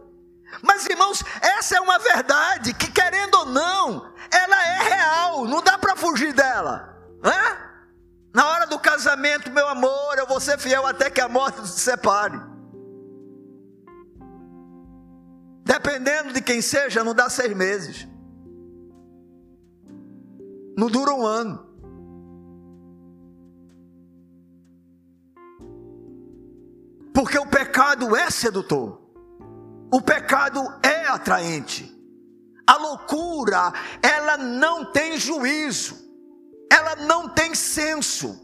Mas 0.61 0.85
irmãos, 0.85 1.25
essa 1.41 1.79
é 1.79 1.81
uma 1.81 1.99
verdade 1.99 2.75
que, 2.75 2.91
querendo 2.91 3.35
ou 3.37 3.47
não, 3.47 4.13
ela 4.31 4.67
é 4.67 4.83
real, 4.83 5.45
não 5.47 5.63
dá 5.63 5.79
para 5.79 5.97
fugir 5.97 6.35
dela. 6.35 6.95
Hã? 7.25 7.57
Na 8.35 8.47
hora 8.47 8.67
do 8.67 8.79
casamento, 8.79 9.51
meu 9.51 9.67
amor, 9.69 10.19
eu 10.19 10.27
vou 10.27 10.41
ser 10.41 10.59
fiel 10.59 10.87
até 10.87 11.09
que 11.09 11.21
a 11.21 11.29
morte 11.29 11.67
se 11.67 11.81
separe. 11.81 12.52
Dependendo 15.83 16.33
de 16.33 16.41
quem 16.41 16.63
seja, 16.63 17.03
não 17.03 17.13
dá 17.13 17.29
seis 17.29 17.53
meses. 17.57 18.07
Não 20.77 20.87
dura 20.87 21.13
um 21.13 21.27
ano. 21.27 21.67
Porque 27.13 27.37
o 27.37 27.47
pecado 27.47 28.15
é 28.15 28.31
sedutor. 28.31 29.03
O 29.93 30.01
pecado 30.01 30.61
é 30.85 31.09
atraente. 31.09 31.93
A 32.65 32.77
loucura, 32.77 33.73
ela 34.01 34.37
não 34.37 34.85
tem 34.85 35.19
juízo. 35.19 35.97
Ela 36.71 36.95
não 36.95 37.29
tem 37.29 37.57
senso. 37.57 38.41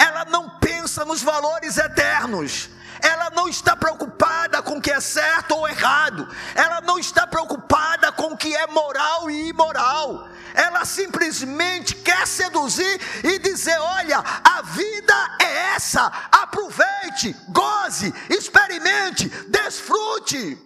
Ela 0.00 0.24
não 0.26 0.60
pensa 0.60 1.04
nos 1.04 1.22
valores 1.22 1.76
eternos 1.76 2.70
ela 3.02 3.30
não 3.30 3.48
está 3.48 3.76
preocupada 3.76 4.62
com 4.62 4.78
o 4.78 4.80
que 4.80 4.90
é 4.90 5.00
certo 5.00 5.54
ou 5.54 5.68
errado, 5.68 6.28
ela 6.54 6.80
não 6.80 6.98
está 6.98 7.26
preocupada 7.26 8.12
com 8.12 8.32
o 8.32 8.36
que 8.36 8.54
é 8.54 8.66
moral 8.66 9.30
e 9.30 9.48
imoral, 9.48 10.28
ela 10.54 10.84
simplesmente 10.84 11.94
quer 11.94 12.26
seduzir 12.26 13.00
e 13.24 13.38
dizer: 13.38 13.78
olha, 13.78 14.18
a 14.18 14.62
vida 14.62 15.36
é 15.40 15.74
essa, 15.74 16.06
aproveite, 16.32 17.34
goze, 17.48 18.12
experimente, 18.28 19.28
desfrute. 19.48 20.58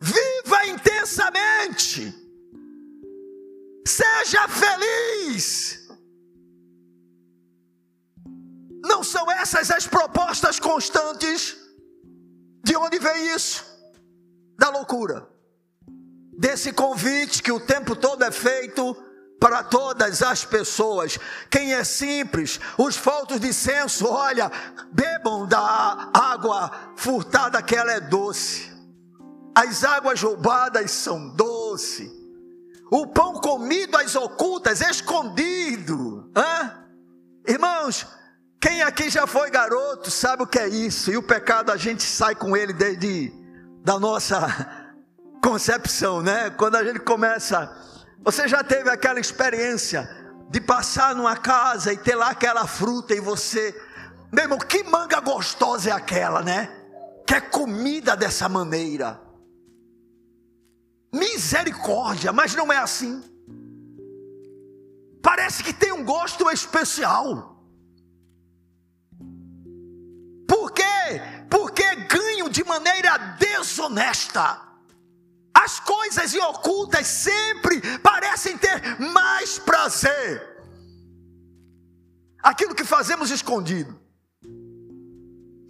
Viva 0.00 0.66
intensamente. 0.66 2.14
Seja 3.86 4.46
feliz. 4.48 5.83
Não 8.84 9.02
são 9.02 9.30
essas 9.30 9.70
as 9.70 9.86
propostas 9.86 10.60
constantes? 10.60 11.56
De 12.62 12.76
onde 12.76 12.98
vem 12.98 13.34
isso? 13.34 13.64
Da 14.58 14.68
loucura. 14.68 15.26
Desse 16.38 16.72
convite 16.72 17.42
que 17.42 17.50
o 17.50 17.60
tempo 17.60 17.96
todo 17.96 18.22
é 18.22 18.30
feito 18.30 18.94
para 19.40 19.62
todas 19.62 20.22
as 20.22 20.44
pessoas. 20.44 21.18
Quem 21.50 21.74
é 21.74 21.82
simples, 21.82 22.60
os 22.76 22.96
faltos 22.96 23.40
de 23.40 23.52
senso, 23.52 24.06
olha, 24.06 24.50
bebam 24.92 25.46
da 25.46 26.10
água 26.12 26.70
furtada 26.96 27.62
que 27.62 27.74
ela 27.74 27.92
é 27.92 28.00
doce. 28.00 28.72
As 29.54 29.84
águas 29.84 30.20
roubadas 30.20 30.90
são 30.90 31.28
doce. 31.30 32.10
O 32.90 33.06
pão 33.06 33.34
comido 33.34 33.96
às 33.96 34.14
ocultas, 34.14 34.80
escondido. 34.80 36.30
Hã? 36.36 36.84
Irmãos, 37.46 38.06
quem 38.64 38.80
aqui 38.80 39.10
já 39.10 39.26
foi 39.26 39.50
garoto 39.50 40.10
sabe 40.10 40.42
o 40.42 40.46
que 40.46 40.58
é 40.58 40.66
isso. 40.66 41.12
E 41.12 41.18
o 41.18 41.22
pecado 41.22 41.70
a 41.70 41.76
gente 41.76 42.02
sai 42.02 42.34
com 42.34 42.56
ele 42.56 42.72
desde 42.72 43.30
da 43.82 44.00
nossa 44.00 44.40
concepção, 45.44 46.22
né? 46.22 46.48
Quando 46.48 46.76
a 46.76 46.82
gente 46.82 47.00
começa, 47.00 47.70
você 48.22 48.48
já 48.48 48.64
teve 48.64 48.88
aquela 48.88 49.20
experiência 49.20 50.08
de 50.48 50.62
passar 50.62 51.14
numa 51.14 51.36
casa 51.36 51.92
e 51.92 51.98
ter 51.98 52.14
lá 52.14 52.30
aquela 52.30 52.66
fruta 52.66 53.14
e 53.14 53.20
você, 53.20 53.78
meu 54.32 54.44
irmão, 54.44 54.58
que 54.58 54.82
manga 54.82 55.20
gostosa 55.20 55.90
é 55.90 55.92
aquela, 55.92 56.40
né? 56.40 56.74
Que 57.26 57.34
é 57.34 57.42
comida 57.42 58.16
dessa 58.16 58.48
maneira. 58.48 59.20
Misericórdia, 61.12 62.32
mas 62.32 62.54
não 62.54 62.72
é 62.72 62.78
assim. 62.78 63.22
Parece 65.22 65.62
que 65.62 65.74
tem 65.74 65.92
um 65.92 66.02
gosto 66.02 66.50
especial. 66.50 67.53
Quê? 70.74 71.22
Porque 71.48 71.94
ganham 71.94 72.48
de 72.48 72.64
maneira 72.64 73.16
desonesta. 73.38 74.60
As 75.54 75.78
coisas 75.80 76.34
ocultas 76.34 77.06
sempre 77.06 77.80
parecem 77.98 78.58
ter 78.58 78.98
mais 79.00 79.58
prazer. 79.58 80.54
Aquilo 82.42 82.74
que 82.74 82.84
fazemos 82.84 83.30
escondido. 83.30 84.03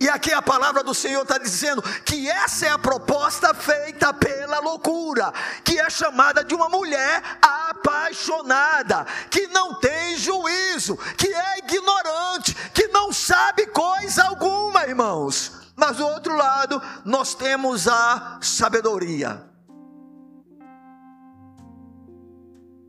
E 0.04 0.08
aqui 0.10 0.34
a 0.34 0.42
palavra 0.42 0.84
do 0.84 0.92
Senhor 0.92 1.22
está 1.22 1.38
dizendo 1.38 1.80
que 2.04 2.28
essa 2.28 2.66
é 2.66 2.68
a 2.68 2.78
proposta 2.78 3.54
feita 3.54 4.12
pela 4.12 4.58
loucura, 4.58 5.32
que 5.64 5.80
é 5.80 5.88
chamada 5.88 6.44
de 6.44 6.54
uma 6.54 6.68
mulher 6.68 7.22
apaixonada, 7.40 9.06
que 9.30 9.46
não 9.46 9.80
tem 9.80 10.14
juízo, 10.18 10.94
que 11.16 11.32
é 11.32 11.58
ignorante, 11.60 12.54
que 12.74 12.88
não 12.88 13.14
sabe 13.14 13.66
coisa 13.68 14.24
alguma, 14.24 14.84
irmãos. 14.84 15.72
Mas 15.74 15.96
do 15.96 16.06
outro 16.06 16.36
lado, 16.36 16.82
nós 17.02 17.34
temos 17.34 17.88
a 17.88 18.38
sabedoria, 18.42 19.42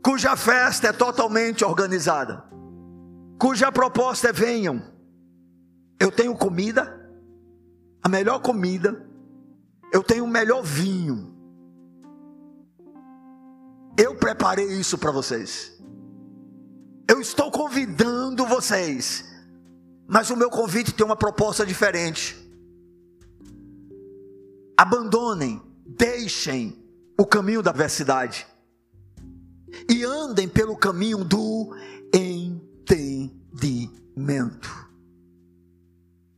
cuja 0.04 0.36
festa 0.36 0.88
é 0.88 0.92
totalmente 0.92 1.64
organizada, 1.64 2.44
cuja 3.38 3.72
proposta 3.72 4.28
é: 4.28 4.32
venham, 4.34 4.82
eu 5.98 6.12
tenho 6.12 6.36
comida, 6.36 7.05
a 8.06 8.08
melhor 8.08 8.38
comida, 8.38 9.04
eu 9.92 10.00
tenho 10.00 10.22
o 10.22 10.28
melhor 10.28 10.62
vinho. 10.62 11.34
Eu 13.98 14.14
preparei 14.14 14.78
isso 14.78 14.96
para 14.96 15.10
vocês. 15.10 15.76
Eu 17.08 17.20
estou 17.20 17.50
convidando 17.50 18.46
vocês, 18.46 19.24
mas 20.06 20.30
o 20.30 20.36
meu 20.36 20.48
convite 20.48 20.94
tem 20.94 21.04
uma 21.04 21.16
proposta 21.16 21.66
diferente. 21.66 22.36
Abandonem, 24.76 25.60
deixem 25.84 26.80
o 27.18 27.26
caminho 27.26 27.60
da 27.60 27.72
adversidade 27.72 28.46
e 29.90 30.04
andem 30.04 30.48
pelo 30.48 30.76
caminho 30.76 31.24
do 31.24 31.74
entendimento. 32.14 34.85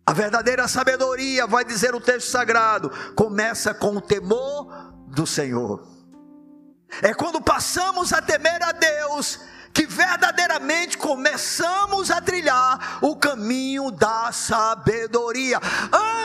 A 0.08 0.12
verdadeira 0.14 0.66
sabedoria, 0.66 1.46
vai 1.46 1.66
dizer 1.66 1.94
o 1.94 2.00
texto 2.00 2.30
sagrado, 2.30 2.90
começa 3.14 3.74
com 3.74 3.94
o 3.94 4.00
temor 4.00 4.94
do 5.06 5.26
Senhor. 5.26 5.86
É 7.02 7.12
quando 7.12 7.42
passamos 7.42 8.10
a 8.14 8.22
temer 8.22 8.62
a 8.62 8.72
Deus 8.72 9.38
que 9.70 9.86
verdadeiramente 9.86 10.96
começamos 10.96 12.10
a 12.10 12.22
trilhar 12.22 12.98
o 13.02 13.16
caminho 13.16 13.90
da 13.90 14.32
sabedoria. 14.32 15.60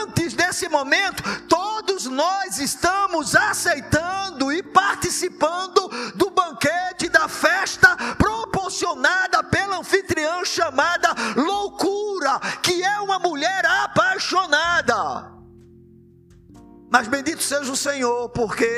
Antes 0.00 0.32
desse 0.32 0.66
momento, 0.66 1.22
todos 1.46 2.06
nós 2.06 2.58
estamos 2.58 3.36
aceitando 3.36 4.50
e 4.50 4.62
participando 4.62 5.88
do 6.14 6.30
banquete 6.30 7.10
da 7.10 7.28
festa 7.28 7.94
proporcionada 8.16 9.44
pela 9.44 9.76
anfitriã 9.76 10.42
chamada 10.44 11.14
apaixonada. 14.14 15.32
Mas 16.90 17.08
bendito 17.08 17.42
seja 17.42 17.72
o 17.72 17.76
Senhor, 17.76 18.28
porque 18.28 18.68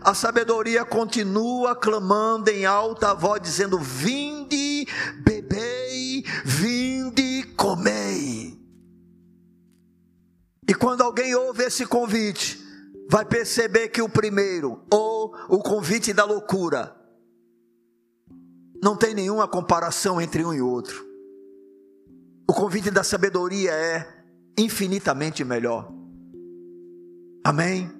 a 0.00 0.14
sabedoria 0.14 0.84
continua 0.84 1.76
clamando 1.76 2.50
em 2.50 2.64
alta 2.64 3.14
voz, 3.14 3.42
dizendo: 3.42 3.78
Vinde, 3.78 4.86
bebei, 5.22 6.24
vinde, 6.44 7.42
comei. 7.56 8.58
E 10.66 10.74
quando 10.74 11.02
alguém 11.02 11.34
ouve 11.34 11.64
esse 11.64 11.84
convite, 11.84 12.58
vai 13.10 13.24
perceber 13.24 13.88
que 13.88 14.00
o 14.00 14.08
primeiro, 14.08 14.82
ou 14.90 15.34
o 15.48 15.58
convite 15.58 16.12
da 16.12 16.24
loucura, 16.24 16.94
não 18.82 18.96
tem 18.96 19.14
nenhuma 19.14 19.46
comparação 19.48 20.20
entre 20.20 20.44
um 20.44 20.54
e 20.54 20.62
outro. 20.62 21.06
O 22.48 22.54
convite 22.54 22.90
da 22.90 23.02
sabedoria 23.02 23.72
é 23.72 24.17
infinitamente 24.58 25.44
melhor. 25.44 25.90
Amém? 27.44 27.90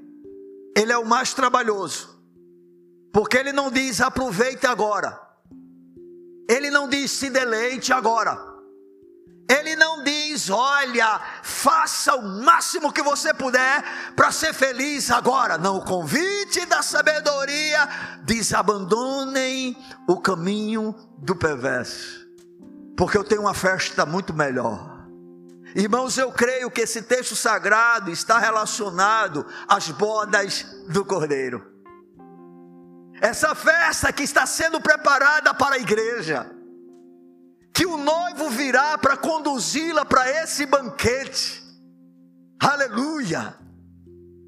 Ele 0.77 0.92
é 0.92 0.99
o 0.99 1.07
mais 1.07 1.33
trabalhoso, 1.33 2.21
porque 3.12 3.37
ele 3.37 3.53
não 3.53 3.71
diz 3.71 4.01
aproveite 4.01 4.66
agora, 4.66 5.18
ele 6.51 6.71
não 6.71 6.88
diz 6.88 7.11
se 7.12 7.31
deleite 7.31 7.92
agora, 7.92 8.38
ele 9.51 9.75
não 9.77 10.05
diz 10.05 10.51
olha, 10.51 11.21
faça 11.42 12.14
o 12.16 12.23
máximo 12.23 12.92
que 12.92 13.03
você 13.03 13.33
puder 13.33 13.83
para 14.14 14.31
ser 14.31 14.53
feliz 14.53 15.11
agora. 15.11 15.57
Não, 15.57 15.79
o 15.79 15.85
convite 15.85 16.66
da 16.66 16.83
sabedoria 16.83 17.88
diz 18.25 18.53
abandonem 18.53 19.77
o 20.07 20.21
caminho 20.21 20.94
do 21.18 21.35
perverso, 21.35 22.29
porque 22.97 23.16
eu 23.16 23.25
tenho 23.25 23.42
uma 23.42 23.55
festa 23.55 24.05
muito 24.05 24.35
melhor. 24.35 24.97
Irmãos, 25.74 26.16
eu 26.16 26.33
creio 26.33 26.70
que 26.70 26.81
esse 26.83 27.02
texto 27.02 27.37
sagrado 27.37 28.11
está 28.11 28.38
relacionado 28.38 29.46
às 29.66 29.90
bodas 29.90 30.64
do 30.88 31.04
Cordeiro. 31.04 31.64
Essa 33.20 33.54
festa 33.54 34.12
que 34.12 34.22
está 34.22 34.46
sendo 34.46 34.81
preparada 34.81 35.52
para 35.52 35.76
a 35.76 35.78
igreja, 35.78 36.50
que 37.74 37.85
o 37.85 37.96
noivo 37.96 38.50
virá 38.50 38.96
para 38.96 39.16
conduzi-la 39.16 40.04
para 40.04 40.28
esse 40.42 40.66
banquete. 40.66 41.62
Aleluia! 42.61 43.57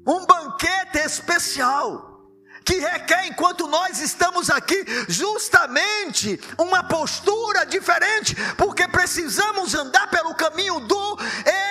Um 0.07 0.25
banquete 0.25 0.97
especial 0.97 2.10
que 2.63 2.75
requer, 2.75 3.25
enquanto 3.27 3.67
nós 3.67 3.99
estamos 3.99 4.49
aqui, 4.49 4.85
justamente 5.07 6.39
uma 6.57 6.83
postura 6.83 7.65
diferente, 7.65 8.35
porque 8.57 8.87
precisamos 8.87 9.73
andar 9.73 10.09
pelo 10.09 10.35
caminho 10.35 10.79
do 10.79 11.17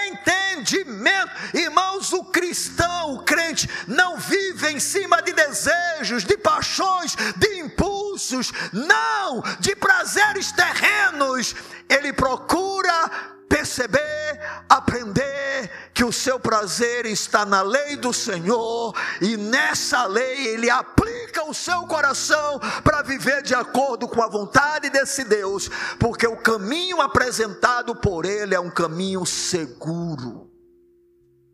entendimento. 0.09 1.31
Irmãos, 1.55 2.13
o 2.13 2.25
cristão, 2.25 3.15
o 3.15 3.23
crente, 3.23 3.69
não 3.87 4.17
vive 4.17 4.71
em 4.71 4.81
cima 4.81 5.23
de 5.23 5.33
desejos, 5.33 6.25
de 6.25 6.37
paixões, 6.37 7.15
de 7.37 7.61
impulsos, 7.61 8.53
não, 8.73 9.43
de 9.59 9.75
prazeres 9.77 10.53
terrenos. 10.53 11.55
Ele 11.89 12.13
procura 12.13 13.11
perceber 13.51 14.21
aprender 14.69 15.91
que 15.93 16.05
o 16.05 16.13
seu 16.13 16.39
prazer 16.39 17.05
está 17.05 17.45
na 17.45 17.61
lei 17.61 17.97
do 17.97 18.13
Senhor 18.13 18.95
e 19.21 19.37
nessa 19.37 20.07
lei 20.07 20.47
ele 20.47 20.71
aplica 20.71 21.45
o 21.45 21.53
seu 21.53 21.83
coração 21.89 22.61
para 22.85 23.03
viver 23.03 23.43
de 23.43 23.53
acordo 23.53 24.07
com 24.07 24.23
a 24.23 24.29
vontade 24.29 24.89
desse 24.89 25.25
Deus, 25.25 25.69
porque 25.99 26.27
o 26.27 26.37
caminho 26.37 27.03
apresentado 27.03 27.97
por 27.97 28.25
ele 28.25 28.55
é 28.55 28.61
um 28.61 28.71
caminho 28.71 29.27
seguro. 29.27 30.49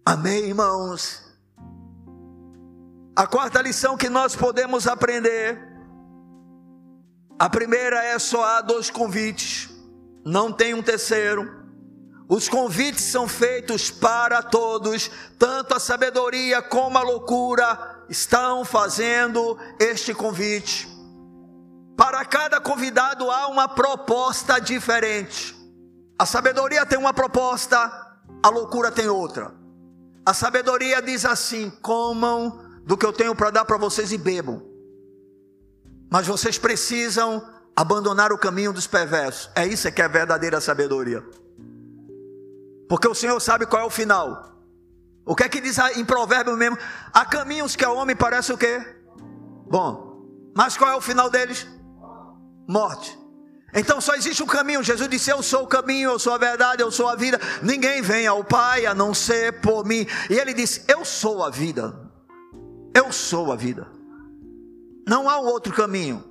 Amém, 0.04 0.44
irmãos? 0.44 1.24
A 3.16 3.26
quarta 3.26 3.62
lição 3.62 3.96
que 3.96 4.10
nós 4.10 4.36
podemos 4.36 4.86
aprender, 4.86 5.58
a 7.38 7.48
primeira 7.48 8.04
é 8.04 8.18
só 8.18 8.44
há 8.44 8.60
dois 8.60 8.90
convites, 8.90 9.70
não 10.22 10.52
tem 10.52 10.74
um 10.74 10.82
terceiro. 10.82 11.65
Os 12.28 12.48
convites 12.48 13.04
são 13.04 13.28
feitos 13.28 13.90
para 13.90 14.42
todos, 14.42 15.10
tanto 15.38 15.74
a 15.74 15.80
sabedoria 15.80 16.60
como 16.60 16.98
a 16.98 17.02
loucura 17.02 18.04
estão 18.08 18.64
fazendo 18.64 19.56
este 19.78 20.12
convite. 20.12 20.88
Para 21.96 22.24
cada 22.24 22.60
convidado 22.60 23.30
há 23.30 23.46
uma 23.46 23.68
proposta 23.68 24.60
diferente. 24.60 25.54
A 26.18 26.26
sabedoria 26.26 26.84
tem 26.84 26.98
uma 26.98 27.14
proposta, 27.14 27.78
a 28.42 28.48
loucura 28.48 28.90
tem 28.90 29.08
outra. 29.08 29.54
A 30.24 30.34
sabedoria 30.34 31.00
diz 31.00 31.24
assim: 31.24 31.70
comam 31.80 32.60
do 32.84 32.96
que 32.96 33.06
eu 33.06 33.12
tenho 33.12 33.36
para 33.36 33.50
dar 33.50 33.64
para 33.64 33.76
vocês 33.76 34.10
e 34.12 34.18
bebam. 34.18 34.62
Mas 36.10 36.26
vocês 36.26 36.58
precisam 36.58 37.46
abandonar 37.74 38.32
o 38.32 38.38
caminho 38.38 38.72
dos 38.72 38.86
perversos. 38.86 39.50
É 39.54 39.64
isso 39.66 39.90
que 39.92 40.02
é 40.02 40.08
verdadeira 40.08 40.60
sabedoria. 40.60 41.22
Porque 42.88 43.08
o 43.08 43.14
Senhor 43.14 43.40
sabe 43.40 43.66
qual 43.66 43.82
é 43.82 43.84
o 43.84 43.90
final. 43.90 44.56
O 45.24 45.34
que 45.34 45.42
é 45.42 45.48
que 45.48 45.60
diz 45.60 45.76
em 45.96 46.04
Provérbio 46.04 46.56
mesmo? 46.56 46.78
Há 47.12 47.24
caminhos 47.24 47.74
que 47.74 47.84
ao 47.84 47.96
homem 47.96 48.14
parece 48.14 48.52
o 48.52 48.58
quê? 48.58 48.80
Bom. 49.68 50.22
Mas 50.54 50.76
qual 50.76 50.90
é 50.90 50.94
o 50.94 51.00
final 51.00 51.28
deles? 51.28 51.66
Morte. 52.68 53.18
Então 53.74 54.00
só 54.00 54.14
existe 54.14 54.42
um 54.42 54.46
caminho. 54.46 54.82
Jesus 54.82 55.08
disse: 55.08 55.30
Eu 55.30 55.42
sou 55.42 55.64
o 55.64 55.66
caminho, 55.66 56.10
eu 56.10 56.18
sou 56.18 56.32
a 56.32 56.38
verdade, 56.38 56.82
eu 56.82 56.90
sou 56.90 57.08
a 57.08 57.16
vida. 57.16 57.40
Ninguém 57.62 58.00
vem 58.00 58.26
ao 58.26 58.44
Pai 58.44 58.86
a 58.86 58.94
não 58.94 59.12
ser 59.12 59.60
por 59.60 59.84
mim. 59.84 60.06
E 60.30 60.34
ele 60.34 60.54
disse: 60.54 60.84
Eu 60.88 61.04
sou 61.04 61.44
a 61.44 61.50
vida. 61.50 61.94
Eu 62.94 63.12
sou 63.12 63.52
a 63.52 63.56
vida. 63.56 63.86
Não 65.06 65.28
há 65.28 65.38
um 65.38 65.46
outro 65.46 65.74
caminho. 65.74 66.24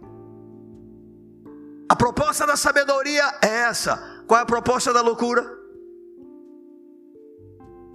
A 1.88 1.95
proposta 1.95 2.47
da 2.47 2.58
sabedoria 2.58 3.24
é 3.41 3.47
essa. 3.47 4.24
Qual 4.26 4.39
é 4.39 4.43
a 4.43 4.45
proposta 4.45 4.91
da 4.91 5.01
loucura? 5.01 5.55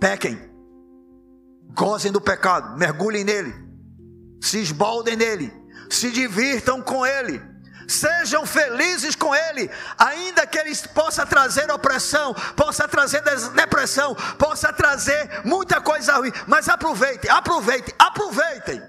Pequem, 0.01 0.41
gozem 1.75 2.11
do 2.11 2.21
pecado, 2.21 2.77
mergulhem 2.79 3.23
nele, 3.23 3.55
se 4.41 4.59
esbaldem 4.59 5.15
nele, 5.15 5.53
se 5.91 6.11
divirtam 6.11 6.81
com 6.81 7.05
ele, 7.05 7.41
sejam 7.87 8.47
felizes 8.47 9.15
com 9.15 9.35
ele, 9.35 9.71
ainda 9.99 10.47
que 10.47 10.59
ele 10.59 10.75
possa 10.95 11.27
trazer 11.27 11.71
opressão, 11.71 12.35
possa 12.57 12.89
trazer 12.89 13.23
depressão, 13.55 14.15
possa 14.39 14.73
trazer 14.73 15.43
muita 15.45 15.81
coisa 15.81 16.15
ruim, 16.15 16.33
mas 16.47 16.69
aproveitem, 16.69 17.31
aproveitem, 17.31 17.95
aproveitem. 17.99 18.83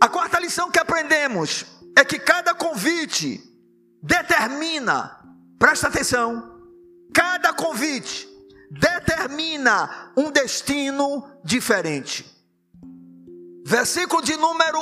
A 0.00 0.08
quarta 0.08 0.40
lição 0.40 0.70
que 0.70 0.80
aprendemos 0.80 1.64
é 1.96 2.04
que 2.04 2.18
cada 2.18 2.54
convite 2.54 3.40
determina, 4.02 5.16
presta 5.58 5.86
atenção, 5.86 6.58
cada 7.14 7.52
convite 7.52 8.31
determina 8.72 10.12
um 10.16 10.30
destino 10.30 11.28
diferente. 11.44 12.24
Versículo 13.64 14.22
de 14.22 14.36
número 14.36 14.80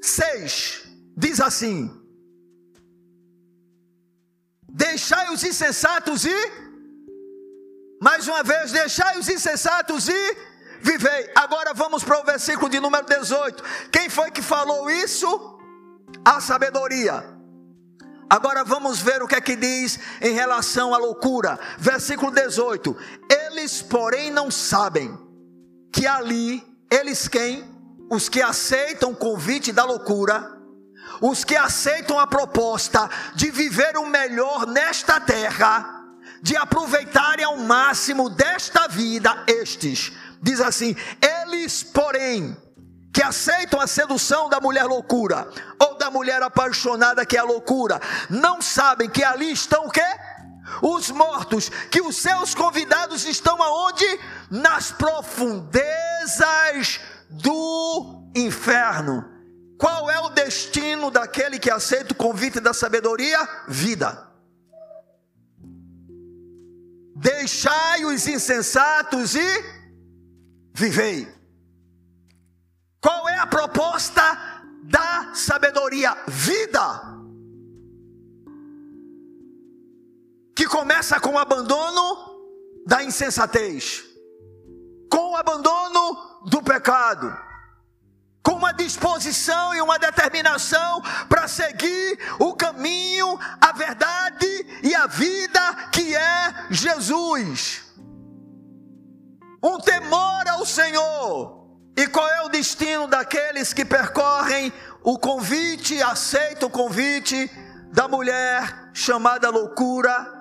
6 0.00 0.84
diz 1.16 1.40
assim: 1.40 1.90
Deixai 4.68 5.32
os 5.32 5.44
insensatos 5.44 6.24
e, 6.24 6.36
mais 8.00 8.26
uma 8.26 8.42
vez, 8.42 8.72
deixai 8.72 9.18
os 9.18 9.28
insensatos 9.28 10.08
e 10.08 10.36
vivei. 10.80 11.30
Agora 11.34 11.74
vamos 11.74 12.02
para 12.02 12.20
o 12.20 12.24
versículo 12.24 12.68
de 12.70 12.80
número 12.80 13.06
18. 13.06 13.62
Quem 13.92 14.08
foi 14.08 14.30
que 14.30 14.42
falou 14.42 14.90
isso? 14.90 15.58
A 16.24 16.40
sabedoria. 16.40 17.35
Agora 18.28 18.64
vamos 18.64 19.00
ver 19.00 19.22
o 19.22 19.28
que 19.28 19.36
é 19.36 19.40
que 19.40 19.54
diz 19.54 19.98
em 20.20 20.32
relação 20.32 20.92
à 20.92 20.98
loucura. 20.98 21.58
Versículo 21.78 22.32
18: 22.32 22.96
Eles, 23.30 23.82
porém, 23.82 24.30
não 24.30 24.50
sabem 24.50 25.16
que 25.92 26.06
ali, 26.06 26.62
eles 26.90 27.28
quem? 27.28 27.64
Os 28.10 28.28
que 28.28 28.42
aceitam 28.42 29.12
o 29.12 29.16
convite 29.16 29.72
da 29.72 29.84
loucura, 29.84 30.56
os 31.20 31.44
que 31.44 31.56
aceitam 31.56 32.18
a 32.18 32.26
proposta 32.26 33.08
de 33.34 33.50
viver 33.50 33.96
o 33.96 34.06
melhor 34.06 34.66
nesta 34.66 35.20
terra, 35.20 36.04
de 36.42 36.56
aproveitarem 36.56 37.44
ao 37.44 37.56
máximo 37.56 38.28
desta 38.28 38.88
vida, 38.88 39.44
estes, 39.46 40.12
diz 40.42 40.60
assim: 40.60 40.96
eles, 41.20 41.84
porém, 41.84 42.56
que 43.16 43.22
aceitam 43.22 43.80
a 43.80 43.86
sedução 43.86 44.46
da 44.50 44.60
mulher 44.60 44.84
loucura 44.84 45.48
ou 45.80 45.96
da 45.96 46.10
mulher 46.10 46.42
apaixonada 46.42 47.24
que 47.24 47.34
é 47.34 47.40
a 47.40 47.44
loucura, 47.44 47.98
não 48.28 48.60
sabem 48.60 49.08
que 49.08 49.24
ali 49.24 49.50
estão 49.50 49.86
o 49.86 49.90
quê? 49.90 50.04
Os 50.82 51.10
mortos, 51.10 51.70
que 51.90 52.02
os 52.02 52.14
seus 52.16 52.54
convidados 52.54 53.24
estão 53.24 53.62
aonde? 53.62 54.04
Nas 54.50 54.92
profundezas 54.92 55.80
do 57.30 58.30
inferno. 58.36 59.24
Qual 59.78 60.10
é 60.10 60.18
o 60.18 60.28
destino 60.28 61.10
daquele 61.10 61.58
que 61.58 61.70
aceita 61.70 62.12
o 62.12 62.16
convite 62.16 62.60
da 62.60 62.74
sabedoria? 62.74 63.48
Vida. 63.66 64.28
Deixai 67.16 68.04
os 68.04 68.26
insensatos 68.26 69.34
e 69.34 69.64
vivei. 70.74 71.35
Proposta 73.56 74.38
da 74.82 75.30
sabedoria? 75.32 76.14
Vida. 76.26 77.00
Que 80.54 80.66
começa 80.66 81.18
com 81.18 81.30
o 81.30 81.38
abandono 81.38 82.82
da 82.86 83.02
insensatez, 83.02 84.04
com 85.10 85.32
o 85.32 85.36
abandono 85.36 86.42
do 86.50 86.62
pecado, 86.62 87.34
com 88.42 88.56
uma 88.56 88.72
disposição 88.72 89.74
e 89.74 89.80
uma 89.80 89.98
determinação 89.98 91.00
para 91.26 91.48
seguir 91.48 92.18
o 92.38 92.54
caminho, 92.54 93.38
a 93.58 93.72
verdade 93.72 94.80
e 94.82 94.94
a 94.94 95.06
vida 95.06 95.88
que 95.90 96.14
é 96.14 96.66
Jesus. 96.68 97.86
Um 99.62 99.78
temor 99.78 100.46
ao 100.46 100.66
Senhor 100.66 101.55
e 101.96 102.06
qual 102.08 102.28
é 102.28 102.42
o 102.42 102.48
destino 102.50 103.08
daqueles 103.08 103.72
que 103.72 103.84
percorrem 103.84 104.70
o 105.02 105.18
convite, 105.18 106.02
aceitam 106.02 106.68
o 106.68 106.72
convite 106.72 107.50
da 107.90 108.06
mulher 108.06 108.90
chamada 108.92 109.48
loucura? 109.48 110.34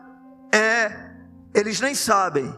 É, 0.53 0.91
eles 1.53 1.79
nem 1.79 1.95
sabem 1.95 2.53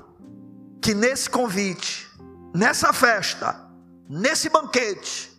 que 0.82 0.96
nesse 0.96 1.30
convite, 1.30 2.10
nessa 2.56 2.92
festa, 2.92 3.70
nesse 4.10 4.50
banquete, 4.50 5.32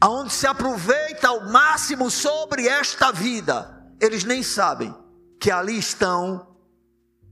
aonde 0.00 0.32
se 0.32 0.46
aproveita 0.46 1.26
ao 1.26 1.46
máximo 1.46 2.08
sobre 2.08 2.68
esta 2.68 3.10
vida, 3.10 3.84
eles 4.00 4.22
nem 4.22 4.44
sabem 4.44 4.94
que 5.40 5.50
ali 5.50 5.76
estão 5.76 6.56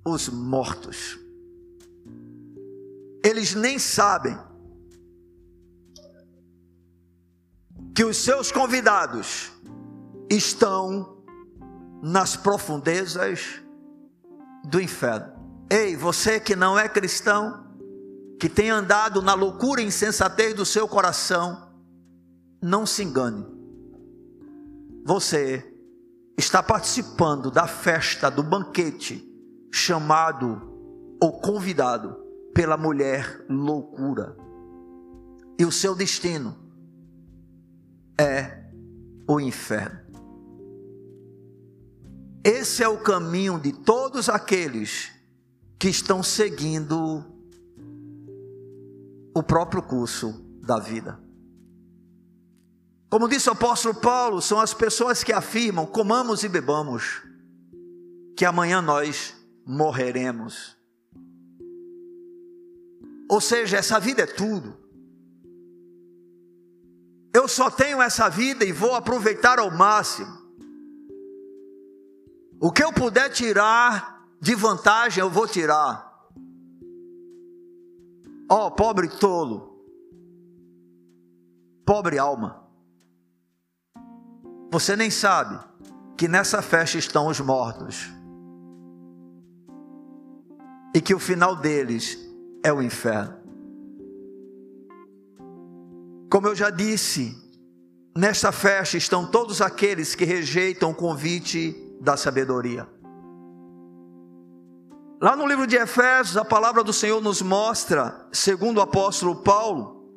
os 0.04 0.28
mortos. 0.28 1.16
Eles 3.24 3.54
nem 3.54 3.78
sabem 3.78 4.36
que 7.94 8.04
os 8.04 8.16
seus 8.16 8.50
convidados 8.50 9.52
estão 10.28 11.22
nas 12.02 12.36
profundezas 12.36 13.62
do 14.64 14.80
inferno. 14.80 15.32
Ei, 15.70 15.94
você 15.94 16.40
que 16.40 16.56
não 16.56 16.76
é 16.76 16.88
cristão, 16.88 17.64
que 18.40 18.48
tem 18.48 18.68
andado 18.68 19.22
na 19.22 19.34
loucura 19.34 19.80
e 19.80 19.86
insensatez 19.86 20.54
do 20.54 20.66
seu 20.66 20.88
coração, 20.88 21.72
não 22.60 22.84
se 22.84 23.04
engane. 23.04 23.46
Você 25.06 25.72
está 26.36 26.62
participando 26.62 27.48
da 27.48 27.68
festa, 27.68 28.28
do 28.28 28.42
banquete, 28.42 29.24
chamado 29.70 31.16
ou 31.22 31.40
convidado 31.40 32.16
pela 32.52 32.76
mulher 32.76 33.44
loucura. 33.48 34.36
E 35.56 35.64
o 35.64 35.70
seu 35.70 35.94
destino 35.94 36.63
é 38.18 38.70
o 39.28 39.40
inferno. 39.40 40.00
Esse 42.44 42.82
é 42.82 42.88
o 42.88 42.98
caminho 42.98 43.58
de 43.58 43.72
todos 43.72 44.28
aqueles 44.28 45.10
que 45.78 45.88
estão 45.88 46.22
seguindo 46.22 47.24
o 49.34 49.42
próprio 49.42 49.82
curso 49.82 50.32
da 50.60 50.78
vida. 50.78 51.18
Como 53.10 53.28
disse 53.28 53.48
o 53.48 53.52
apóstolo 53.52 53.94
Paulo, 53.94 54.42
são 54.42 54.60
as 54.60 54.74
pessoas 54.74 55.24
que 55.24 55.32
afirmam: 55.32 55.86
comamos 55.86 56.42
e 56.42 56.48
bebamos, 56.48 57.22
que 58.36 58.44
amanhã 58.44 58.82
nós 58.82 59.34
morreremos. 59.66 60.76
Ou 63.30 63.40
seja, 63.40 63.78
essa 63.78 63.98
vida 63.98 64.22
é 64.22 64.26
tudo. 64.26 64.83
Eu 67.34 67.48
só 67.48 67.68
tenho 67.68 68.00
essa 68.00 68.28
vida 68.28 68.64
e 68.64 68.70
vou 68.70 68.94
aproveitar 68.94 69.58
ao 69.58 69.68
máximo. 69.68 70.32
O 72.60 72.70
que 72.70 72.84
eu 72.84 72.92
puder 72.92 73.28
tirar 73.28 74.24
de 74.40 74.54
vantagem, 74.54 75.20
eu 75.20 75.28
vou 75.28 75.48
tirar. 75.48 76.14
Ó, 78.48 78.68
oh, 78.68 78.70
pobre 78.70 79.08
tolo, 79.08 79.84
pobre 81.84 82.18
alma. 82.18 82.62
Você 84.70 84.94
nem 84.94 85.10
sabe 85.10 85.58
que 86.16 86.28
nessa 86.28 86.62
festa 86.62 86.98
estão 86.98 87.26
os 87.26 87.40
mortos 87.40 88.12
e 90.94 91.00
que 91.00 91.14
o 91.14 91.18
final 91.18 91.56
deles 91.56 92.16
é 92.62 92.72
o 92.72 92.80
inferno. 92.80 93.43
Como 96.34 96.48
eu 96.48 96.54
já 96.56 96.68
disse, 96.68 97.32
nesta 98.16 98.50
festa 98.50 98.96
estão 98.96 99.24
todos 99.24 99.60
aqueles 99.60 100.16
que 100.16 100.24
rejeitam 100.24 100.90
o 100.90 100.94
convite 100.94 101.96
da 102.00 102.16
sabedoria. 102.16 102.88
Lá 105.22 105.36
no 105.36 105.46
livro 105.46 105.64
de 105.64 105.76
Efésios, 105.76 106.36
a 106.36 106.44
palavra 106.44 106.82
do 106.82 106.92
Senhor 106.92 107.22
nos 107.22 107.40
mostra, 107.40 108.26
segundo 108.32 108.78
o 108.78 108.80
apóstolo 108.80 109.44
Paulo, 109.44 110.12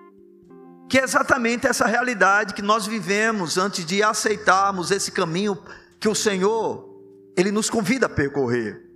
que 0.90 0.98
é 0.98 1.04
exatamente 1.04 1.68
essa 1.68 1.86
realidade 1.86 2.56
que 2.56 2.64
nós 2.64 2.88
vivemos 2.88 3.56
antes 3.56 3.86
de 3.86 4.02
aceitarmos 4.02 4.90
esse 4.90 5.12
caminho 5.12 5.56
que 6.00 6.10
o 6.10 6.16
Senhor 6.16 7.00
ele 7.38 7.52
nos 7.52 7.70
convida 7.70 8.08
a 8.08 8.10
percorrer. 8.10 8.90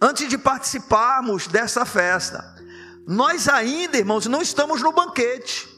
Antes 0.00 0.28
de 0.28 0.38
participarmos 0.38 1.48
dessa 1.48 1.84
festa, 1.84 2.54
nós 3.08 3.48
ainda, 3.48 3.98
irmãos, 3.98 4.24
não 4.26 4.40
estamos 4.40 4.80
no 4.80 4.92
banquete. 4.92 5.77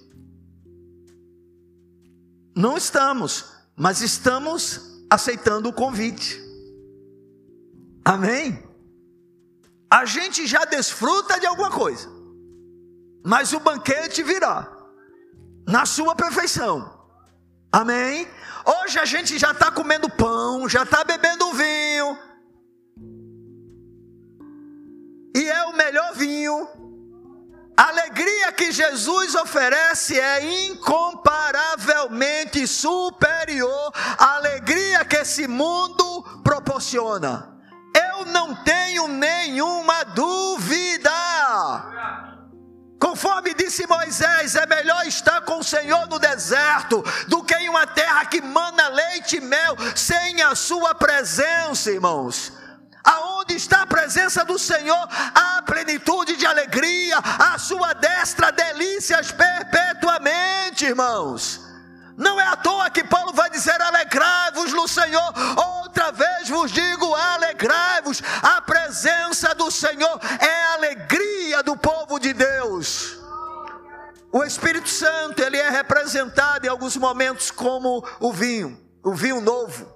Não 2.55 2.77
estamos, 2.77 3.47
mas 3.77 4.01
estamos 4.01 5.05
aceitando 5.09 5.69
o 5.69 5.73
convite. 5.73 6.41
Amém? 8.05 8.63
A 9.91 10.05
gente 10.05 10.47
já 10.47 10.65
desfruta 10.65 11.39
de 11.39 11.47
alguma 11.47 11.71
coisa, 11.71 12.09
mas 13.25 13.53
o 13.53 13.61
banquete 13.61 14.23
virá 14.23 14.71
na 15.67 15.85
sua 15.85 16.15
perfeição. 16.15 16.99
Amém? 17.73 18.27
Hoje 18.65 18.99
a 18.99 19.05
gente 19.05 19.39
já 19.39 19.53
está 19.53 19.71
comendo 19.71 20.09
pão, 20.11 20.69
já 20.69 20.83
está 20.83 21.05
bebendo 21.05 21.53
vinho. 21.53 22.19
E 25.35 25.49
é 25.49 25.65
o 25.65 25.77
melhor 25.77 26.15
vinho. 26.15 26.80
A 27.81 27.89
alegria 27.89 28.53
que 28.53 28.71
Jesus 28.73 29.35
oferece 29.37 30.21
é 30.21 30.67
incomparavelmente 30.67 32.67
superior 32.67 33.91
à 34.19 34.35
alegria 34.35 35.03
que 35.03 35.17
esse 35.17 35.49
mundo 35.49 36.23
proporciona. 36.45 37.57
Eu 37.95 38.27
não 38.27 38.55
tenho 38.57 39.09
nenhuma 39.09 40.05
dúvida. 40.05 41.11
Conforme 43.01 43.55
disse 43.55 43.87
Moisés, 43.87 44.57
é 44.57 44.67
melhor 44.67 45.07
estar 45.07 45.41
com 45.41 45.61
o 45.61 45.65
Senhor 45.65 46.07
no 46.07 46.19
deserto 46.19 47.03
do 47.29 47.43
que 47.43 47.55
em 47.55 47.71
uma 47.71 47.87
terra 47.87 48.27
que 48.27 48.43
mana 48.43 48.89
leite 48.89 49.39
e 49.39 49.41
mel 49.41 49.75
sem 49.97 50.43
a 50.43 50.55
sua 50.55 50.95
presença, 50.95 51.91
irmãos. 51.91 52.60
Aonde 53.03 53.55
está 53.55 53.83
a 53.83 53.87
presença 53.87 54.45
do 54.45 54.59
Senhor, 54.59 55.09
há 55.35 55.63
plenitude 55.63 56.37
de 56.37 56.47
alegria, 56.47 57.19
a 57.19 57.59
sua 57.59 57.93
destra 57.95 58.53
delícias 58.53 59.33
perpetuamente, 59.33 60.85
irmãos. 60.85 61.61
Não 62.17 62.39
é 62.39 62.47
à 62.47 62.57
toa 62.57 62.91
que 62.91 63.03
Paulo 63.03 63.33
vai 63.33 63.49
dizer: 63.49 63.81
alegrai-vos 63.81 64.73
no 64.75 64.87
Senhor. 64.87 65.33
Outra 65.57 66.13
vez 66.13 66.51
vos 66.51 66.71
digo: 66.71 67.15
alegrai-vos. 67.15 68.23
A 68.43 68.61
presença 68.61 69.55
do 69.55 69.71
Senhor 69.71 70.21
é 70.39 70.65
a 70.65 70.75
alegria 70.75 71.63
do 71.63 71.77
povo 71.79 72.19
de 72.19 72.35
Deus. 72.35 73.19
O 74.31 74.45
Espírito 74.45 74.89
Santo, 74.89 75.43
ele 75.43 75.57
é 75.57 75.71
representado 75.71 76.67
em 76.67 76.69
alguns 76.69 76.97
momentos 76.97 77.51
como 77.51 78.07
o 78.21 78.33
vinho, 78.33 78.79
o 79.03 79.15
vinho 79.15 79.41
novo. 79.41 79.91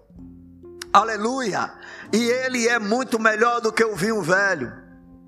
Aleluia. 0.92 1.72
E 2.14 2.30
ele 2.30 2.68
é 2.68 2.78
muito 2.78 3.18
melhor 3.18 3.60
do 3.60 3.72
que 3.72 3.84
o 3.84 3.96
vinho 3.96 4.22
velho. 4.22 4.72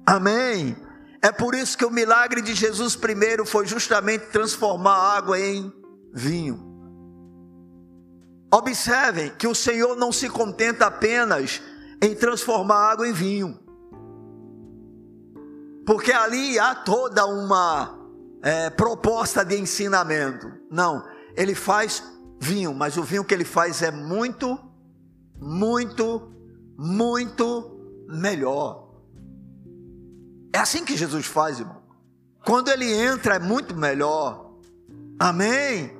Amém. 0.06 0.76
É 1.20 1.32
por 1.32 1.52
isso 1.52 1.76
que 1.76 1.84
o 1.84 1.90
milagre 1.90 2.40
de 2.40 2.54
Jesus 2.54 2.94
primeiro 2.94 3.44
foi 3.44 3.66
justamente 3.66 4.26
transformar 4.26 5.16
água 5.16 5.36
em 5.36 5.72
vinho. 6.14 6.64
Observem 8.54 9.32
que 9.36 9.48
o 9.48 9.54
Senhor 9.54 9.96
não 9.96 10.12
se 10.12 10.28
contenta 10.30 10.86
apenas 10.86 11.60
em 12.00 12.14
transformar 12.14 12.92
água 12.92 13.08
em 13.08 13.12
vinho, 13.12 13.58
porque 15.84 16.12
ali 16.12 16.56
há 16.56 16.72
toda 16.72 17.26
uma 17.26 17.98
é, 18.40 18.70
proposta 18.70 19.44
de 19.44 19.58
ensinamento. 19.58 20.52
Não, 20.70 21.04
ele 21.34 21.56
faz 21.56 22.04
vinho, 22.40 22.72
mas 22.72 22.96
o 22.96 23.02
vinho 23.02 23.24
que 23.24 23.34
ele 23.34 23.44
faz 23.44 23.82
é 23.82 23.90
muito, 23.90 24.56
muito, 25.40 26.35
muito 26.76 28.04
melhor. 28.08 28.88
É 30.52 30.58
assim 30.58 30.84
que 30.84 30.96
Jesus 30.96 31.26
faz, 31.26 31.60
irmão. 31.60 31.82
Quando 32.44 32.68
ele 32.68 32.92
entra, 32.92 33.36
é 33.36 33.38
muito 33.38 33.74
melhor. 33.74 34.52
Amém? 35.18 35.96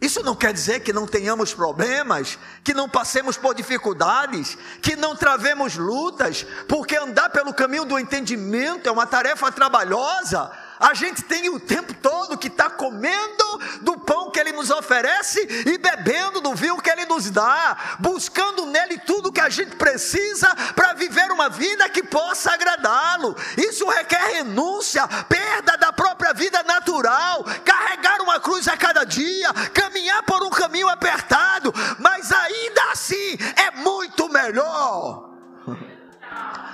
Isso 0.00 0.22
não 0.22 0.34
quer 0.34 0.52
dizer 0.52 0.80
que 0.80 0.92
não 0.92 1.06
tenhamos 1.06 1.54
problemas, 1.54 2.38
que 2.62 2.74
não 2.74 2.88
passemos 2.88 3.36
por 3.36 3.54
dificuldades, 3.54 4.56
que 4.82 4.94
não 4.94 5.16
travemos 5.16 5.76
lutas, 5.76 6.46
porque 6.68 6.96
andar 6.96 7.30
pelo 7.30 7.54
caminho 7.54 7.84
do 7.84 7.98
entendimento 7.98 8.88
é 8.88 8.92
uma 8.92 9.06
tarefa 9.06 9.50
trabalhosa. 9.50 10.50
A 10.78 10.94
gente 10.94 11.22
tem 11.22 11.48
o 11.48 11.58
tempo 11.58 11.94
todo 11.94 12.36
que 12.36 12.48
está 12.48 12.68
comendo 12.68 13.58
do 13.80 13.98
pão 13.98 14.30
que 14.30 14.38
Ele 14.38 14.52
nos 14.52 14.70
oferece 14.70 15.40
e 15.66 15.78
bebendo 15.78 16.40
do 16.40 16.54
vinho 16.54 16.80
que 16.80 16.90
Ele 16.90 17.06
nos 17.06 17.30
dá, 17.30 17.96
buscando 17.98 18.66
nele 18.66 18.98
tudo 18.98 19.32
que 19.32 19.40
a 19.40 19.48
gente 19.48 19.76
precisa 19.76 20.54
para 20.74 20.92
viver 20.92 21.30
uma 21.30 21.48
vida 21.48 21.88
que 21.88 22.02
possa 22.02 22.52
agradá-lo. 22.52 23.36
Isso 23.56 23.88
requer 23.88 24.34
renúncia, 24.34 25.06
perda 25.28 25.76
da 25.76 25.92
própria 25.92 26.32
vida 26.32 26.62
natural, 26.62 27.44
carregar 27.64 28.20
uma 28.20 28.38
cruz 28.38 28.68
a 28.68 28.76
cada 28.76 29.04
dia, 29.04 29.52
caminhar 29.72 30.22
por 30.24 30.42
um 30.42 30.50
caminho 30.50 30.88
apertado, 30.88 31.72
mas 31.98 32.30
ainda 32.32 32.92
assim 32.92 33.38
é 33.56 33.70
muito 33.82 34.28
melhor 34.28 35.35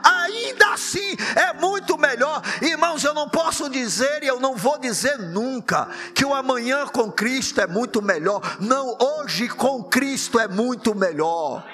ainda 0.03 0.73
assim 0.73 1.17
é 1.37 1.53
muito 1.53 1.97
melhor. 1.99 2.43
Irmãos, 2.61 3.05
eu 3.05 3.15
não 3.15 3.29
posso 3.29 3.69
dizer 3.69 4.23
e 4.23 4.27
eu 4.27 4.41
não 4.41 4.57
vou 4.57 4.79
dizer 4.79 5.19
nunca 5.19 5.87
que 6.15 6.25
o 6.25 6.35
amanhã 6.35 6.87
com 6.87 7.11
Cristo 7.11 7.61
é 7.61 7.67
muito 7.67 8.03
melhor. 8.03 8.41
Não, 8.61 8.97
hoje 8.99 9.49
com 9.49 9.85
Cristo 9.85 10.39
é 10.39 10.49
muito 10.49 10.95
melhor. 10.95 11.65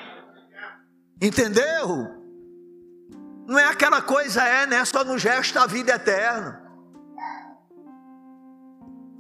Entendeu? 1.21 2.15
Não 3.47 3.59
é 3.59 3.65
aquela 3.65 4.03
coisa, 4.03 4.43
é, 4.43 4.67
né? 4.67 4.85
Só 4.85 5.03
no 5.05 5.19
gesto 5.19 5.55
da 5.55 5.67
vida 5.67 5.93
eterna. 5.95 6.63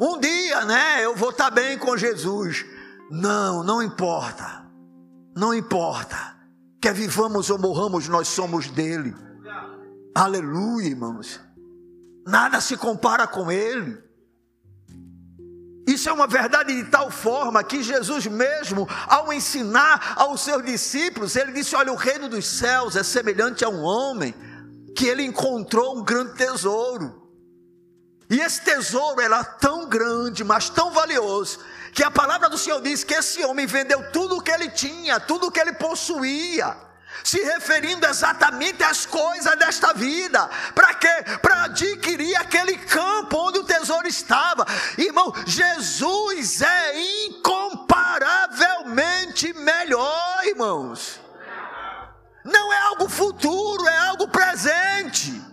Um 0.00 0.20
dia, 0.20 0.64
né? 0.64 1.04
Eu 1.04 1.16
vou 1.16 1.30
estar 1.30 1.50
bem 1.50 1.76
com 1.76 1.96
Jesus. 1.96 2.64
Não, 3.10 3.64
não 3.64 3.82
importa. 3.82 4.64
Não 5.34 5.52
importa. 5.52 6.37
Quer 6.80 6.94
vivamos 6.94 7.50
ou 7.50 7.58
morramos, 7.58 8.08
nós 8.08 8.28
somos 8.28 8.68
dele. 8.68 9.14
Aleluia, 10.14 10.88
irmãos. 10.88 11.40
Nada 12.26 12.60
se 12.60 12.76
compara 12.76 13.26
com 13.26 13.50
ele. 13.50 14.02
Isso 15.86 16.08
é 16.08 16.12
uma 16.12 16.26
verdade 16.26 16.74
de 16.74 16.90
tal 16.90 17.10
forma 17.10 17.64
que 17.64 17.82
Jesus 17.82 18.26
mesmo, 18.26 18.86
ao 19.06 19.32
ensinar 19.32 20.14
aos 20.16 20.42
seus 20.42 20.62
discípulos, 20.62 21.34
ele 21.34 21.52
disse: 21.52 21.74
Olha, 21.74 21.90
o 21.90 21.96
reino 21.96 22.28
dos 22.28 22.46
céus 22.46 22.94
é 22.94 23.02
semelhante 23.02 23.64
a 23.64 23.70
um 23.70 23.82
homem 23.82 24.34
que 24.94 25.06
ele 25.06 25.22
encontrou 25.22 25.98
um 25.98 26.04
grande 26.04 26.34
tesouro. 26.34 27.26
E 28.28 28.38
esse 28.38 28.62
tesouro 28.62 29.20
era 29.20 29.42
tão 29.42 29.88
grande, 29.88 30.44
mas 30.44 30.68
tão 30.68 30.90
valioso, 30.90 31.58
que 31.92 32.02
a 32.02 32.10
palavra 32.10 32.48
do 32.48 32.58
Senhor 32.58 32.80
diz 32.80 33.04
que 33.04 33.14
esse 33.14 33.44
homem 33.44 33.66
vendeu 33.66 34.10
tudo 34.10 34.36
o 34.36 34.42
que 34.42 34.50
ele 34.50 34.70
tinha, 34.70 35.20
tudo 35.20 35.46
o 35.46 35.50
que 35.50 35.60
ele 35.60 35.72
possuía, 35.72 36.76
se 37.24 37.42
referindo 37.42 38.06
exatamente 38.06 38.82
às 38.82 39.06
coisas 39.06 39.58
desta 39.58 39.92
vida. 39.92 40.48
Para 40.74 40.94
quê? 40.94 41.24
Para 41.40 41.64
adquirir 41.64 42.36
aquele 42.36 42.78
campo 42.78 43.36
onde 43.36 43.58
o 43.58 43.64
tesouro 43.64 44.06
estava. 44.06 44.64
Irmão, 44.96 45.34
Jesus 45.46 46.62
é 46.62 47.00
incomparavelmente 47.26 49.52
melhor, 49.54 50.44
irmãos. 50.44 51.20
Não 52.44 52.72
é 52.72 52.78
algo 52.82 53.08
futuro, 53.08 53.84
é 53.86 53.98
algo 53.98 54.28
presente. 54.28 55.47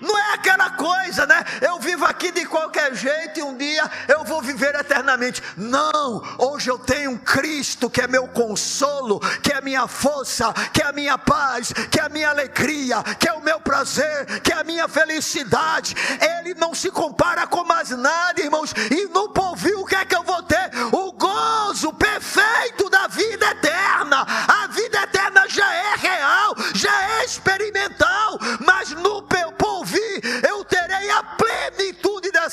Não 0.00 0.18
é 0.18 0.34
aquela 0.34 0.70
coisa, 0.70 1.26
né? 1.26 1.44
Eu 1.60 1.78
vivo 1.78 2.04
aqui 2.04 2.30
de 2.30 2.44
qualquer 2.46 2.94
jeito 2.94 3.38
e 3.38 3.42
um 3.42 3.56
dia 3.56 3.90
eu 4.08 4.24
vou 4.24 4.42
viver 4.42 4.74
eternamente. 4.74 5.42
Não, 5.56 6.22
hoje 6.38 6.70
eu 6.70 6.78
tenho 6.78 7.12
um 7.12 7.18
Cristo 7.18 7.88
que 7.88 8.00
é 8.00 8.06
meu 8.06 8.26
consolo, 8.28 9.20
que 9.42 9.52
é 9.52 9.60
minha 9.60 9.86
força, 9.86 10.52
que 10.72 10.82
é 10.82 10.86
a 10.86 10.92
minha 10.92 11.18
paz, 11.18 11.72
que 11.90 12.00
é 12.00 12.04
a 12.04 12.08
minha 12.08 12.30
alegria, 12.30 13.02
que 13.18 13.28
é 13.28 13.32
o 13.32 13.42
meu 13.42 13.60
prazer, 13.60 14.40
que 14.40 14.52
é 14.52 14.56
a 14.56 14.64
minha 14.64 14.88
felicidade. 14.88 15.94
Ele 16.38 16.54
não 16.54 16.74
se 16.74 16.90
compara 16.90 17.46
com 17.46 17.64
mais 17.64 17.90
nada, 17.90 18.40
irmãos. 18.40 18.72
E 18.90 19.08
no 19.08 19.28
povil 19.30 19.80
o 19.80 19.86
que 19.86 19.96
é 19.96 20.04
que 20.04 20.16
eu 20.16 20.22
vou 20.22 20.42
ter? 20.42 20.70
O 20.92 21.12
gozo 21.12 21.92
perfeito 21.92 22.88
da 22.90 23.06
vida 23.08 23.46
eterna. 23.50 24.26
A 24.48 24.66
vida 24.68 25.02
eterna 25.02 25.48
já 25.48 25.72
é 25.72 25.94
real, 25.96 26.54
já 26.74 27.20
é 27.20 27.24
experimental, 27.24 28.13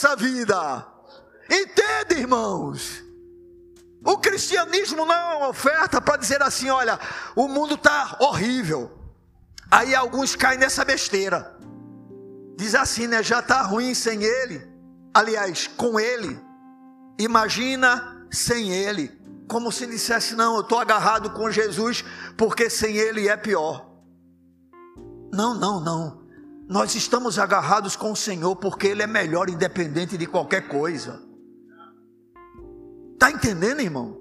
dessa 0.02 0.16
vida. 0.16 0.88
Entende, 1.50 2.20
irmãos? 2.20 3.04
O 4.04 4.18
cristianismo 4.18 5.06
não 5.06 5.14
é 5.14 5.36
uma 5.36 5.50
oferta 5.50 6.02
para 6.02 6.18
dizer 6.18 6.42
assim: 6.42 6.70
olha, 6.70 7.00
o 7.36 7.48
mundo 7.48 7.76
está 7.76 8.18
horrível. 8.20 8.92
Aí 9.70 9.94
alguns 9.94 10.36
caem 10.36 10.60
nessa 10.60 10.84
besteira. 10.84 11.56
Diz 12.58 12.74
assim, 12.74 13.06
né? 13.08 13.22
Já 13.22 13.40
está 13.40 13.62
ruim 13.62 13.94
sem 13.94 14.24
ele. 14.24 14.68
Aliás, 15.14 15.68
com 15.68 16.00
ele. 16.00 16.40
Imagina 17.20 18.26
sem 18.32 18.72
ele. 18.72 19.12
Como 19.48 19.72
se 19.72 19.86
dissesse: 19.86 20.34
não, 20.34 20.56
eu 20.56 20.62
estou 20.62 20.80
agarrado 20.80 21.30
com 21.32 21.52
Jesus, 21.52 22.04
porque 22.36 22.70
sem 22.72 22.98
ele 22.98 23.28
é 23.28 23.38
pior. 23.38 23.88
Não, 25.32 25.54
não, 25.54 25.80
não. 25.80 26.21
Nós 26.72 26.96
estamos 26.96 27.38
agarrados 27.38 27.98
com 27.98 28.14
o 28.14 28.16
Senhor 28.16 28.56
porque 28.56 28.88
Ele 28.88 29.04
é 29.04 29.08
melhor, 29.08 29.50
independente 29.50 30.18
de 30.18 30.26
qualquer 30.26 30.70
coisa. 30.70 31.22
Está 33.12 33.30
entendendo, 33.30 33.82
irmão? 33.82 34.18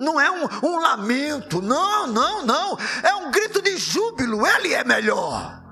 Não 0.00 0.18
é 0.18 0.30
um, 0.30 0.48
um, 0.66 0.80
lamento, 0.80 1.60
não, 1.60 2.06
não, 2.06 2.46
não. 2.46 2.78
É 3.02 3.14
um 3.16 3.30
grito 3.30 3.60
de 3.60 3.76
júbilo. 3.76 4.46
Ele 4.46 4.72
é 4.72 4.82
melhor. 4.82 5.62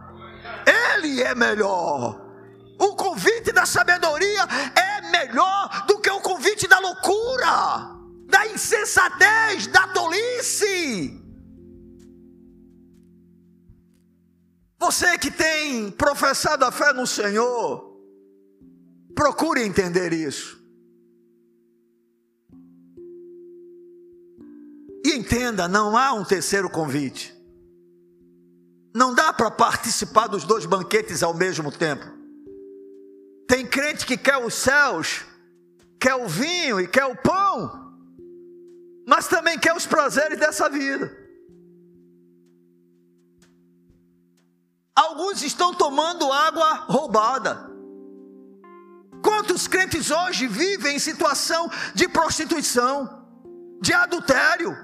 Ele 0.66 1.22
é 1.22 1.34
melhor. 1.34 2.20
O 2.78 2.94
convite 2.94 3.50
da 3.50 3.64
sabedoria 3.64 4.42
é 4.76 5.10
melhor 5.10 5.86
do 5.86 5.98
que 5.98 6.10
o 6.10 6.20
convite 6.20 6.68
da 6.68 6.78
loucura, 6.78 7.88
da 8.28 8.46
insensatez, 8.48 9.66
da 9.66 9.88
tolice. 9.88 11.21
Você 14.83 15.16
que 15.16 15.30
tem 15.30 15.93
professado 15.93 16.64
a 16.64 16.72
fé 16.72 16.93
no 16.93 17.07
Senhor, 17.07 17.97
procure 19.14 19.62
entender 19.62 20.12
isso. 20.12 20.61
E 25.07 25.12
entenda, 25.12 25.68
não 25.68 25.97
há 25.97 26.12
um 26.12 26.24
terceiro 26.24 26.68
convite. 26.68 27.33
Não 28.93 29.14
dá 29.14 29.33
para 29.33 29.53
participar 29.53 30.26
dos 30.26 30.43
dois 30.43 30.66
banquetes 30.66 31.22
ao 31.22 31.33
mesmo 31.33 31.70
tempo. 31.70 32.05
Tem 33.47 33.64
crente 33.64 34.05
que 34.05 34.16
quer 34.16 34.39
os 34.39 34.53
céus, 34.53 35.24
quer 36.01 36.16
o 36.16 36.26
vinho 36.26 36.80
e 36.80 36.89
quer 36.89 37.05
o 37.05 37.14
pão, 37.14 37.95
mas 39.07 39.28
também 39.28 39.57
quer 39.61 39.76
os 39.76 39.87
prazeres 39.87 40.41
dessa 40.41 40.68
vida. 40.68 41.21
Alguns 44.95 45.43
estão 45.43 45.74
tomando 45.74 46.30
água 46.30 46.74
roubada. 46.86 47.70
Quantos 49.22 49.66
crentes 49.66 50.11
hoje 50.11 50.47
vivem 50.47 50.97
em 50.97 50.99
situação 50.99 51.70
de 51.95 52.09
prostituição, 52.09 53.24
de 53.80 53.93
adultério, 53.95 54.76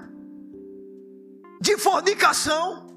de 1.61 1.77
fornicação, 1.77 2.87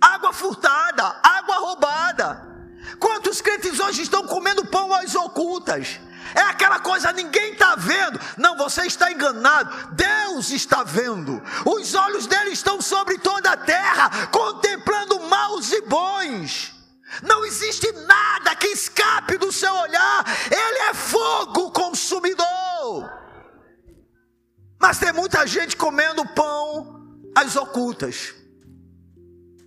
água 0.00 0.32
furtada, 0.32 1.20
água 1.22 1.56
roubada? 1.56 2.52
Quantos 2.98 3.40
crentes 3.40 3.78
hoje 3.78 4.02
estão 4.02 4.26
comendo 4.26 4.64
pão 4.64 4.92
às 4.94 5.14
ocultas? 5.14 6.00
É 6.34 6.40
aquela 6.40 6.80
coisa, 6.80 7.12
ninguém 7.12 7.52
está 7.52 7.74
vendo. 7.74 8.18
Não, 8.36 8.56
você 8.56 8.82
está 8.82 9.10
enganado. 9.10 9.94
Deus 9.94 10.50
está 10.50 10.82
vendo. 10.82 11.42
Os 11.64 11.94
olhos 11.94 12.26
dele 12.26 12.50
estão 12.50 12.80
sobre 12.80 13.18
toda 13.18 13.52
a 13.52 13.56
terra, 13.56 14.26
contemplando 14.28 15.20
maus 15.20 15.72
e 15.72 15.80
bons. 15.82 16.72
Não 17.22 17.44
existe 17.44 17.90
nada 17.92 18.54
que 18.56 18.68
escape 18.68 19.36
do 19.36 19.52
seu 19.52 19.74
olhar. 19.74 20.24
Ele 20.50 20.78
é 20.90 20.94
fogo 20.94 21.70
consumidor. 21.70 23.10
Mas 24.80 24.98
tem 24.98 25.12
muita 25.12 25.46
gente 25.46 25.76
comendo 25.76 26.26
pão 26.28 27.06
às 27.36 27.54
ocultas 27.54 28.34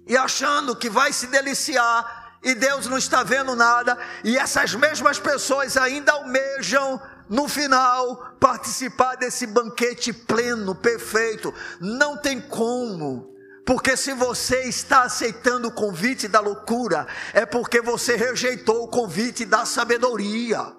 e 0.08 0.16
achando 0.16 0.76
que 0.76 0.90
vai 0.90 1.12
se 1.12 1.28
deliciar 1.28 2.25
e 2.46 2.54
Deus 2.54 2.86
não 2.86 2.96
está 2.96 3.24
vendo 3.24 3.56
nada, 3.56 3.98
e 4.24 4.38
essas 4.38 4.76
mesmas 4.76 5.18
pessoas 5.18 5.76
ainda 5.76 6.12
almejam 6.12 7.02
no 7.28 7.48
final 7.48 8.36
participar 8.40 9.16
desse 9.16 9.48
banquete 9.48 10.14
pleno, 10.14 10.76
perfeito. 10.76 11.52
Não 11.82 12.16
tem 12.16 12.40
como. 12.40 13.34
Porque 13.66 13.98
se 13.98 14.14
você 14.14 14.66
está 14.66 15.02
aceitando 15.02 15.70
o 15.70 15.72
convite 15.72 16.28
da 16.28 16.40
loucura, 16.40 17.08
é 17.34 17.48
porque 17.48 17.82
você 17.82 18.16
rejeitou 18.16 18.84
o 18.84 18.88
convite 18.90 19.44
da 19.44 19.66
sabedoria. 19.66 20.72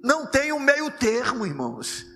Não 0.00 0.24
tem 0.24 0.52
um 0.52 0.60
meio 0.60 0.88
termo, 0.92 1.44
irmãos. 1.44 2.06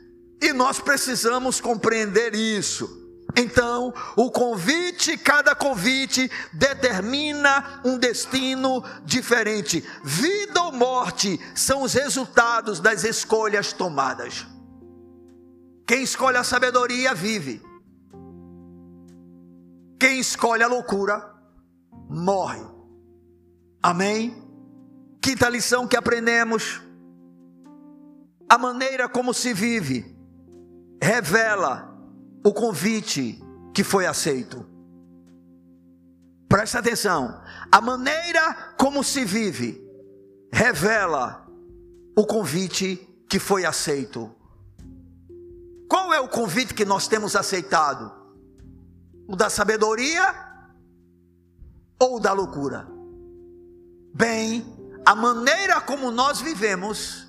E 0.40 0.52
nós 0.52 0.78
precisamos 0.78 1.60
compreender 1.60 2.32
isso. 2.36 2.99
Então, 3.36 3.92
o 4.16 4.30
convite, 4.30 5.16
cada 5.16 5.54
convite 5.54 6.30
determina 6.52 7.80
um 7.84 7.98
destino 7.98 8.82
diferente. 9.04 9.84
Vida 10.02 10.62
ou 10.62 10.72
morte 10.72 11.38
são 11.54 11.82
os 11.82 11.92
resultados 11.92 12.80
das 12.80 13.04
escolhas 13.04 13.72
tomadas. 13.72 14.46
Quem 15.86 16.02
escolhe 16.02 16.36
a 16.36 16.44
sabedoria 16.44 17.14
vive. 17.14 17.62
Quem 19.98 20.18
escolhe 20.18 20.62
a 20.62 20.68
loucura 20.68 21.34
morre. 22.08 22.64
Amém? 23.82 24.42
Quinta 25.20 25.48
lição 25.48 25.86
que 25.86 25.96
aprendemos: 25.96 26.80
a 28.48 28.56
maneira 28.56 29.08
como 29.08 29.34
se 29.34 29.52
vive 29.52 30.16
revela 31.02 31.89
o 32.44 32.52
convite 32.52 33.42
que 33.74 33.84
foi 33.84 34.06
aceito. 34.06 34.66
Presta 36.48 36.78
atenção, 36.78 37.40
a 37.70 37.80
maneira 37.80 38.74
como 38.76 39.04
se 39.04 39.24
vive 39.24 39.80
revela 40.52 41.46
o 42.16 42.26
convite 42.26 42.96
que 43.28 43.38
foi 43.38 43.64
aceito. 43.64 44.34
Qual 45.88 46.12
é 46.12 46.20
o 46.20 46.28
convite 46.28 46.74
que 46.74 46.84
nós 46.84 47.06
temos 47.06 47.36
aceitado? 47.36 48.12
O 49.28 49.36
da 49.36 49.48
sabedoria 49.48 50.34
ou 52.00 52.16
o 52.16 52.20
da 52.20 52.32
loucura? 52.32 52.88
Bem, 54.12 54.64
a 55.04 55.14
maneira 55.14 55.80
como 55.80 56.10
nós 56.10 56.40
vivemos 56.40 57.28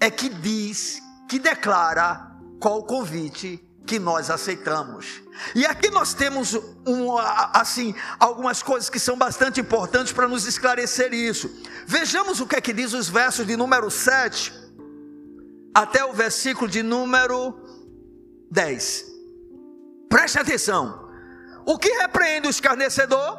é 0.00 0.10
que 0.10 0.28
diz, 0.28 1.00
que 1.28 1.38
declara 1.38 2.36
qual 2.58 2.78
o 2.78 2.84
convite 2.84 3.62
que 3.86 3.98
nós 3.98 4.30
aceitamos. 4.30 5.22
E 5.54 5.64
aqui 5.66 5.90
nós 5.90 6.14
temos 6.14 6.54
um, 6.86 7.16
assim 7.18 7.94
algumas 8.18 8.62
coisas 8.62 8.90
que 8.90 9.00
são 9.00 9.16
bastante 9.16 9.60
importantes 9.60 10.12
para 10.12 10.28
nos 10.28 10.46
esclarecer 10.46 11.12
isso. 11.12 11.50
Vejamos 11.86 12.40
o 12.40 12.46
que 12.46 12.56
é 12.56 12.60
que 12.60 12.72
diz 12.72 12.92
os 12.92 13.08
versos 13.08 13.46
de 13.46 13.56
número 13.56 13.90
7 13.90 14.52
até 15.74 16.04
o 16.04 16.12
versículo 16.12 16.68
de 16.68 16.82
número 16.82 17.58
10. 18.50 19.04
Preste 20.08 20.38
atenção. 20.38 21.08
O 21.64 21.78
que 21.78 21.88
repreende 21.88 22.48
o 22.48 22.50
escarnecedor 22.50 23.38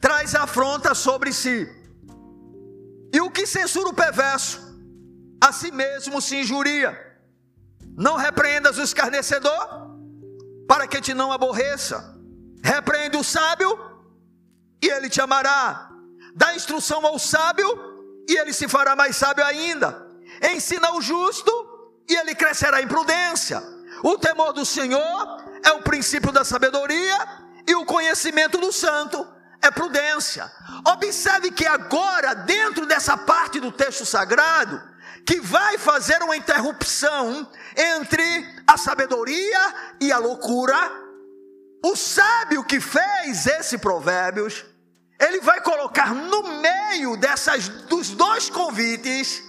traz 0.00 0.34
afronta 0.34 0.94
sobre 0.94 1.32
si. 1.32 1.68
E 3.12 3.20
o 3.20 3.30
que 3.30 3.46
censura 3.46 3.88
o 3.88 3.94
perverso 3.94 4.60
a 5.40 5.52
si 5.52 5.72
mesmo 5.72 6.20
se 6.20 6.36
injuria. 6.36 7.09
Não 7.96 8.16
repreendas 8.16 8.78
o 8.78 8.82
escarnecedor, 8.82 9.90
para 10.68 10.86
que 10.86 11.00
te 11.00 11.14
não 11.14 11.32
aborreça. 11.32 12.16
Repreende 12.62 13.16
o 13.16 13.24
sábio 13.24 13.78
e 14.82 14.88
ele 14.88 15.08
te 15.08 15.20
amará. 15.20 15.90
Dá 16.34 16.54
instrução 16.54 17.04
ao 17.04 17.18
sábio 17.18 17.68
e 18.28 18.36
ele 18.36 18.52
se 18.52 18.68
fará 18.68 18.94
mais 18.94 19.16
sábio 19.16 19.44
ainda. 19.44 20.06
Ensina 20.54 20.92
o 20.94 21.02
justo 21.02 21.50
e 22.08 22.14
ele 22.14 22.34
crescerá 22.34 22.80
em 22.80 22.86
prudência. 22.86 23.62
O 24.02 24.16
temor 24.16 24.52
do 24.52 24.64
Senhor 24.64 25.44
é 25.64 25.72
o 25.72 25.82
princípio 25.82 26.32
da 26.32 26.44
sabedoria 26.44 27.16
e 27.66 27.74
o 27.74 27.84
conhecimento 27.84 28.58
do 28.58 28.72
santo 28.72 29.26
é 29.62 29.70
prudência. 29.70 30.50
Observe 30.86 31.50
que 31.50 31.66
agora, 31.66 32.34
dentro 32.34 32.86
dessa 32.86 33.16
parte 33.16 33.60
do 33.60 33.70
texto 33.70 34.06
sagrado, 34.06 34.80
que 35.24 35.40
vai 35.40 35.78
fazer 35.78 36.22
uma 36.22 36.36
interrupção 36.36 37.48
entre 37.76 38.46
a 38.66 38.76
sabedoria 38.76 39.74
e 40.00 40.10
a 40.10 40.18
loucura, 40.18 40.76
o 41.84 41.96
sábio 41.96 42.64
que 42.64 42.80
fez 42.80 43.46
esse 43.46 43.78
provérbios, 43.78 44.64
ele 45.18 45.40
vai 45.40 45.60
colocar 45.60 46.14
no 46.14 46.60
meio 46.60 47.16
dessas 47.16 47.68
dos 47.68 48.10
dois 48.10 48.48
convites 48.48 49.42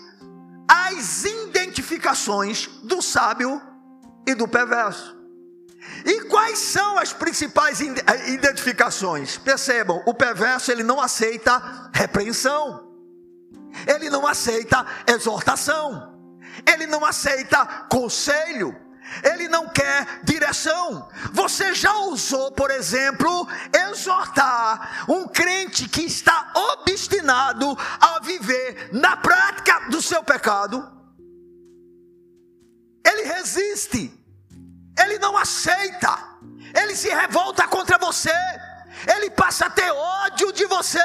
as 0.67 1.25
identificações 1.25 2.67
do 2.83 3.01
sábio 3.01 3.61
e 4.27 4.35
do 4.35 4.47
perverso. 4.47 5.21
E 6.05 6.21
quais 6.25 6.59
são 6.59 6.97
as 6.97 7.11
principais 7.11 7.81
eh, 7.81 8.29
identificações? 8.29 9.37
Percebam, 9.37 10.01
o 10.05 10.13
perverso 10.13 10.71
ele 10.71 10.83
não 10.83 11.01
aceita 11.01 11.89
repreensão. 11.93 12.90
Ele 13.87 14.09
não 14.09 14.27
aceita 14.27 14.85
exortação. 15.07 16.19
Ele 16.65 16.87
não 16.87 17.03
aceita 17.05 17.65
conselho. 17.89 18.75
Ele 19.23 19.47
não 19.47 19.67
quer 19.67 20.21
direção. 20.23 21.09
Você 21.33 21.73
já 21.73 21.93
usou, 21.97 22.51
por 22.51 22.71
exemplo, 22.71 23.47
exortar 23.89 25.05
um 25.09 25.27
crente 25.27 25.89
que 25.89 26.01
está 26.01 26.51
obstinado 26.55 27.77
a 27.99 28.19
viver 28.19 28.89
na 28.93 29.17
prática 29.17 29.89
do 29.89 30.01
seu 30.01 30.23
pecado? 30.23 30.89
Ele 33.05 33.23
resiste 33.23 34.21
ele 34.99 35.17
não 35.19 35.37
aceita, 35.37 36.17
ele 36.79 36.95
se 36.95 37.09
revolta 37.09 37.67
contra 37.67 37.97
você, 37.97 38.33
ele 39.15 39.29
passa 39.29 39.65
a 39.65 39.69
ter 39.69 39.91
ódio 39.91 40.51
de 40.51 40.65
você. 40.65 40.99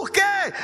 Por 0.00 0.08
quê? 0.08 0.22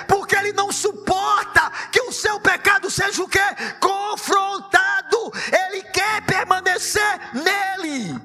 Porque 0.09 0.35
ele 0.35 0.55
não 0.55 0.73
suporta 0.73 1.71
que 1.93 2.01
o 2.01 2.11
seu 2.11 2.41
pecado 2.41 2.91
seja 2.91 3.23
o 3.23 3.29
quê? 3.29 3.39
Confrontado. 3.79 5.31
Ele 5.53 5.83
quer 5.83 6.25
permanecer 6.25 7.21
nele. 7.35 8.19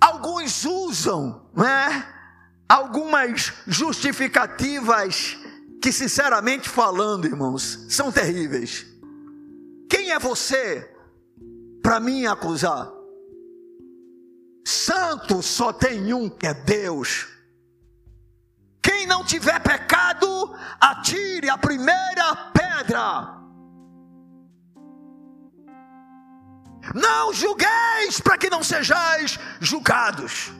Alguns 0.00 0.64
usam, 0.64 1.46
né? 1.54 2.08
Algumas 2.66 3.52
justificativas 3.66 5.36
que, 5.82 5.92
sinceramente 5.92 6.66
falando, 6.66 7.26
irmãos, 7.26 7.84
são 7.90 8.10
terríveis. 8.10 8.86
Quem 9.90 10.10
é 10.10 10.18
você 10.18 10.90
para 11.82 12.00
mim 12.00 12.24
acusar. 12.24 12.90
Santo 14.64 15.42
só 15.42 15.70
tem 15.70 16.14
um 16.14 16.30
que 16.30 16.46
é 16.46 16.54
Deus. 16.54 17.33
Quem 18.84 19.06
não 19.06 19.24
tiver 19.24 19.58
pecado, 19.60 20.54
atire 20.78 21.48
a 21.48 21.56
primeira 21.56 22.26
pedra. 22.52 23.40
Não 26.94 27.32
julgueis 27.32 28.20
para 28.22 28.36
que 28.36 28.50
não 28.50 28.62
sejais 28.62 29.38
julgados. 29.58 30.52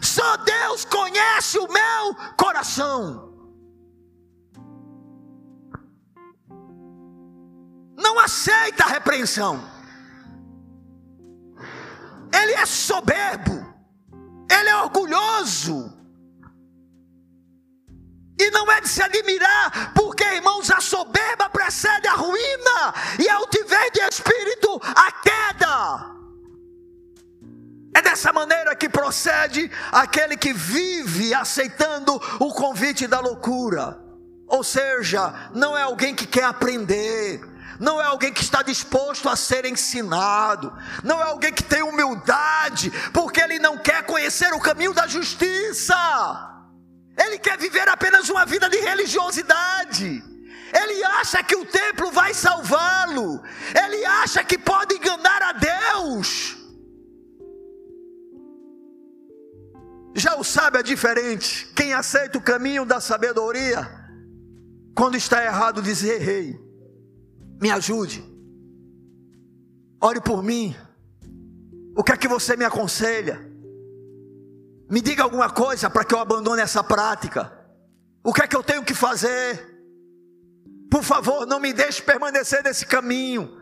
Só 0.00 0.36
Deus 0.38 0.84
conhece 0.84 1.58
o 1.58 1.68
meu 1.68 2.14
coração. 2.36 3.30
Não 7.96 8.18
aceita 8.18 8.84
a 8.84 8.88
repreensão 8.88 9.72
ele 12.32 12.52
é 12.54 12.66
soberbo, 12.66 13.74
ele 14.50 14.68
é 14.68 14.76
orgulhoso. 14.76 15.92
E 18.42 18.50
não 18.50 18.70
é 18.72 18.80
de 18.80 18.88
se 18.88 19.00
admirar, 19.00 19.92
porque, 19.94 20.24
irmãos, 20.24 20.68
a 20.68 20.80
soberba 20.80 21.48
precede 21.48 22.08
a 22.08 22.14
ruína, 22.14 22.92
e 23.20 23.28
a 23.28 23.36
altivez 23.36 23.92
de 23.92 24.00
espírito 24.00 24.80
a 24.82 25.12
queda. 25.12 26.12
É 27.94 28.02
dessa 28.02 28.32
maneira 28.32 28.74
que 28.74 28.88
procede 28.88 29.70
aquele 29.92 30.36
que 30.36 30.52
vive 30.52 31.32
aceitando 31.32 32.20
o 32.40 32.52
convite 32.52 33.06
da 33.06 33.20
loucura. 33.20 34.02
Ou 34.48 34.64
seja, 34.64 35.32
não 35.54 35.78
é 35.78 35.82
alguém 35.82 36.12
que 36.12 36.26
quer 36.26 36.44
aprender, 36.44 37.40
não 37.78 38.00
é 38.00 38.04
alguém 38.06 38.32
que 38.32 38.42
está 38.42 38.60
disposto 38.60 39.28
a 39.28 39.36
ser 39.36 39.64
ensinado, 39.66 40.76
não 41.04 41.20
é 41.20 41.24
alguém 41.24 41.52
que 41.52 41.62
tem 41.62 41.82
humildade, 41.82 42.90
porque 43.12 43.40
ele 43.40 43.60
não 43.60 43.78
quer 43.78 44.04
conhecer 44.04 44.52
o 44.52 44.60
caminho 44.60 44.92
da 44.92 45.06
justiça, 45.06 46.51
ele 47.16 47.38
quer 47.38 47.58
viver 47.58 47.88
apenas 47.88 48.28
uma 48.28 48.44
vida 48.44 48.68
de 48.68 48.78
religiosidade. 48.78 50.22
Ele 50.72 51.04
acha 51.04 51.42
que 51.42 51.54
o 51.54 51.66
templo 51.66 52.10
vai 52.10 52.32
salvá-lo, 52.32 53.42
ele 53.84 54.04
acha 54.04 54.42
que 54.42 54.56
pode 54.56 54.94
enganar 54.94 55.42
a 55.42 55.52
Deus. 55.52 56.56
Já 60.14 60.36
o 60.36 60.44
sábio 60.44 60.80
é 60.80 60.82
diferente. 60.82 61.66
Quem 61.74 61.92
aceita 61.92 62.38
o 62.38 62.42
caminho 62.42 62.84
da 62.84 63.00
sabedoria, 63.00 63.88
quando 64.94 65.16
está 65.16 65.44
errado, 65.44 65.82
diz: 65.82 66.02
errei 66.02 66.62
me 67.62 67.70
ajude, 67.70 68.24
ore 70.00 70.20
por 70.20 70.42
mim. 70.42 70.74
O 71.96 72.02
que 72.02 72.10
é 72.10 72.16
que 72.16 72.26
você 72.26 72.56
me 72.56 72.64
aconselha? 72.64 73.51
Me 74.92 75.00
diga 75.00 75.22
alguma 75.22 75.48
coisa 75.48 75.88
para 75.88 76.04
que 76.04 76.14
eu 76.14 76.18
abandone 76.18 76.60
essa 76.60 76.84
prática. 76.84 77.50
O 78.22 78.30
que 78.30 78.42
é 78.42 78.46
que 78.46 78.54
eu 78.54 78.62
tenho 78.62 78.84
que 78.84 78.92
fazer? 78.92 79.74
Por 80.90 81.02
favor, 81.02 81.46
não 81.46 81.58
me 81.58 81.72
deixe 81.72 82.02
permanecer 82.02 82.62
nesse 82.62 82.84
caminho. 82.84 83.58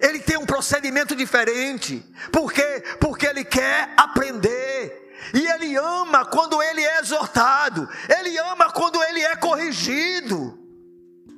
Ele 0.00 0.18
tem 0.20 0.38
um 0.38 0.46
procedimento 0.46 1.14
diferente. 1.14 2.02
Por 2.32 2.50
quê? 2.50 2.82
Porque 2.98 3.26
ele 3.26 3.44
quer 3.44 3.92
aprender. 3.98 5.12
E 5.34 5.46
ele 5.46 5.76
ama 5.76 6.24
quando 6.24 6.62
ele 6.62 6.80
é 6.80 7.00
exortado. 7.00 7.86
Ele 8.08 8.38
ama 8.38 8.72
quando 8.72 9.02
ele 9.02 9.20
é 9.20 9.36
corrigido. 9.36 10.58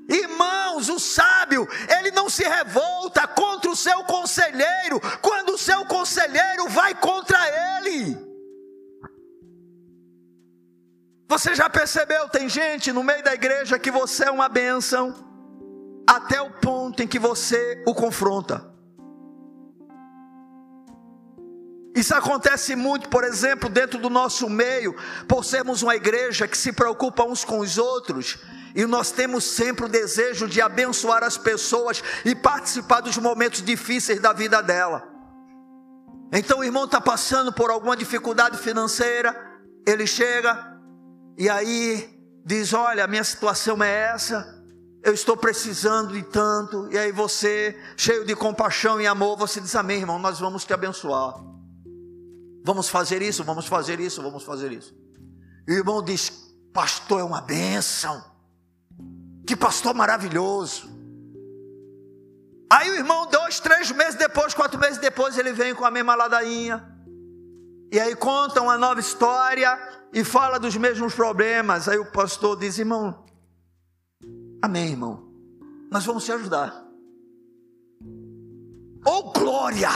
Irmãos, 0.09 0.89
o 0.89 1.01
sábio, 1.01 1.67
ele 1.99 2.13
não 2.13 2.31
se 2.31 2.45
revolta 2.45 3.27
contra 3.27 3.69
o 3.69 3.75
seu 3.75 4.05
conselheiro 4.05 5.01
quando 5.21 5.55
o 5.55 5.59
seu 5.59 5.85
conselheiro 5.87 6.69
vai 6.69 6.95
contra 6.95 7.37
ele. 7.81 8.26
Você 11.29 11.55
já 11.55 11.69
percebeu? 11.69 12.29
Tem 12.29 12.49
gente 12.49 12.93
no 12.93 13.03
meio 13.03 13.23
da 13.23 13.35
igreja 13.35 13.79
que 13.79 13.91
você 13.91 14.27
é 14.27 14.31
uma 14.31 14.49
bênção, 14.49 15.15
até 16.09 16.41
o 16.41 16.51
ponto 16.51 17.03
em 17.03 17.07
que 17.07 17.19
você 17.19 17.83
o 17.87 17.95
confronta. 17.95 18.73
Isso 21.97 22.15
acontece 22.15 22.77
muito, 22.77 23.09
por 23.09 23.25
exemplo, 23.25 23.71
dentro 23.71 23.99
do 23.99 24.11
nosso 24.11 24.49
meio, 24.51 24.95
por 25.27 25.45
sermos 25.45 25.83
uma 25.83 25.97
igreja 25.97 26.47
que 26.47 26.57
se 26.57 26.71
preocupa 26.71 27.25
uns 27.25 27.45
com 27.45 27.59
os 27.59 27.79
outros 27.79 28.39
e 28.75 28.85
nós 28.85 29.11
temos 29.11 29.43
sempre 29.43 29.87
o 29.87 29.89
desejo 29.89 30.47
de 30.47 30.61
abençoar 30.61 31.25
as 31.25 31.39
pessoas 31.39 32.05
e 32.27 32.35
participar 32.35 33.01
dos 33.01 33.17
momentos 33.17 33.63
difíceis 33.63 34.21
da 34.21 34.35
vida 34.35 34.63
dela. 34.63 35.03
Então 36.31 36.59
o 36.59 36.65
irmão 36.65 36.85
está 36.85 37.01
passando 37.01 37.51
por 37.51 37.71
alguma 37.71 37.97
dificuldade 37.97 38.59
financeira, 38.59 39.35
ele 39.87 40.07
chega 40.07 40.76
e 41.37 41.49
aí 41.49 42.09
diz: 42.45 42.73
Olha, 42.73 43.05
a 43.05 43.07
minha 43.07 43.25
situação 43.25 43.83
é 43.83 44.13
essa, 44.13 44.63
eu 45.03 45.13
estou 45.13 45.37
precisando 45.37 46.13
de 46.13 46.23
tanto. 46.23 46.89
E 46.91 46.99
aí 46.99 47.13
você, 47.13 47.79
cheio 47.97 48.25
de 48.25 48.35
compaixão 48.35 49.01
e 49.01 49.07
amor, 49.07 49.37
você 49.37 49.61
diz: 49.61 49.75
Amém, 49.75 50.01
irmão, 50.01 50.19
nós 50.19 50.39
vamos 50.39 50.65
te 50.65 50.73
abençoar. 50.73 51.35
Vamos 52.65 52.89
fazer 52.89 53.23
isso, 53.23 53.45
vamos 53.45 53.67
fazer 53.67 54.01
isso, 54.01 54.23
vamos 54.23 54.43
fazer 54.43 54.73
isso. 54.73 54.95
E 55.69 55.73
o 55.73 55.77
irmão 55.77 56.03
diz: 56.03 56.33
Pastor, 56.73 57.21
é 57.21 57.25
uma 57.25 57.41
bênção. 57.41 58.23
Que 59.47 59.55
pastor 59.55 59.95
maravilhoso. 59.95 60.97
Aí 62.69 62.91
o 62.91 62.95
irmão, 62.95 63.27
dois, 63.29 63.61
três 63.61 63.93
meses 63.93 64.17
depois, 64.17 64.53
quatro 64.53 64.79
meses 64.79 64.99
depois, 64.99 65.39
ele 65.39 65.53
vem 65.53 65.75
com 65.75 65.85
a 65.85 65.91
mesma 65.91 66.17
ladainha. 66.17 66.96
E 67.91 68.01
aí 68.01 68.17
conta 68.17 68.61
uma 68.61 68.77
nova 68.77 69.01
história 69.01 69.79
e 70.13 70.25
fala 70.25 70.59
dos 70.59 70.77
mesmos 70.77 71.15
problemas. 71.15 71.89
Aí 71.89 71.99
o 71.99 72.11
pastor 72.11 72.59
diz: 72.59 72.79
irmão, 72.79 73.25
amém, 74.63 74.91
irmão. 74.91 75.27
Nós 75.91 76.05
vamos 76.05 76.25
te 76.25 76.33
ajudar. 76.33 76.85
Oh 79.05 79.31
glória! 79.31 79.91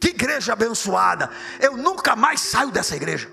Que 0.00 0.08
igreja 0.08 0.52
abençoada! 0.52 1.30
Eu 1.60 1.76
nunca 1.76 2.16
mais 2.16 2.40
saio 2.40 2.72
dessa 2.72 2.96
igreja. 2.96 3.32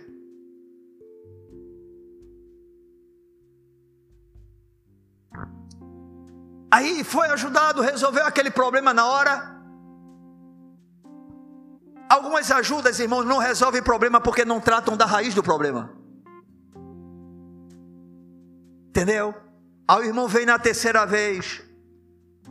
Aí 6.71 7.03
foi 7.03 7.28
ajudado, 7.28 7.82
resolveu 7.82 8.26
aquele 8.26 8.49
problema 8.49 8.93
na 8.93 9.05
hora. 9.05 9.53
Algumas 12.10 12.51
ajudas, 12.51 12.99
irmãos, 12.99 13.26
não 13.26 13.38
resolvem 13.38 13.82
problema 13.82 14.22
porque 14.22 14.45
não 14.45 14.60
tratam 14.60 14.95
da 14.95 15.06
raiz 15.06 15.34
do 15.34 15.41
problema. 15.41 15.91
Entendeu? 18.89 19.34
Aí 19.88 19.99
o 19.99 20.06
irmão 20.06 20.28
vem 20.28 20.45
na 20.45 20.60
terceira 20.60 21.06
vez. 21.06 21.64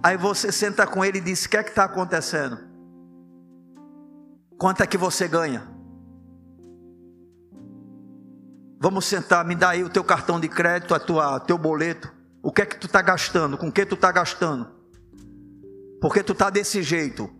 Aí 0.02 0.16
você 0.16 0.50
senta 0.50 0.86
com 0.86 1.04
ele 1.04 1.18
e 1.18 1.20
diz: 1.20 1.44
O 1.44 1.48
que 1.48 1.56
é 1.56 1.62
que 1.62 1.70
está 1.70 1.84
acontecendo? 1.84 2.58
Quanto 4.58 4.82
é 4.82 4.86
que 4.86 4.98
você 4.98 5.28
ganha? 5.28 5.68
Vamos 8.80 9.04
sentar, 9.04 9.44
me 9.44 9.54
dá 9.54 9.70
aí 9.70 9.84
o 9.84 9.88
teu 9.88 10.02
cartão 10.02 10.40
de 10.40 10.48
crédito, 10.48 10.94
a 10.94 10.98
tua, 10.98 11.38
teu 11.38 11.56
boleto. 11.56 12.12
O 12.42 12.50
que 12.50 12.62
é 12.62 12.66
que 12.66 12.76
tu 12.76 12.86
está 12.86 13.00
gastando? 13.00 13.56
Com 13.56 13.70
que 13.70 13.86
tu 13.86 13.94
está 13.94 14.10
gastando? 14.10 14.68
Porque 16.00 16.22
tu 16.22 16.32
está 16.32 16.50
desse 16.50 16.82
jeito. 16.82 17.30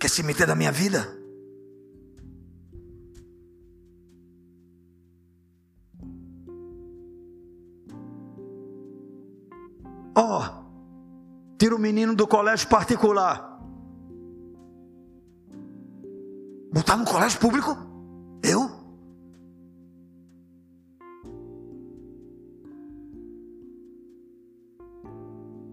Quer 0.00 0.08
se 0.08 0.22
meter 0.22 0.48
na 0.48 0.54
minha 0.54 0.72
vida? 0.72 1.06
Ó, 10.16 10.38
oh, 10.38 11.56
tira 11.58 11.76
o 11.76 11.78
menino 11.78 12.14
do 12.14 12.26
colégio 12.26 12.66
particular. 12.66 13.60
Botar 16.72 16.96
no 16.96 17.04
colégio 17.04 17.38
público? 17.38 17.76
Eu? 18.42 18.70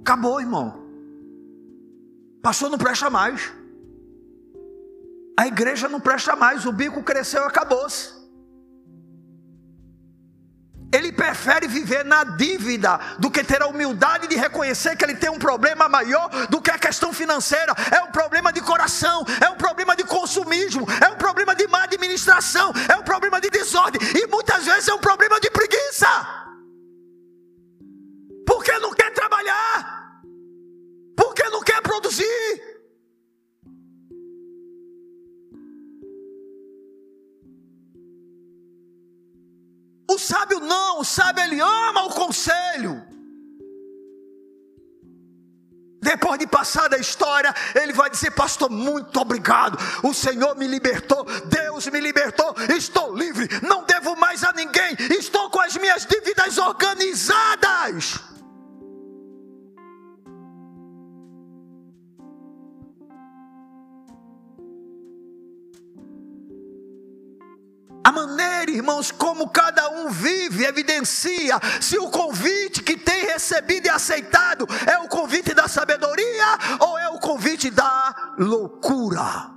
Acabou, 0.02 0.42
irmão. 0.42 0.74
Passou, 2.42 2.70
não 2.70 2.78
presta 2.78 3.10
mais. 3.10 3.54
A 5.38 5.46
igreja 5.46 5.88
não 5.88 6.00
presta 6.00 6.36
mais, 6.36 6.66
o 6.66 6.72
bico 6.72 7.04
cresceu 7.04 7.44
e 7.44 7.46
acabou-se. 7.46 8.18
Ele 10.92 11.12
prefere 11.12 11.68
viver 11.68 12.04
na 12.06 12.24
dívida 12.24 12.98
do 13.20 13.30
que 13.30 13.44
ter 13.44 13.62
a 13.62 13.68
humildade 13.68 14.28
de 14.28 14.36
reconhecer 14.36 14.96
que 14.96 15.04
ele 15.04 15.16
tem 15.16 15.30
um 15.30 15.38
problema 15.38 15.88
maior 15.88 16.30
do 16.48 16.62
que 16.62 16.72
a 16.72 16.80
questão 16.80 17.14
financeira. 17.14 17.74
É 17.92 18.02
um 18.02 18.12
problema 18.12 18.52
de 18.52 18.62
coração, 18.62 19.24
é 19.46 19.50
um 19.50 19.58
problema 19.58 19.96
de 19.96 20.06
consumismo, 20.06 20.88
é 21.06 21.10
um 21.10 21.18
problema 21.18 21.54
de 21.54 21.68
má 21.68 21.84
administração, 21.84 22.72
é 22.90 22.96
um 22.96 23.04
problema 23.04 23.40
de 23.40 23.50
desordem 23.50 24.02
e 24.16 24.26
muitas 24.28 24.66
vezes 24.66 24.88
é 24.88 24.94
um 24.94 25.00
problema 25.00 25.40
de 25.40 25.52
preguiça. 25.52 26.08
Porque 28.46 28.72
não 28.80 28.94
quer 28.94 29.14
trabalhar, 29.14 30.22
porque 31.16 31.44
não 31.50 31.62
quer 31.62 31.82
produzir. 31.82 32.67
O 40.28 40.30
sábio 40.30 40.60
não, 40.60 41.00
o 41.00 41.06
sábio 41.06 41.42
ele 41.42 41.62
ama 41.62 42.04
o 42.04 42.10
conselho. 42.10 43.02
Depois 46.02 46.38
de 46.38 46.46
passar 46.46 46.90
da 46.90 46.98
história, 46.98 47.56
ele 47.74 47.94
vai 47.94 48.10
dizer: 48.10 48.32
Pastor, 48.32 48.70
muito 48.70 49.22
obrigado. 49.22 49.80
O 50.04 50.14
Senhor 50.14 50.54
me 50.58 50.68
libertou, 50.68 51.24
Deus 51.46 51.88
me 51.88 52.02
libertou, 52.02 52.54
estou 52.76 53.16
livre, 53.16 53.48
não 53.62 53.86
devo 53.86 54.18
mais 54.18 54.44
a 54.44 54.52
ninguém, 54.52 54.98
estou 55.18 55.50
com 55.50 55.62
as 55.62 55.78
minhas 55.78 56.06
dívidas 56.06 56.58
organizadas. 56.58 58.20
Maneira, 68.18 68.72
irmãos, 68.72 69.12
como 69.12 69.50
cada 69.50 69.90
um 69.90 70.10
vive, 70.10 70.66
evidencia 70.66 71.60
se 71.80 71.98
o 71.98 72.10
convite 72.10 72.82
que 72.82 72.98
tem 72.98 73.26
recebido 73.26 73.86
e 73.86 73.90
aceitado 73.90 74.66
é 74.86 74.98
o 75.00 75.08
convite 75.08 75.54
da 75.54 75.68
sabedoria 75.68 76.58
ou 76.80 76.98
é 76.98 77.10
o 77.10 77.20
convite 77.20 77.70
da 77.70 78.34
loucura. 78.38 79.52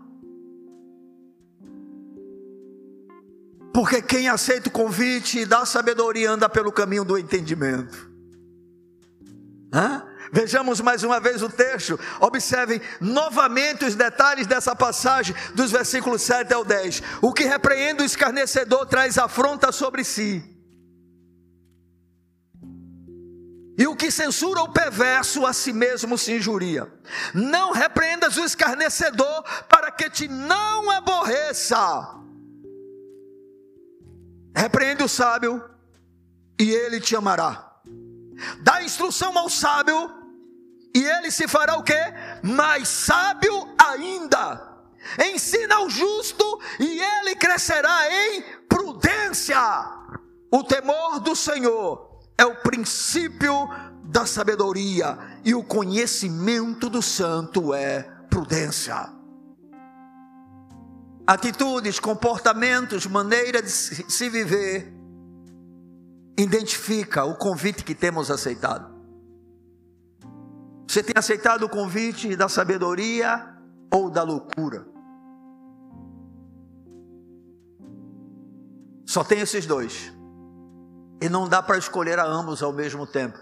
Porque 3.72 4.02
quem 4.02 4.28
aceita 4.28 4.68
o 4.68 4.72
convite 4.72 5.46
da 5.46 5.64
sabedoria 5.64 6.30
anda 6.30 6.48
pelo 6.48 6.72
caminho 6.72 7.04
do 7.04 7.16
entendimento. 7.16 8.10
Hã? 9.72 10.09
Vejamos 10.32 10.80
mais 10.80 11.02
uma 11.02 11.18
vez 11.18 11.42
o 11.42 11.48
texto. 11.48 11.98
Observem 12.20 12.80
novamente 13.00 13.84
os 13.84 13.94
detalhes 13.94 14.46
dessa 14.46 14.76
passagem, 14.76 15.34
dos 15.54 15.70
versículos 15.70 16.22
7 16.22 16.54
ao 16.54 16.64
10. 16.64 17.02
O 17.20 17.32
que 17.32 17.44
repreende 17.44 18.02
o 18.02 18.06
escarnecedor 18.06 18.86
traz 18.86 19.18
afronta 19.18 19.72
sobre 19.72 20.04
si. 20.04 20.42
E 23.76 23.86
o 23.86 23.96
que 23.96 24.10
censura 24.10 24.60
o 24.60 24.72
perverso 24.72 25.46
a 25.46 25.52
si 25.52 25.72
mesmo 25.72 26.18
se 26.18 26.32
injuria. 26.32 26.86
Não 27.32 27.72
repreendas 27.72 28.36
o 28.36 28.44
escarnecedor 28.44 29.42
para 29.68 29.90
que 29.90 30.10
te 30.10 30.28
não 30.28 30.90
aborreça. 30.90 32.20
Repreende 34.54 35.02
o 35.02 35.08
sábio 35.08 35.64
e 36.60 36.70
ele 36.70 37.00
te 37.00 37.16
amará. 37.16 37.80
Dá 38.62 38.82
instrução 38.82 39.36
ao 39.38 39.48
sábio 39.48 40.19
e 40.94 41.04
ele 41.04 41.30
se 41.30 41.46
fará 41.46 41.76
o 41.76 41.82
que? 41.82 41.98
Mais 42.42 42.88
sábio 42.88 43.68
ainda. 43.78 44.68
Ensina 45.32 45.80
o 45.80 45.90
justo 45.90 46.60
e 46.78 47.00
ele 47.00 47.36
crescerá 47.36 48.10
em 48.10 48.42
prudência. 48.68 49.58
O 50.52 50.64
temor 50.64 51.20
do 51.20 51.34
Senhor 51.34 52.20
é 52.36 52.44
o 52.44 52.56
princípio 52.56 53.68
da 54.04 54.26
sabedoria 54.26 55.16
e 55.44 55.54
o 55.54 55.62
conhecimento 55.62 56.90
do 56.90 57.00
santo 57.00 57.72
é 57.72 58.02
prudência. 58.28 59.12
Atitudes, 61.26 62.00
comportamentos, 62.00 63.06
maneira 63.06 63.62
de 63.62 63.70
se 63.70 64.28
viver 64.28 64.92
identifica 66.36 67.24
o 67.24 67.36
convite 67.36 67.84
que 67.84 67.94
temos 67.94 68.30
aceitado. 68.30 68.89
Você 70.90 71.04
tem 71.04 71.14
aceitado 71.16 71.62
o 71.62 71.68
convite 71.68 72.34
da 72.34 72.48
sabedoria 72.48 73.48
ou 73.94 74.10
da 74.10 74.24
loucura? 74.24 74.84
Só 79.06 79.22
tem 79.22 79.38
esses 79.38 79.66
dois. 79.66 80.12
E 81.22 81.28
não 81.28 81.48
dá 81.48 81.62
para 81.62 81.78
escolher 81.78 82.18
a 82.18 82.26
ambos 82.26 82.60
ao 82.60 82.72
mesmo 82.72 83.06
tempo. 83.06 83.38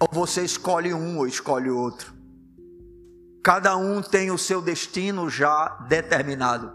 Ou 0.00 0.08
você 0.10 0.42
escolhe 0.42 0.92
um 0.92 1.18
ou 1.18 1.28
escolhe 1.28 1.70
outro. 1.70 2.12
Cada 3.40 3.76
um 3.76 4.02
tem 4.02 4.32
o 4.32 4.38
seu 4.38 4.60
destino 4.60 5.30
já 5.30 5.68
determinado. 5.88 6.72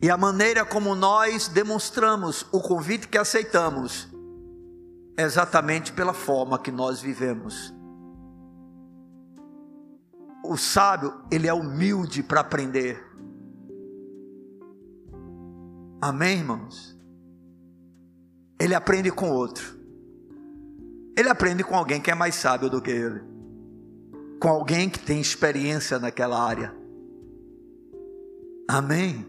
E 0.00 0.08
a 0.08 0.16
maneira 0.16 0.64
como 0.64 0.94
nós 0.94 1.48
demonstramos 1.48 2.46
o 2.50 2.62
convite 2.62 3.08
que 3.08 3.18
aceitamos 3.18 4.15
exatamente 5.16 5.92
pela 5.92 6.12
forma 6.12 6.58
que 6.58 6.70
nós 6.70 7.00
vivemos. 7.00 7.74
O 10.44 10.56
sábio, 10.56 11.12
ele 11.30 11.48
é 11.48 11.54
humilde 11.54 12.22
para 12.22 12.40
aprender. 12.40 13.02
Amém, 16.00 16.38
irmãos? 16.38 16.96
Ele 18.60 18.74
aprende 18.74 19.10
com 19.10 19.30
outro. 19.30 19.76
Ele 21.16 21.28
aprende 21.28 21.64
com 21.64 21.74
alguém 21.74 22.00
que 22.00 22.10
é 22.10 22.14
mais 22.14 22.34
sábio 22.34 22.68
do 22.68 22.80
que 22.80 22.90
ele. 22.90 23.22
Com 24.40 24.48
alguém 24.48 24.88
que 24.88 24.98
tem 24.98 25.20
experiência 25.20 25.98
naquela 25.98 26.40
área. 26.40 26.74
Amém? 28.68 29.26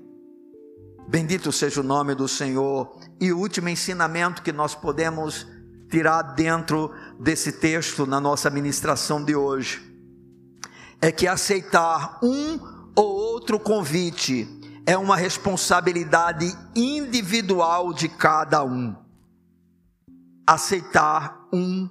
Bendito 1.08 1.52
seja 1.52 1.80
o 1.80 1.84
nome 1.84 2.14
do 2.14 2.28
Senhor. 2.28 3.00
E 3.20 3.32
o 3.32 3.40
último 3.40 3.70
ensinamento 3.70 4.44
que 4.44 4.52
nós 4.52 4.76
podemos 4.76 5.48
tirar 5.90 6.22
dentro 6.22 6.94
desse 7.20 7.52
texto 7.52 8.06
na 8.06 8.20
nossa 8.20 8.50
ministração 8.50 9.24
de 9.24 9.36
hoje 9.36 9.82
é 11.02 11.12
que 11.12 11.28
aceitar 11.28 12.20
um 12.24 12.60
ou 12.96 13.06
outro 13.06 13.60
convite 13.60 14.48
é 14.86 14.98
uma 14.98 15.16
responsabilidade 15.16 16.52
individual 16.76 17.94
de 17.94 18.08
cada 18.08 18.64
um. 18.64 18.96
aceitar 20.48 21.46
um 21.52 21.90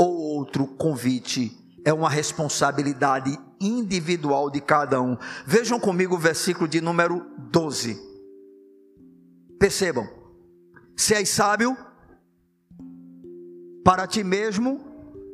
ou 0.00 0.14
outro 0.14 0.66
convite 0.66 1.54
é 1.84 1.92
uma 1.92 2.08
responsabilidade 2.08 3.38
individual 3.60 4.50
de 4.50 4.60
cada 4.60 5.00
um. 5.00 5.16
Vejam 5.44 5.78
comigo 5.78 6.14
o 6.14 6.18
versículo 6.18 6.66
de 6.66 6.80
número 6.80 7.26
12. 7.50 8.00
Percebam: 9.58 10.08
se 10.96 11.14
és 11.14 11.28
sábio, 11.28 11.76
para 13.84 14.06
ti 14.06 14.22
mesmo 14.22 14.80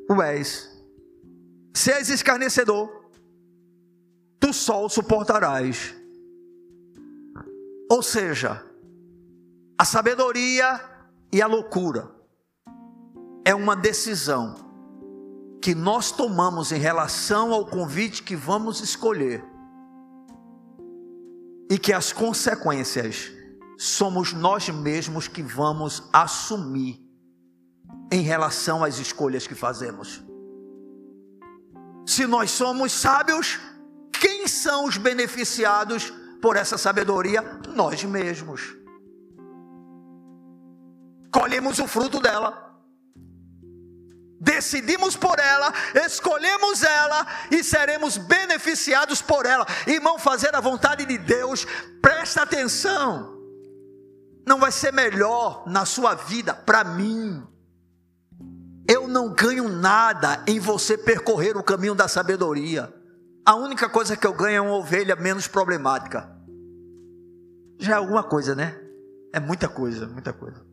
o 0.09 0.23
és. 0.23 0.69
Se 1.75 1.93
és 1.93 2.09
escarnecedor, 2.09 2.89
tu 4.41 4.53
só 4.53 4.85
o 4.85 4.89
suportarás. 4.89 5.95
Ou 7.91 8.03
seja, 8.03 8.65
a 9.79 9.85
sabedoria 9.85 10.81
e 11.33 11.41
a 11.41 11.47
loucura 11.47 12.11
é 13.45 13.55
uma 13.55 13.77
decisão 13.77 14.55
que 15.61 15.75
nós 15.75 16.11
tomamos 16.11 16.73
em 16.73 16.79
relação 16.79 17.53
ao 17.53 17.67
convite 17.67 18.23
que 18.23 18.37
vamos 18.37 18.81
escolher. 18.81 19.45
E 21.71 21.79
que 21.79 21.93
as 21.93 22.13
consequências 22.13 23.31
somos 23.79 24.33
nós 24.33 24.69
mesmos 24.69 25.29
que 25.29 25.43
vamos 25.43 26.09
assumir 26.13 27.08
em 28.11 28.23
relação 28.23 28.83
às 28.83 28.99
escolhas 28.99 29.47
que 29.47 29.55
fazemos. 29.55 30.23
Se 32.07 32.27
nós 32.27 32.51
somos 32.51 32.93
sábios, 32.93 33.59
quem 34.13 34.49
são 34.49 34.87
os 34.87 34.97
beneficiados 34.97 36.11
por 36.41 36.57
essa 36.57 36.79
sabedoria? 36.79 37.43
Nós 37.75 38.03
mesmos. 38.03 38.75
Colhemos 41.31 41.79
o 41.79 41.87
fruto 41.87 42.19
dela. 42.21 42.67
Decidimos 44.41 45.17
por 45.17 45.39
ela, 45.39 45.73
escolhemos 46.07 46.83
ela 46.85 47.27
e 47.51 47.63
seremos 47.63 48.17
beneficiados 48.17 49.21
por 49.21 49.45
ela. 49.45 49.67
Irmão, 49.87 50.19
fazer 50.19 50.55
a 50.55 50.61
vontade 50.61 51.05
de 51.05 51.19
Deus, 51.19 51.67
presta 52.01 52.43
atenção. 52.43 53.37
Não 54.47 54.59
vai 54.59 54.73
ser 54.73 54.93
melhor 54.93 55.65
na 55.67 55.85
sua 55.85 56.15
vida 56.15 56.55
para 56.55 56.85
mim 56.85 57.47
eu 58.89 59.07
não 59.07 59.35
ganho 59.35 59.69
nada 59.69 60.43
em 60.47 60.59
você 60.59 60.97
percorrer 60.97 61.59
o 61.59 61.63
caminho 61.63 61.95
da 61.95 62.09
sabedoria. 62.09 62.91
A 63.45 63.55
única 63.55 63.87
coisa 63.87 64.17
que 64.17 64.27
eu 64.27 64.33
ganho 64.33 64.57
é 64.57 64.61
uma 64.63 64.77
ovelha 64.77 65.15
menos 65.15 65.47
problemática. 65.47 66.35
Já 67.79 67.93
é 67.93 67.97
alguma 67.99 68.25
coisa, 68.25 68.55
né? 68.55 68.81
É 69.31 69.39
muita 69.39 69.69
coisa, 69.69 70.07
muita 70.07 70.33
coisa. 70.33 70.67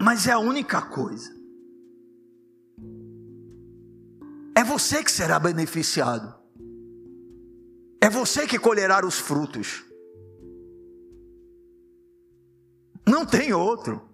Mas 0.00 0.26
é 0.26 0.32
a 0.32 0.38
única 0.38 0.80
coisa. 0.80 1.30
É 4.56 4.64
você 4.64 5.04
que 5.04 5.12
será 5.12 5.38
beneficiado. 5.38 6.34
É 8.00 8.08
você 8.08 8.46
que 8.46 8.58
colherá 8.58 9.04
os 9.04 9.18
frutos. 9.18 9.84
Não 13.06 13.26
tem 13.26 13.52
outro. 13.52 14.13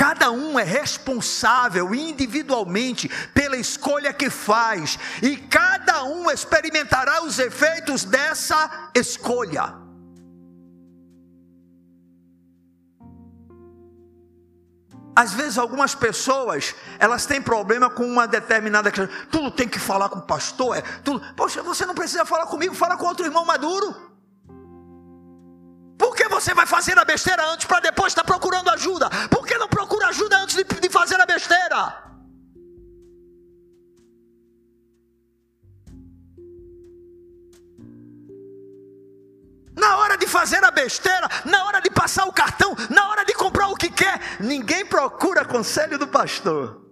Cada 0.00 0.30
um 0.30 0.58
é 0.58 0.62
responsável 0.62 1.94
individualmente 1.94 3.06
pela 3.34 3.54
escolha 3.54 4.14
que 4.14 4.30
faz, 4.30 4.98
e 5.22 5.36
cada 5.36 6.04
um 6.04 6.30
experimentará 6.30 7.22
os 7.22 7.38
efeitos 7.38 8.02
dessa 8.02 8.90
escolha. 8.94 9.74
Às 15.14 15.34
vezes 15.34 15.58
algumas 15.58 15.94
pessoas, 15.94 16.74
elas 16.98 17.26
têm 17.26 17.42
problema 17.42 17.90
com 17.90 18.06
uma 18.06 18.26
determinada 18.26 18.90
questão. 18.90 19.14
Tudo 19.30 19.50
tem 19.50 19.68
que 19.68 19.78
falar 19.78 20.08
com 20.08 20.20
o 20.20 20.22
pastor, 20.22 20.78
é 20.78 20.80
tudo. 21.04 21.20
Poxa, 21.34 21.62
você 21.62 21.84
não 21.84 21.94
precisa 21.94 22.24
falar 22.24 22.46
comigo, 22.46 22.74
fala 22.74 22.96
com 22.96 23.04
outro 23.04 23.26
irmão 23.26 23.44
maduro. 23.44 23.94
Que 26.20 26.28
você 26.28 26.52
vai 26.52 26.66
fazer 26.66 26.98
a 26.98 27.04
besteira 27.04 27.42
antes 27.50 27.64
para 27.64 27.80
depois 27.80 28.08
estar 28.08 28.22
procurando 28.24 28.68
ajuda? 28.68 29.08
Por 29.30 29.46
que 29.46 29.56
não 29.56 29.66
procura 29.66 30.08
ajuda 30.08 30.36
antes 30.36 30.54
de, 30.54 30.64
de 30.64 30.90
fazer 30.90 31.18
a 31.18 31.24
besteira? 31.24 31.96
Na 39.74 39.96
hora 39.96 40.18
de 40.18 40.26
fazer 40.26 40.62
a 40.62 40.70
besteira, 40.70 41.26
na 41.46 41.64
hora 41.64 41.80
de 41.80 41.90
passar 41.90 42.26
o 42.26 42.32
cartão, 42.34 42.76
na 42.90 43.08
hora 43.08 43.24
de 43.24 43.32
comprar 43.32 43.68
o 43.68 43.74
que 43.74 43.88
quer, 43.88 44.20
ninguém 44.40 44.84
procura 44.84 45.42
conselho 45.42 45.98
do 45.98 46.06
pastor. 46.06 46.84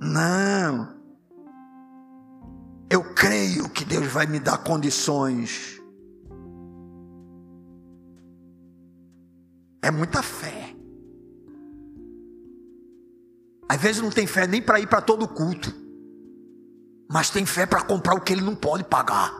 Não. 0.00 0.92
Eu 2.90 3.14
creio 3.14 3.68
que 3.68 3.84
Deus 3.84 4.08
vai 4.08 4.26
me 4.26 4.40
dar 4.40 4.58
condições 4.58 5.73
É 9.84 9.90
muita 9.90 10.22
fé. 10.22 10.74
Às 13.68 13.78
vezes 13.78 14.00
não 14.00 14.08
tem 14.08 14.26
fé 14.26 14.46
nem 14.46 14.62
para 14.62 14.80
ir 14.80 14.86
para 14.86 15.02
todo 15.02 15.28
culto, 15.28 15.70
mas 17.06 17.28
tem 17.28 17.44
fé 17.44 17.66
para 17.66 17.82
comprar 17.82 18.14
o 18.14 18.20
que 18.22 18.32
ele 18.32 18.40
não 18.40 18.56
pode 18.56 18.82
pagar. 18.84 19.30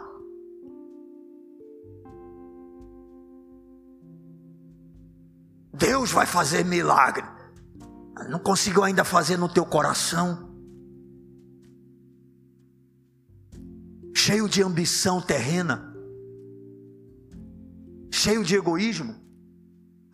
Deus 5.72 6.12
vai 6.12 6.26
fazer 6.26 6.62
milagre. 6.62 7.24
Não 8.28 8.38
conseguiu 8.38 8.84
ainda 8.84 9.02
fazer 9.02 9.38
no 9.38 9.48
teu 9.48 9.64
coração. 9.64 10.54
Cheio 14.14 14.46
de 14.46 14.62
ambição 14.62 15.22
terrena. 15.22 15.96
Cheio 18.12 18.44
de 18.44 18.54
egoísmo. 18.56 19.23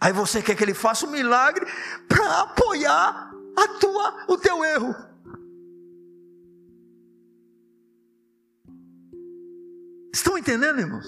Aí 0.01 0.13
você 0.13 0.43
quer 0.43 0.55
que 0.57 0.65
ele 0.65 0.73
faça 0.73 1.07
um 1.07 1.11
milagre 1.11 1.67
para 2.09 2.41
apoiar 2.41 3.31
a 3.57 3.69
tua, 3.79 4.25
o 4.29 4.39
teu 4.39 4.65
erro. 4.65 4.95
Estão 10.13 10.39
entendendo, 10.39 10.81
irmãos? 10.81 11.07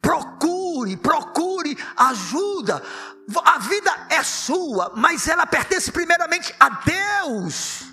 Procure, 0.00 0.96
procure 0.96 1.76
ajuda. 1.96 2.82
A 3.44 3.58
vida 3.58 4.06
é 4.10 4.22
sua, 4.22 4.92
mas 4.96 5.28
ela 5.28 5.46
pertence 5.46 5.92
primeiramente 5.92 6.54
a 6.58 6.68
Deus. 6.70 7.91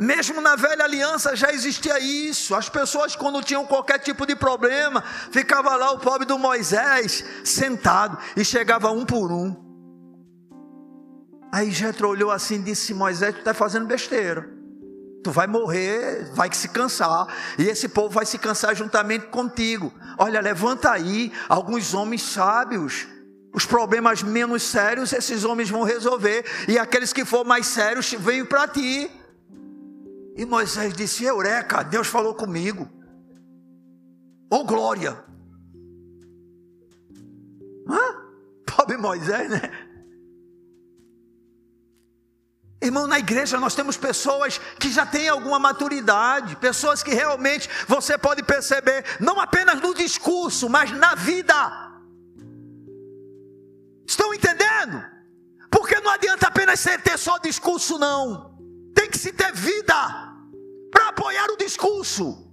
Mesmo 0.00 0.40
na 0.40 0.56
velha 0.56 0.84
aliança 0.84 1.36
já 1.36 1.52
existia 1.52 2.00
isso. 2.00 2.54
As 2.54 2.70
pessoas, 2.70 3.14
quando 3.14 3.42
tinham 3.42 3.66
qualquer 3.66 3.98
tipo 3.98 4.24
de 4.24 4.34
problema, 4.34 5.04
ficava 5.30 5.76
lá 5.76 5.90
o 5.90 5.98
pobre 5.98 6.26
do 6.26 6.38
Moisés 6.38 7.22
sentado 7.44 8.16
e 8.34 8.42
chegava 8.42 8.90
um 8.90 9.04
por 9.04 9.30
um. 9.30 9.54
Aí 11.52 11.70
Jetro 11.70 12.08
olhou 12.08 12.30
assim 12.30 12.54
e 12.56 12.62
disse: 12.62 12.94
Moisés, 12.94 13.34
tu 13.34 13.40
está 13.40 13.52
fazendo 13.52 13.86
besteira. 13.86 14.48
Tu 15.22 15.30
vai 15.30 15.46
morrer, 15.46 16.30
vai 16.32 16.48
se 16.50 16.68
cansar, 16.68 17.26
e 17.58 17.64
esse 17.64 17.86
povo 17.86 18.08
vai 18.08 18.24
se 18.24 18.38
cansar 18.38 18.74
juntamente 18.74 19.26
contigo. 19.26 19.92
Olha, 20.16 20.40
levanta 20.40 20.90
aí 20.90 21.30
alguns 21.46 21.92
homens 21.92 22.22
sábios. 22.22 23.06
Os 23.52 23.66
problemas 23.66 24.22
menos 24.22 24.62
sérios, 24.62 25.12
esses 25.12 25.44
homens 25.44 25.68
vão 25.68 25.82
resolver, 25.82 26.46
e 26.66 26.78
aqueles 26.78 27.12
que 27.12 27.24
for 27.24 27.44
mais 27.44 27.66
sérios, 27.66 28.10
venham 28.12 28.46
para 28.46 28.66
ti. 28.66 29.10
E 30.36 30.44
Moisés 30.44 30.94
disse: 30.94 31.24
Eureka, 31.24 31.82
Deus 31.82 32.06
falou 32.06 32.34
comigo. 32.34 32.88
Oh 34.50 34.64
glória! 34.64 35.24
Hã? 37.88 38.20
Pobre 38.66 38.96
Moisés, 38.96 39.50
né? 39.50 39.90
Irmão, 42.82 43.06
na 43.06 43.18
igreja 43.18 43.60
nós 43.60 43.74
temos 43.74 43.96
pessoas 43.98 44.58
que 44.78 44.90
já 44.90 45.04
têm 45.04 45.28
alguma 45.28 45.58
maturidade, 45.58 46.56
pessoas 46.56 47.02
que 47.02 47.12
realmente 47.12 47.68
você 47.86 48.16
pode 48.16 48.42
perceber, 48.42 49.04
não 49.20 49.38
apenas 49.38 49.80
no 49.80 49.94
discurso, 49.94 50.68
mas 50.68 50.90
na 50.90 51.14
vida. 51.14 51.90
Estão 54.06 54.32
entendendo? 54.32 55.04
Porque 55.70 56.00
não 56.00 56.10
adianta 56.10 56.46
apenas 56.46 56.82
ter 56.82 57.18
só 57.18 57.36
discurso, 57.38 57.98
não. 57.98 58.49
Tem 59.10 59.10
que 59.10 59.18
se 59.18 59.32
ter 59.32 59.52
vida 59.52 59.94
para 60.88 61.08
apoiar 61.08 61.50
o 61.50 61.56
discurso. 61.56 62.48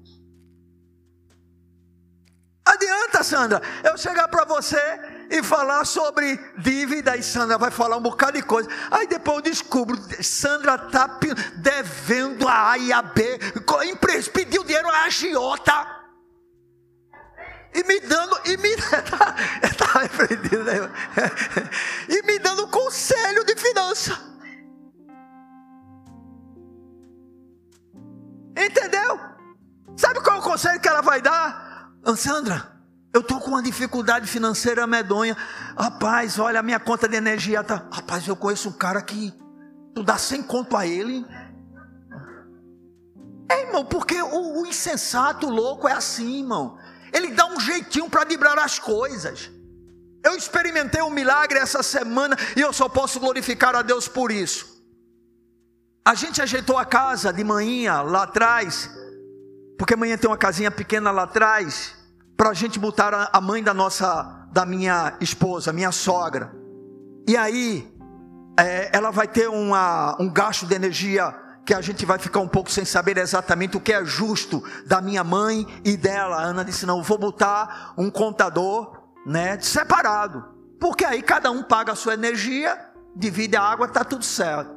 Adianta, 2.66 3.24
Sandra, 3.24 3.62
eu 3.84 3.96
chegar 3.96 4.28
para 4.28 4.44
você 4.44 4.82
e 5.30 5.44
falar 5.44 5.86
sobre 5.86 6.36
dívida. 6.58 7.16
E 7.16 7.22
Sandra 7.22 7.60
vai 7.60 7.70
falar 7.70 7.98
um 7.98 8.02
bocado 8.02 8.34
de 8.34 8.42
coisa. 8.42 8.68
Aí 8.90 9.06
depois 9.06 9.38
eu 9.38 9.44
descubro: 9.44 9.96
Sandra 10.24 10.76
está 10.76 11.20
devendo 11.58 12.48
a 12.48 12.72
A 12.72 12.78
e 12.80 12.92
a 12.92 13.04
B, 13.04 13.38
pediu 14.34 14.64
dinheiro 14.64 14.90
à 14.90 15.04
agiota. 15.04 15.96
E 17.76 17.84
me 17.84 18.00
dando, 18.00 18.40
e 18.46 18.58
me, 18.58 18.76
tá, 18.82 19.36
tá 19.78 20.10
e 22.10 22.22
me 22.24 22.40
dando 22.40 22.68
conselho 22.70 23.44
de 23.44 23.56
finança. 23.56 24.37
Entendeu? 28.66 29.20
Sabe 29.96 30.22
qual 30.22 30.38
é 30.38 30.40
o 30.40 30.44
conselho 30.44 30.80
que 30.80 30.88
ela 30.88 31.02
vai 31.02 31.22
dar? 31.22 31.92
Sandra, 32.16 32.72
eu 33.14 33.22
estou 33.22 33.40
com 33.40 33.52
uma 33.52 33.64
dificuldade 33.64 34.28
financeira 34.28 34.86
medonha. 34.88 35.36
Rapaz, 35.78 36.40
olha, 36.40 36.60
a 36.60 36.64
minha 36.64 36.80
conta 36.80 37.08
de 37.08 37.16
energia 37.16 37.64
tá. 37.64 37.84
Rapaz, 37.92 38.28
eu 38.28 38.36
conheço 38.36 38.70
um 38.70 38.74
cara 38.74 39.02
que 39.02 39.34
tu 39.94 40.04
dá 40.04 40.18
sem 40.18 40.44
conto 40.44 40.76
a 40.76 40.86
ele. 40.86 41.26
É, 43.50 43.62
irmão, 43.66 43.86
porque 43.86 44.22
o, 44.22 44.62
o 44.62 44.66
insensato, 44.66 45.48
o 45.48 45.50
louco 45.50 45.88
é 45.88 45.94
assim, 45.94 46.40
irmão. 46.40 46.78
Ele 47.14 47.32
dá 47.32 47.46
um 47.46 47.60
jeitinho 47.60 48.10
para 48.10 48.24
livrar 48.24 48.60
as 48.60 48.78
coisas. 48.78 49.50
Eu 50.24 50.36
experimentei 50.36 51.02
um 51.02 51.10
milagre 51.10 51.58
essa 51.58 51.82
semana 51.82 52.38
e 52.56 52.62
eu 52.62 52.74
só 52.74 52.90
posso 52.90 53.20
glorificar 53.20 53.76
a 53.76 53.82
Deus 53.82 54.08
por 54.08 54.32
isso. 54.32 54.77
A 56.08 56.14
gente 56.14 56.42
ajeitou 56.42 56.78
a 56.78 56.86
casa 56.86 57.34
de 57.34 57.44
manhã 57.44 58.02
lá 58.02 58.24
atrás, 58.24 58.90
porque 59.78 59.94
amanhã 59.94 60.18
tem 60.18 60.30
uma 60.30 60.38
casinha 60.38 60.72
pequena 60.72 61.12
lá 61.12 61.24
atrás 61.24 61.96
para 62.38 62.52
a 62.52 62.54
gente 62.54 62.80
botar 62.80 63.30
a 63.34 63.42
mãe 63.42 63.62
da 63.62 63.74
nossa, 63.74 64.48
da 64.54 64.66
minha 64.66 65.18
esposa, 65.20 65.74
minha 65.74 65.92
sogra. 65.92 66.56
E 67.28 67.36
aí, 67.36 67.94
é, 68.58 68.90
ela 68.94 69.12
vai 69.12 69.28
ter 69.28 69.50
uma, 69.50 70.16
um 70.18 70.30
gasto 70.32 70.66
de 70.66 70.74
energia 70.74 71.36
que 71.66 71.74
a 71.74 71.82
gente 71.82 72.06
vai 72.06 72.18
ficar 72.18 72.40
um 72.40 72.48
pouco 72.48 72.72
sem 72.72 72.86
saber 72.86 73.18
exatamente 73.18 73.76
o 73.76 73.82
que 73.82 73.92
é 73.92 74.06
justo 74.06 74.64
da 74.86 75.02
minha 75.02 75.26
mãe 75.26 75.68
e 75.84 75.98
dela. 75.98 76.38
A 76.38 76.44
Ana 76.44 76.64
disse: 76.64 76.86
não, 76.86 77.04
vou 77.04 77.18
botar 77.18 77.94
um 77.98 78.10
contador, 78.10 78.98
né, 79.26 79.60
separado, 79.60 80.42
porque 80.80 81.04
aí 81.04 81.22
cada 81.22 81.52
um 81.52 81.64
paga 81.64 81.92
a 81.92 81.98
sua 81.98 82.14
energia, 82.14 82.80
divide 83.14 83.58
a 83.58 83.62
água, 83.62 83.90
tá 83.90 84.06
tudo 84.06 84.24
certo. 84.24 84.77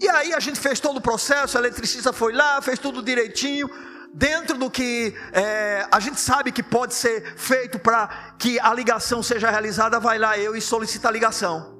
E 0.00 0.08
aí 0.08 0.32
a 0.32 0.40
gente 0.40 0.58
fez 0.58 0.80
todo 0.80 0.96
o 0.96 1.00
processo, 1.00 1.58
a 1.58 1.60
eletricista 1.60 2.12
foi 2.12 2.32
lá, 2.32 2.62
fez 2.62 2.78
tudo 2.78 3.02
direitinho 3.02 3.68
dentro 4.12 4.58
do 4.58 4.70
que 4.70 5.14
é, 5.32 5.86
a 5.90 6.00
gente 6.00 6.18
sabe 6.18 6.50
que 6.50 6.62
pode 6.62 6.94
ser 6.94 7.36
feito 7.36 7.78
para 7.78 8.34
que 8.38 8.58
a 8.58 8.72
ligação 8.74 9.22
seja 9.22 9.50
realizada, 9.50 10.00
vai 10.00 10.18
lá 10.18 10.38
eu 10.38 10.56
e 10.56 10.60
solicita 10.60 11.08
a 11.08 11.10
ligação. 11.10 11.78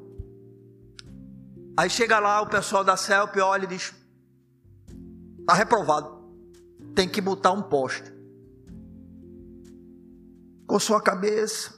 Aí 1.76 1.88
chega 1.88 2.18
lá 2.18 2.40
o 2.42 2.46
pessoal 2.46 2.84
da 2.84 2.96
CELP, 2.96 3.38
olha 3.38 3.64
e 3.64 3.68
diz: 3.68 3.94
está 5.40 5.54
reprovado, 5.54 6.30
tem 6.94 7.08
que 7.08 7.20
botar 7.20 7.52
um 7.52 7.62
poste. 7.62 8.12
Coçou 10.66 10.94
a 10.94 11.02
cabeça. 11.02 11.74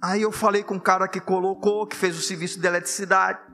Aí 0.00 0.22
eu 0.22 0.32
falei 0.32 0.62
com 0.62 0.76
o 0.76 0.80
cara 0.80 1.06
que 1.06 1.20
colocou, 1.20 1.86
que 1.86 1.96
fez 1.96 2.16
o 2.16 2.22
serviço 2.22 2.58
de 2.58 2.66
eletricidade. 2.66 3.51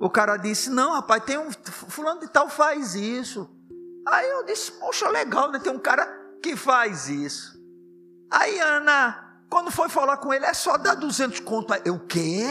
O 0.00 0.08
cara 0.08 0.36
disse: 0.36 0.70
Não, 0.70 0.92
rapaz, 0.92 1.24
tem 1.24 1.38
um. 1.38 1.50
Fulano 1.50 2.20
de 2.20 2.28
tal 2.28 2.48
faz 2.48 2.94
isso. 2.94 3.48
Aí 4.10 4.28
eu 4.30 4.44
disse, 4.44 4.72
poxa, 4.72 5.08
legal, 5.10 5.50
né? 5.50 5.58
Tem 5.58 5.72
um 5.72 5.78
cara 5.78 6.06
que 6.42 6.56
faz 6.56 7.08
isso. 7.08 7.58
Aí 8.30 8.58
Ana, 8.58 9.42
quando 9.50 9.70
foi 9.70 9.88
falar 9.88 10.16
com 10.16 10.32
ele, 10.32 10.46
é 10.46 10.54
só 10.54 10.78
dar 10.78 10.94
200 10.94 11.40
conto. 11.40 11.74
Eu, 11.84 11.96
o 11.96 12.00
quê? 12.00 12.46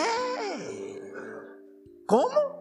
Como? 2.07 2.57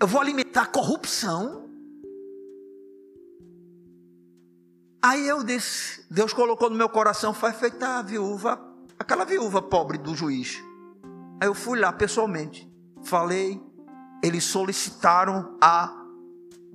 Eu 0.00 0.06
vou 0.06 0.20
alimentar 0.20 0.66
corrupção? 0.66 1.68
Aí 5.02 5.26
eu 5.26 5.42
disse, 5.42 6.04
Deus 6.10 6.32
colocou 6.32 6.68
no 6.70 6.76
meu 6.76 6.88
coração, 6.88 7.32
foi 7.32 7.52
feita 7.52 7.98
a 7.98 8.02
viúva, 8.02 8.60
aquela 8.98 9.24
viúva 9.24 9.62
pobre 9.62 9.98
do 9.98 10.14
juiz. 10.14 10.60
Aí 11.40 11.48
eu 11.48 11.54
fui 11.54 11.78
lá 11.78 11.92
pessoalmente, 11.92 12.70
falei, 13.04 13.60
eles 14.22 14.44
solicitaram 14.44 15.56
a, 15.60 15.94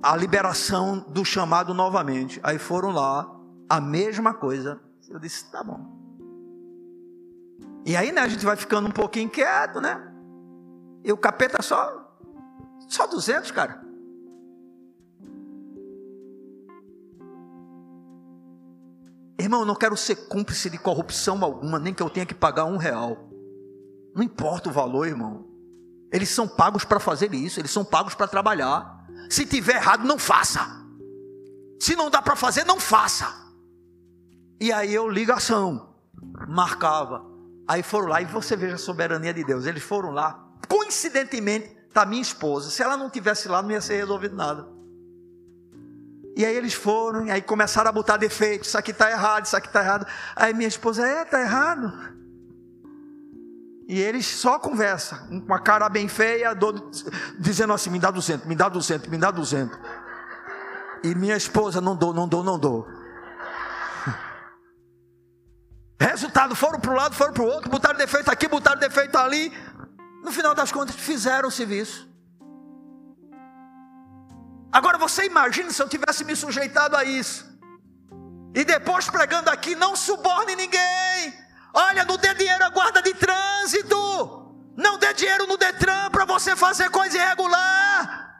a 0.01 0.15
liberação 0.15 0.99
do 1.09 1.25
chamado 1.25 1.73
novamente. 1.73 2.39
Aí 2.43 2.59
foram 2.59 2.91
lá, 2.91 3.29
a 3.67 3.81
mesma 3.81 4.33
coisa. 4.33 4.79
Eu 5.09 5.19
disse, 5.19 5.49
tá 5.51 5.63
bom. 5.63 5.99
E 7.85 7.97
aí, 7.97 8.11
né, 8.11 8.21
a 8.21 8.27
gente 8.27 8.45
vai 8.45 8.55
ficando 8.55 8.87
um 8.87 8.91
pouquinho 8.91 9.29
quieto, 9.29 9.81
né? 9.81 10.11
E 11.03 11.11
o 11.11 11.17
capeta 11.17 11.61
só, 11.63 12.15
só 12.87 13.07
200, 13.07 13.49
cara. 13.51 13.81
Irmão, 19.39 19.61
eu 19.61 19.65
não 19.65 19.73
quero 19.73 19.97
ser 19.97 20.27
cúmplice 20.27 20.69
de 20.69 20.77
corrupção 20.77 21.43
alguma, 21.43 21.79
nem 21.79 21.93
que 21.93 22.03
eu 22.03 22.09
tenha 22.11 22.27
que 22.27 22.35
pagar 22.35 22.65
um 22.65 22.77
real. 22.77 23.30
Não 24.15 24.23
importa 24.23 24.69
o 24.69 24.71
valor, 24.71 25.07
irmão. 25.07 25.47
Eles 26.11 26.29
são 26.29 26.47
pagos 26.47 26.83
para 26.83 26.99
fazer 26.99 27.33
isso, 27.33 27.59
eles 27.59 27.71
são 27.71 27.85
pagos 27.85 28.13
para 28.13 28.27
trabalhar. 28.27 29.05
Se 29.29 29.45
tiver 29.45 29.75
errado, 29.75 30.05
não 30.05 30.19
faça. 30.19 30.59
Se 31.79 31.95
não 31.95 32.09
dá 32.09 32.21
para 32.21 32.35
fazer, 32.35 32.65
não 32.65 32.79
faça. 32.79 33.33
E 34.59 34.71
aí 34.71 34.93
eu 34.93 35.09
ligação, 35.09 35.95
marcava. 36.47 37.25
Aí 37.67 37.81
foram 37.81 38.07
lá 38.07 38.21
e 38.21 38.25
você 38.25 38.55
veja 38.55 38.75
a 38.75 38.77
soberania 38.77 39.33
de 39.33 39.43
Deus. 39.43 39.65
Eles 39.65 39.81
foram 39.81 40.11
lá, 40.11 40.47
coincidentemente, 40.67 41.69
tá 41.93 42.05
minha 42.05 42.21
esposa. 42.21 42.69
Se 42.69 42.83
ela 42.83 42.97
não 42.97 43.09
tivesse 43.09 43.47
lá, 43.47 43.61
não 43.61 43.71
ia 43.71 43.81
ser 43.81 43.95
resolvido 43.95 44.35
nada. 44.35 44.67
E 46.35 46.45
aí 46.45 46.55
eles 46.55 46.73
foram, 46.73 47.25
e 47.25 47.31
aí 47.31 47.41
começaram 47.41 47.89
a 47.89 47.93
botar 47.93 48.17
defeitos. 48.17 48.67
Isso 48.67 48.77
aqui 48.77 48.91
está 48.91 49.09
errado, 49.09 49.45
isso 49.45 49.55
aqui 49.55 49.67
está 49.67 49.81
errado. 49.81 50.05
Aí 50.35 50.53
minha 50.53 50.67
esposa, 50.67 51.07
é, 51.07 51.23
está 51.23 51.41
errado. 51.41 51.91
E 53.87 53.99
eles 53.99 54.25
só 54.25 54.59
conversa, 54.59 55.17
com 55.27 55.37
uma 55.37 55.59
cara 55.59 55.89
bem 55.89 56.07
feia, 56.07 56.57
dizendo 57.39 57.73
assim: 57.73 57.89
me 57.89 57.99
dá 57.99 58.11
200, 58.11 58.45
me 58.45 58.55
dá 58.55 58.69
200, 58.69 59.07
me 59.09 59.17
dá 59.17 59.31
200. 59.31 59.77
E 61.03 61.15
minha 61.15 61.35
esposa, 61.35 61.81
não 61.81 61.95
dou, 61.95 62.13
não 62.13 62.27
dou, 62.27 62.43
não 62.43 62.59
dou. 62.59 62.87
Resultado, 65.99 66.55
foram 66.55 66.79
para 66.79 66.91
um 66.91 66.95
lado, 66.95 67.15
foram 67.15 67.33
para 67.33 67.43
o 67.43 67.47
outro, 67.47 67.69
botaram 67.69 67.97
defeito 67.97 68.29
aqui, 68.29 68.47
botaram 68.47 68.79
defeito 68.79 69.17
ali. 69.17 69.51
No 70.23 70.31
final 70.31 70.53
das 70.53 70.71
contas, 70.71 70.95
fizeram 70.95 71.49
o 71.49 71.51
serviço. 71.51 72.09
Agora 74.71 74.97
você 74.97 75.25
imagina 75.25 75.71
se 75.71 75.81
eu 75.81 75.89
tivesse 75.89 76.23
me 76.23 76.35
sujeitado 76.35 76.95
a 76.95 77.03
isso. 77.03 77.45
E 78.55 78.63
depois 78.63 79.09
pregando 79.09 79.49
aqui, 79.49 79.75
não 79.75 79.95
suborne 79.95 80.55
ninguém. 80.55 81.33
Olha, 81.73 82.03
não 82.05 82.17
dê 82.17 82.33
dinheiro 82.33 82.63
à 82.63 82.69
guarda 82.69 83.01
de 83.01 83.13
trânsito. 83.13 83.97
Não 84.75 84.97
dê 84.97 85.13
dinheiro 85.13 85.47
no 85.47 85.57
Detran 85.57 86.09
para 86.09 86.25
você 86.25 86.55
fazer 86.55 86.89
coisa 86.89 87.17
irregular. 87.17 88.39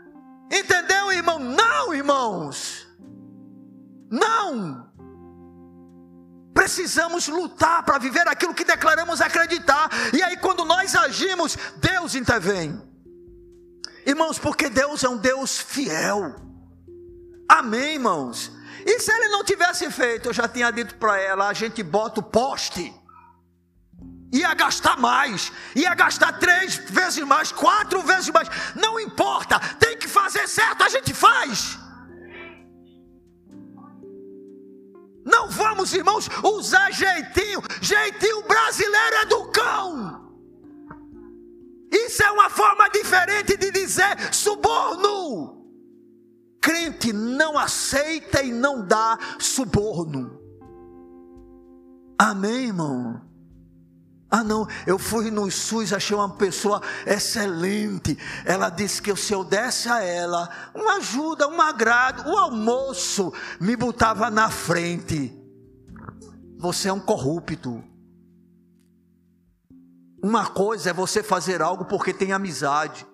Entendeu, 0.52 1.12
irmão? 1.12 1.40
Não, 1.40 1.94
irmãos. 1.94 2.88
Não. 4.10 4.92
Precisamos 6.54 7.28
lutar 7.28 7.84
para 7.84 7.98
viver 7.98 8.28
aquilo 8.28 8.54
que 8.54 8.66
declaramos 8.66 9.22
acreditar. 9.22 9.90
E 10.14 10.22
aí, 10.22 10.36
quando 10.38 10.66
nós 10.66 10.96
agimos, 10.96 11.58
Deus 11.78 12.16
intervém. 12.16 12.82
Irmãos, 14.06 14.38
porque 14.38 14.70
Deus 14.70 15.04
é 15.04 15.10
um 15.10 15.18
Deus 15.18 15.58
fiel. 15.58 16.36
Amém, 17.48 17.94
irmãos. 17.94 18.52
E 18.86 19.00
se 19.00 19.12
ele 19.12 19.30
não 19.30 19.44
tivesse 19.44 19.90
feito, 19.92 20.30
eu 20.30 20.34
já 20.34 20.48
tinha 20.48 20.72
dito 20.72 20.96
para 20.96 21.18
ela: 21.20 21.48
a 21.48 21.54
gente 21.54 21.82
bota 21.84 22.20
o 22.20 22.24
poste 22.24 22.94
ia 24.32 24.54
gastar 24.54 24.98
mais, 24.98 25.52
ia 25.76 25.94
gastar 25.94 26.40
três 26.40 26.76
vezes 26.76 27.24
mais, 27.26 27.52
quatro 27.52 28.02
vezes 28.02 28.30
mais, 28.30 28.48
não 28.76 29.00
importa, 29.00 29.60
tem 29.78 29.98
que 29.98 30.08
fazer 30.08 30.48
certo, 30.48 30.84
a 30.84 30.90
gente 30.90 31.14
faz. 31.14 31.78
Não 35.26 35.50
vamos, 35.50 35.94
irmãos, 35.94 36.30
usar 36.44 36.92
jeitinho, 36.92 37.62
jeitinho 37.82 38.42
brasileiro 38.44 39.16
é 39.18 39.26
do 39.26 39.46
cão. 39.52 40.22
Isso 41.92 42.24
é 42.24 42.32
uma 42.32 42.50
forma 42.50 42.90
diferente 42.90 43.58
de 43.58 43.70
dizer 43.70 44.34
suborno. 44.34 45.62
Crente 46.62 47.12
não 47.12 47.58
aceita 47.58 48.42
e 48.42 48.52
não 48.52 48.86
dá 48.86 49.18
suborno. 49.40 50.40
Amém, 52.18 52.68
irmão? 52.68 53.31
Ah, 54.34 54.46
não, 54.46 54.66
eu 54.88 54.98
fui 54.98 55.30
no 55.30 55.52
SUS, 55.52 55.92
achei 55.92 56.16
uma 56.16 56.30
pessoa 56.30 56.82
excelente. 57.06 58.18
Ela 58.46 58.70
disse 58.70 59.02
que 59.02 59.14
se 59.18 59.34
eu 59.34 59.44
desse 59.44 59.90
a 59.90 60.02
ela 60.02 60.50
uma 60.74 60.96
ajuda, 60.96 61.50
um 61.50 61.60
agrado, 61.60 62.30
o 62.30 62.38
almoço 62.38 63.34
me 63.60 63.76
botava 63.76 64.32
na 64.32 64.50
frente. 64.50 65.38
você 66.58 66.88
é 66.88 66.94
um 66.94 67.00
corrupto. 67.00 67.84
Uma 70.24 70.46
coisa 70.46 70.92
é 70.92 70.94
você 70.94 71.22
fazer 71.22 71.62
algo 71.62 71.84
porque 71.84 72.14
tem 72.14 72.32
amizade. 72.32 73.06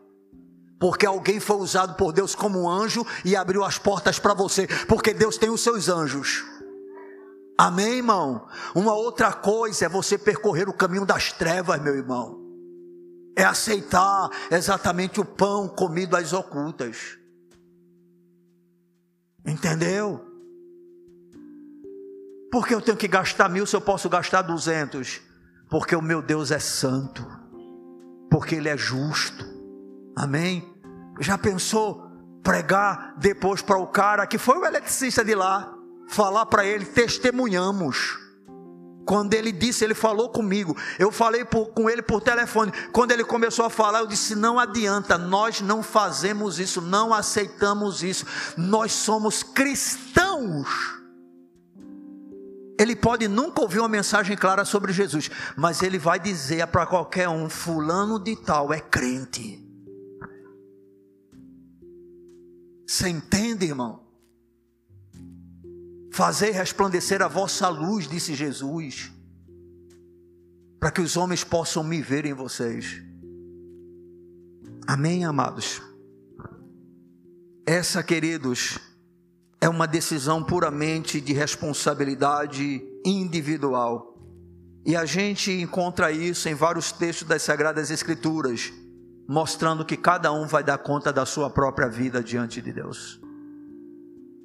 Porque 0.79 1.07
alguém 1.07 1.39
foi 1.39 1.57
usado 1.57 1.95
por 1.95 2.13
Deus 2.13 2.35
como 2.35 2.69
anjo 2.69 3.03
e 3.25 3.35
abriu 3.35 3.63
as 3.63 3.79
portas 3.79 4.19
para 4.19 4.35
você. 4.35 4.67
Porque 4.87 5.15
Deus 5.15 5.37
tem 5.37 5.49
os 5.49 5.61
seus 5.61 5.89
anjos. 5.89 6.43
Amém, 7.57 7.97
irmão? 7.97 8.47
Uma 8.75 8.93
outra 8.93 9.33
coisa 9.33 9.85
é 9.85 9.89
você 9.89 10.17
percorrer 10.17 10.69
o 10.69 10.73
caminho 10.73 11.05
das 11.05 11.31
trevas, 11.31 11.81
meu 11.81 11.95
irmão. 11.95 12.39
É 13.35 13.43
aceitar 13.43 14.29
exatamente 14.51 15.19
o 15.19 15.25
pão 15.25 15.67
comido 15.67 16.15
às 16.15 16.33
ocultas. 16.33 17.17
Entendeu? 19.45 20.23
Porque 22.51 22.75
eu 22.75 22.81
tenho 22.81 22.97
que 22.97 23.07
gastar 23.07 23.49
mil 23.49 23.65
se 23.65 23.75
eu 23.75 23.81
posso 23.81 24.07
gastar 24.09 24.43
duzentos? 24.43 25.21
Porque 25.69 25.95
o 25.95 26.01
meu 26.01 26.21
Deus 26.21 26.51
é 26.51 26.59
santo. 26.59 27.25
Porque 28.29 28.55
Ele 28.55 28.69
é 28.69 28.77
justo. 28.77 29.45
Amém? 30.15 30.63
Já 31.19 31.37
pensou 31.37 32.07
pregar 32.43 33.15
depois 33.17 33.61
para 33.61 33.77
o 33.77 33.87
cara 33.87 34.27
que 34.27 34.37
foi 34.37 34.57
o 34.57 34.65
eletricista 34.65 35.23
de 35.23 35.35
lá? 35.35 35.76
Falar 36.07 36.45
para 36.45 36.65
ele, 36.65 36.85
testemunhamos. 36.85 38.17
Quando 39.05 39.33
ele 39.33 39.53
disse, 39.53 39.85
ele 39.85 39.93
falou 39.93 40.29
comigo. 40.29 40.75
Eu 40.99 41.11
falei 41.13 41.45
por, 41.45 41.67
com 41.67 41.89
ele 41.89 42.01
por 42.01 42.19
telefone. 42.19 42.73
Quando 42.91 43.11
ele 43.11 43.23
começou 43.23 43.63
a 43.63 43.69
falar, 43.69 43.99
eu 43.99 44.07
disse: 44.07 44.35
não 44.35 44.59
adianta, 44.59 45.17
nós 45.17 45.61
não 45.61 45.81
fazemos 45.81 46.59
isso, 46.59 46.81
não 46.81 47.13
aceitamos 47.13 48.03
isso. 48.03 48.25
Nós 48.57 48.91
somos 48.91 49.43
cristãos. 49.43 50.67
Ele 52.77 52.95
pode 52.95 53.29
nunca 53.29 53.61
ouvir 53.61 53.79
uma 53.79 53.87
mensagem 53.87 54.35
clara 54.35 54.65
sobre 54.65 54.91
Jesus, 54.91 55.31
mas 55.55 55.81
ele 55.81 55.97
vai 55.97 56.19
dizer 56.19 56.67
para 56.67 56.85
qualquer 56.85 57.29
um: 57.29 57.49
Fulano 57.49 58.19
de 58.19 58.35
Tal 58.35 58.73
é 58.73 58.81
crente. 58.81 59.65
Você 62.85 63.07
entende, 63.07 63.65
irmão? 63.65 64.06
Fazei 66.17 66.49
resplandecer 66.49 67.21
a 67.21 67.27
vossa 67.27 67.69
luz, 67.69 68.07
disse 68.07 68.33
Jesus, 68.33 69.13
para 70.79 70.89
que 70.89 70.99
os 70.99 71.15
homens 71.15 71.43
possam 71.43 71.83
me 71.83 72.01
ver 72.01 72.25
em 72.25 72.33
vocês. 72.33 73.03
Amém, 74.87 75.25
amados? 75.25 75.79
Essa, 77.67 78.01
queridos, 78.01 78.79
é 79.61 79.69
uma 79.69 79.85
decisão 79.85 80.43
puramente 80.43 81.21
de 81.21 81.33
responsabilidade 81.33 82.81
individual. 83.05 84.17
E 84.87 84.95
a 84.95 85.05
gente 85.05 85.51
encontra 85.51 86.11
isso 86.11 86.49
em 86.49 86.55
vários 86.55 86.91
textos 86.91 87.27
das 87.27 87.43
Sagradas 87.43 87.91
Escrituras, 87.91 88.73
mostrando 89.29 89.85
que 89.85 89.95
cada 89.95 90.33
um 90.33 90.47
vai 90.47 90.63
dar 90.63 90.79
conta 90.79 91.13
da 91.13 91.27
sua 91.27 91.47
própria 91.51 91.87
vida 91.87 92.23
diante 92.23 92.59
de 92.59 92.73
Deus. 92.73 93.21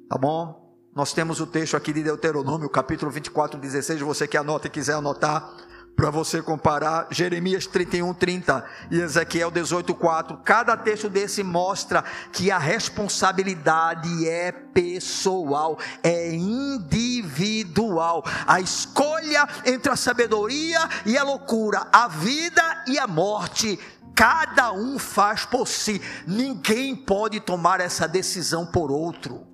Tá 0.07 0.19
bom? 0.19 0.62
Nós 0.95 1.11
temos 1.11 1.39
o 1.39 1.47
texto 1.47 1.75
aqui 1.75 1.91
de 1.91 2.03
Deuteronômio, 2.03 2.69
capítulo 2.69 3.09
24, 3.09 3.59
16. 3.59 3.99
Você 4.01 4.27
que 4.27 4.37
anota 4.37 4.67
e 4.67 4.69
quiser 4.69 4.93
anotar, 4.93 5.51
para 5.95 6.11
você 6.11 6.39
comparar 6.39 7.07
Jeremias 7.09 7.65
31, 7.65 8.13
30 8.13 8.63
e 8.91 8.99
Ezequiel 8.99 9.49
18, 9.49 9.95
4. 9.95 10.37
Cada 10.43 10.77
texto 10.77 11.09
desse 11.09 11.41
mostra 11.41 12.03
que 12.31 12.51
a 12.51 12.59
responsabilidade 12.59 14.27
é 14.29 14.51
pessoal, 14.51 15.79
é 16.03 16.31
individual. 16.31 18.23
A 18.45 18.61
escolha 18.61 19.47
entre 19.65 19.91
a 19.91 19.95
sabedoria 19.95 20.79
e 21.07 21.17
a 21.17 21.23
loucura, 21.23 21.87
a 21.91 22.07
vida 22.07 22.83
e 22.87 22.99
a 22.99 23.07
morte. 23.07 23.79
Cada 24.13 24.71
um 24.71 24.99
faz 24.99 25.43
por 25.43 25.67
si, 25.67 25.99
ninguém 26.27 26.95
pode 26.95 27.39
tomar 27.39 27.81
essa 27.81 28.07
decisão 28.07 28.63
por 28.63 28.91
outro. 28.91 29.52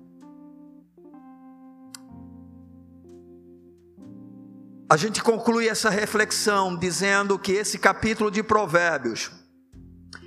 A 4.90 4.96
gente 4.96 5.22
conclui 5.22 5.68
essa 5.68 5.88
reflexão 5.88 6.74
dizendo 6.74 7.38
que 7.38 7.52
esse 7.52 7.78
capítulo 7.78 8.28
de 8.28 8.42
Provérbios 8.42 9.30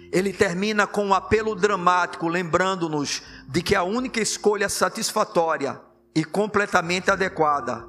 ele 0.10 0.31
termina 0.31 0.88
com 0.88 1.06
um 1.06 1.14
apelo 1.14 1.53
dramático, 1.53 2.30
lembrando-nos 2.30 3.22
de 3.45 3.61
que 3.61 3.76
a 3.76 3.84
única 3.84 4.22
escolha 4.22 4.69
satisfatória 4.69 5.81
e 6.15 6.23
completamente 6.23 7.11
adequada 7.11 7.85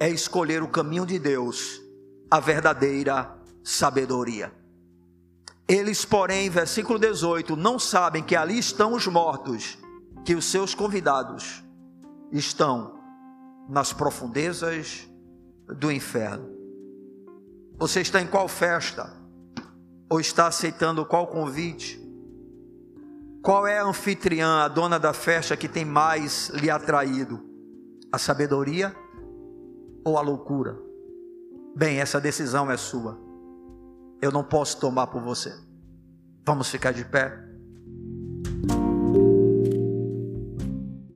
é 0.00 0.08
escolher 0.08 0.62
o 0.62 0.68
caminho 0.68 1.04
de 1.04 1.18
Deus, 1.18 1.82
a 2.30 2.40
verdadeira 2.40 3.36
sabedoria. 3.62 4.50
Eles, 5.68 6.06
porém, 6.06 6.48
versículo 6.48 6.98
18, 6.98 7.54
não 7.54 7.78
sabem 7.78 8.22
que 8.22 8.34
ali 8.34 8.58
estão 8.58 8.94
os 8.94 9.06
mortos, 9.06 9.76
que 10.24 10.34
os 10.34 10.46
seus 10.46 10.74
convidados 10.74 11.62
estão 12.32 12.98
nas 13.68 13.92
profundezas 13.92 15.06
do 15.68 15.90
inferno. 15.90 16.48
Você 17.76 18.00
está 18.00 18.20
em 18.20 18.26
qual 18.26 18.48
festa? 18.48 19.12
Ou 20.08 20.20
está 20.20 20.46
aceitando 20.46 21.04
qual 21.04 21.26
convite? 21.26 22.00
Qual 23.42 23.66
é 23.66 23.78
a 23.78 23.84
anfitriã, 23.84 24.64
a 24.64 24.68
dona 24.68 24.98
da 24.98 25.12
festa 25.12 25.56
que 25.56 25.68
tem 25.68 25.84
mais 25.84 26.48
lhe 26.50 26.70
atraído? 26.70 27.40
A 28.10 28.18
sabedoria 28.18 28.94
ou 30.04 30.16
a 30.16 30.20
loucura? 30.20 30.78
Bem, 31.76 31.98
essa 31.98 32.20
decisão 32.20 32.70
é 32.70 32.76
sua. 32.76 33.18
Eu 34.22 34.30
não 34.30 34.44
posso 34.44 34.78
tomar 34.80 35.08
por 35.08 35.20
você. 35.20 35.52
Vamos 36.46 36.70
ficar 36.70 36.92
de 36.92 37.04
pé. 37.04 37.44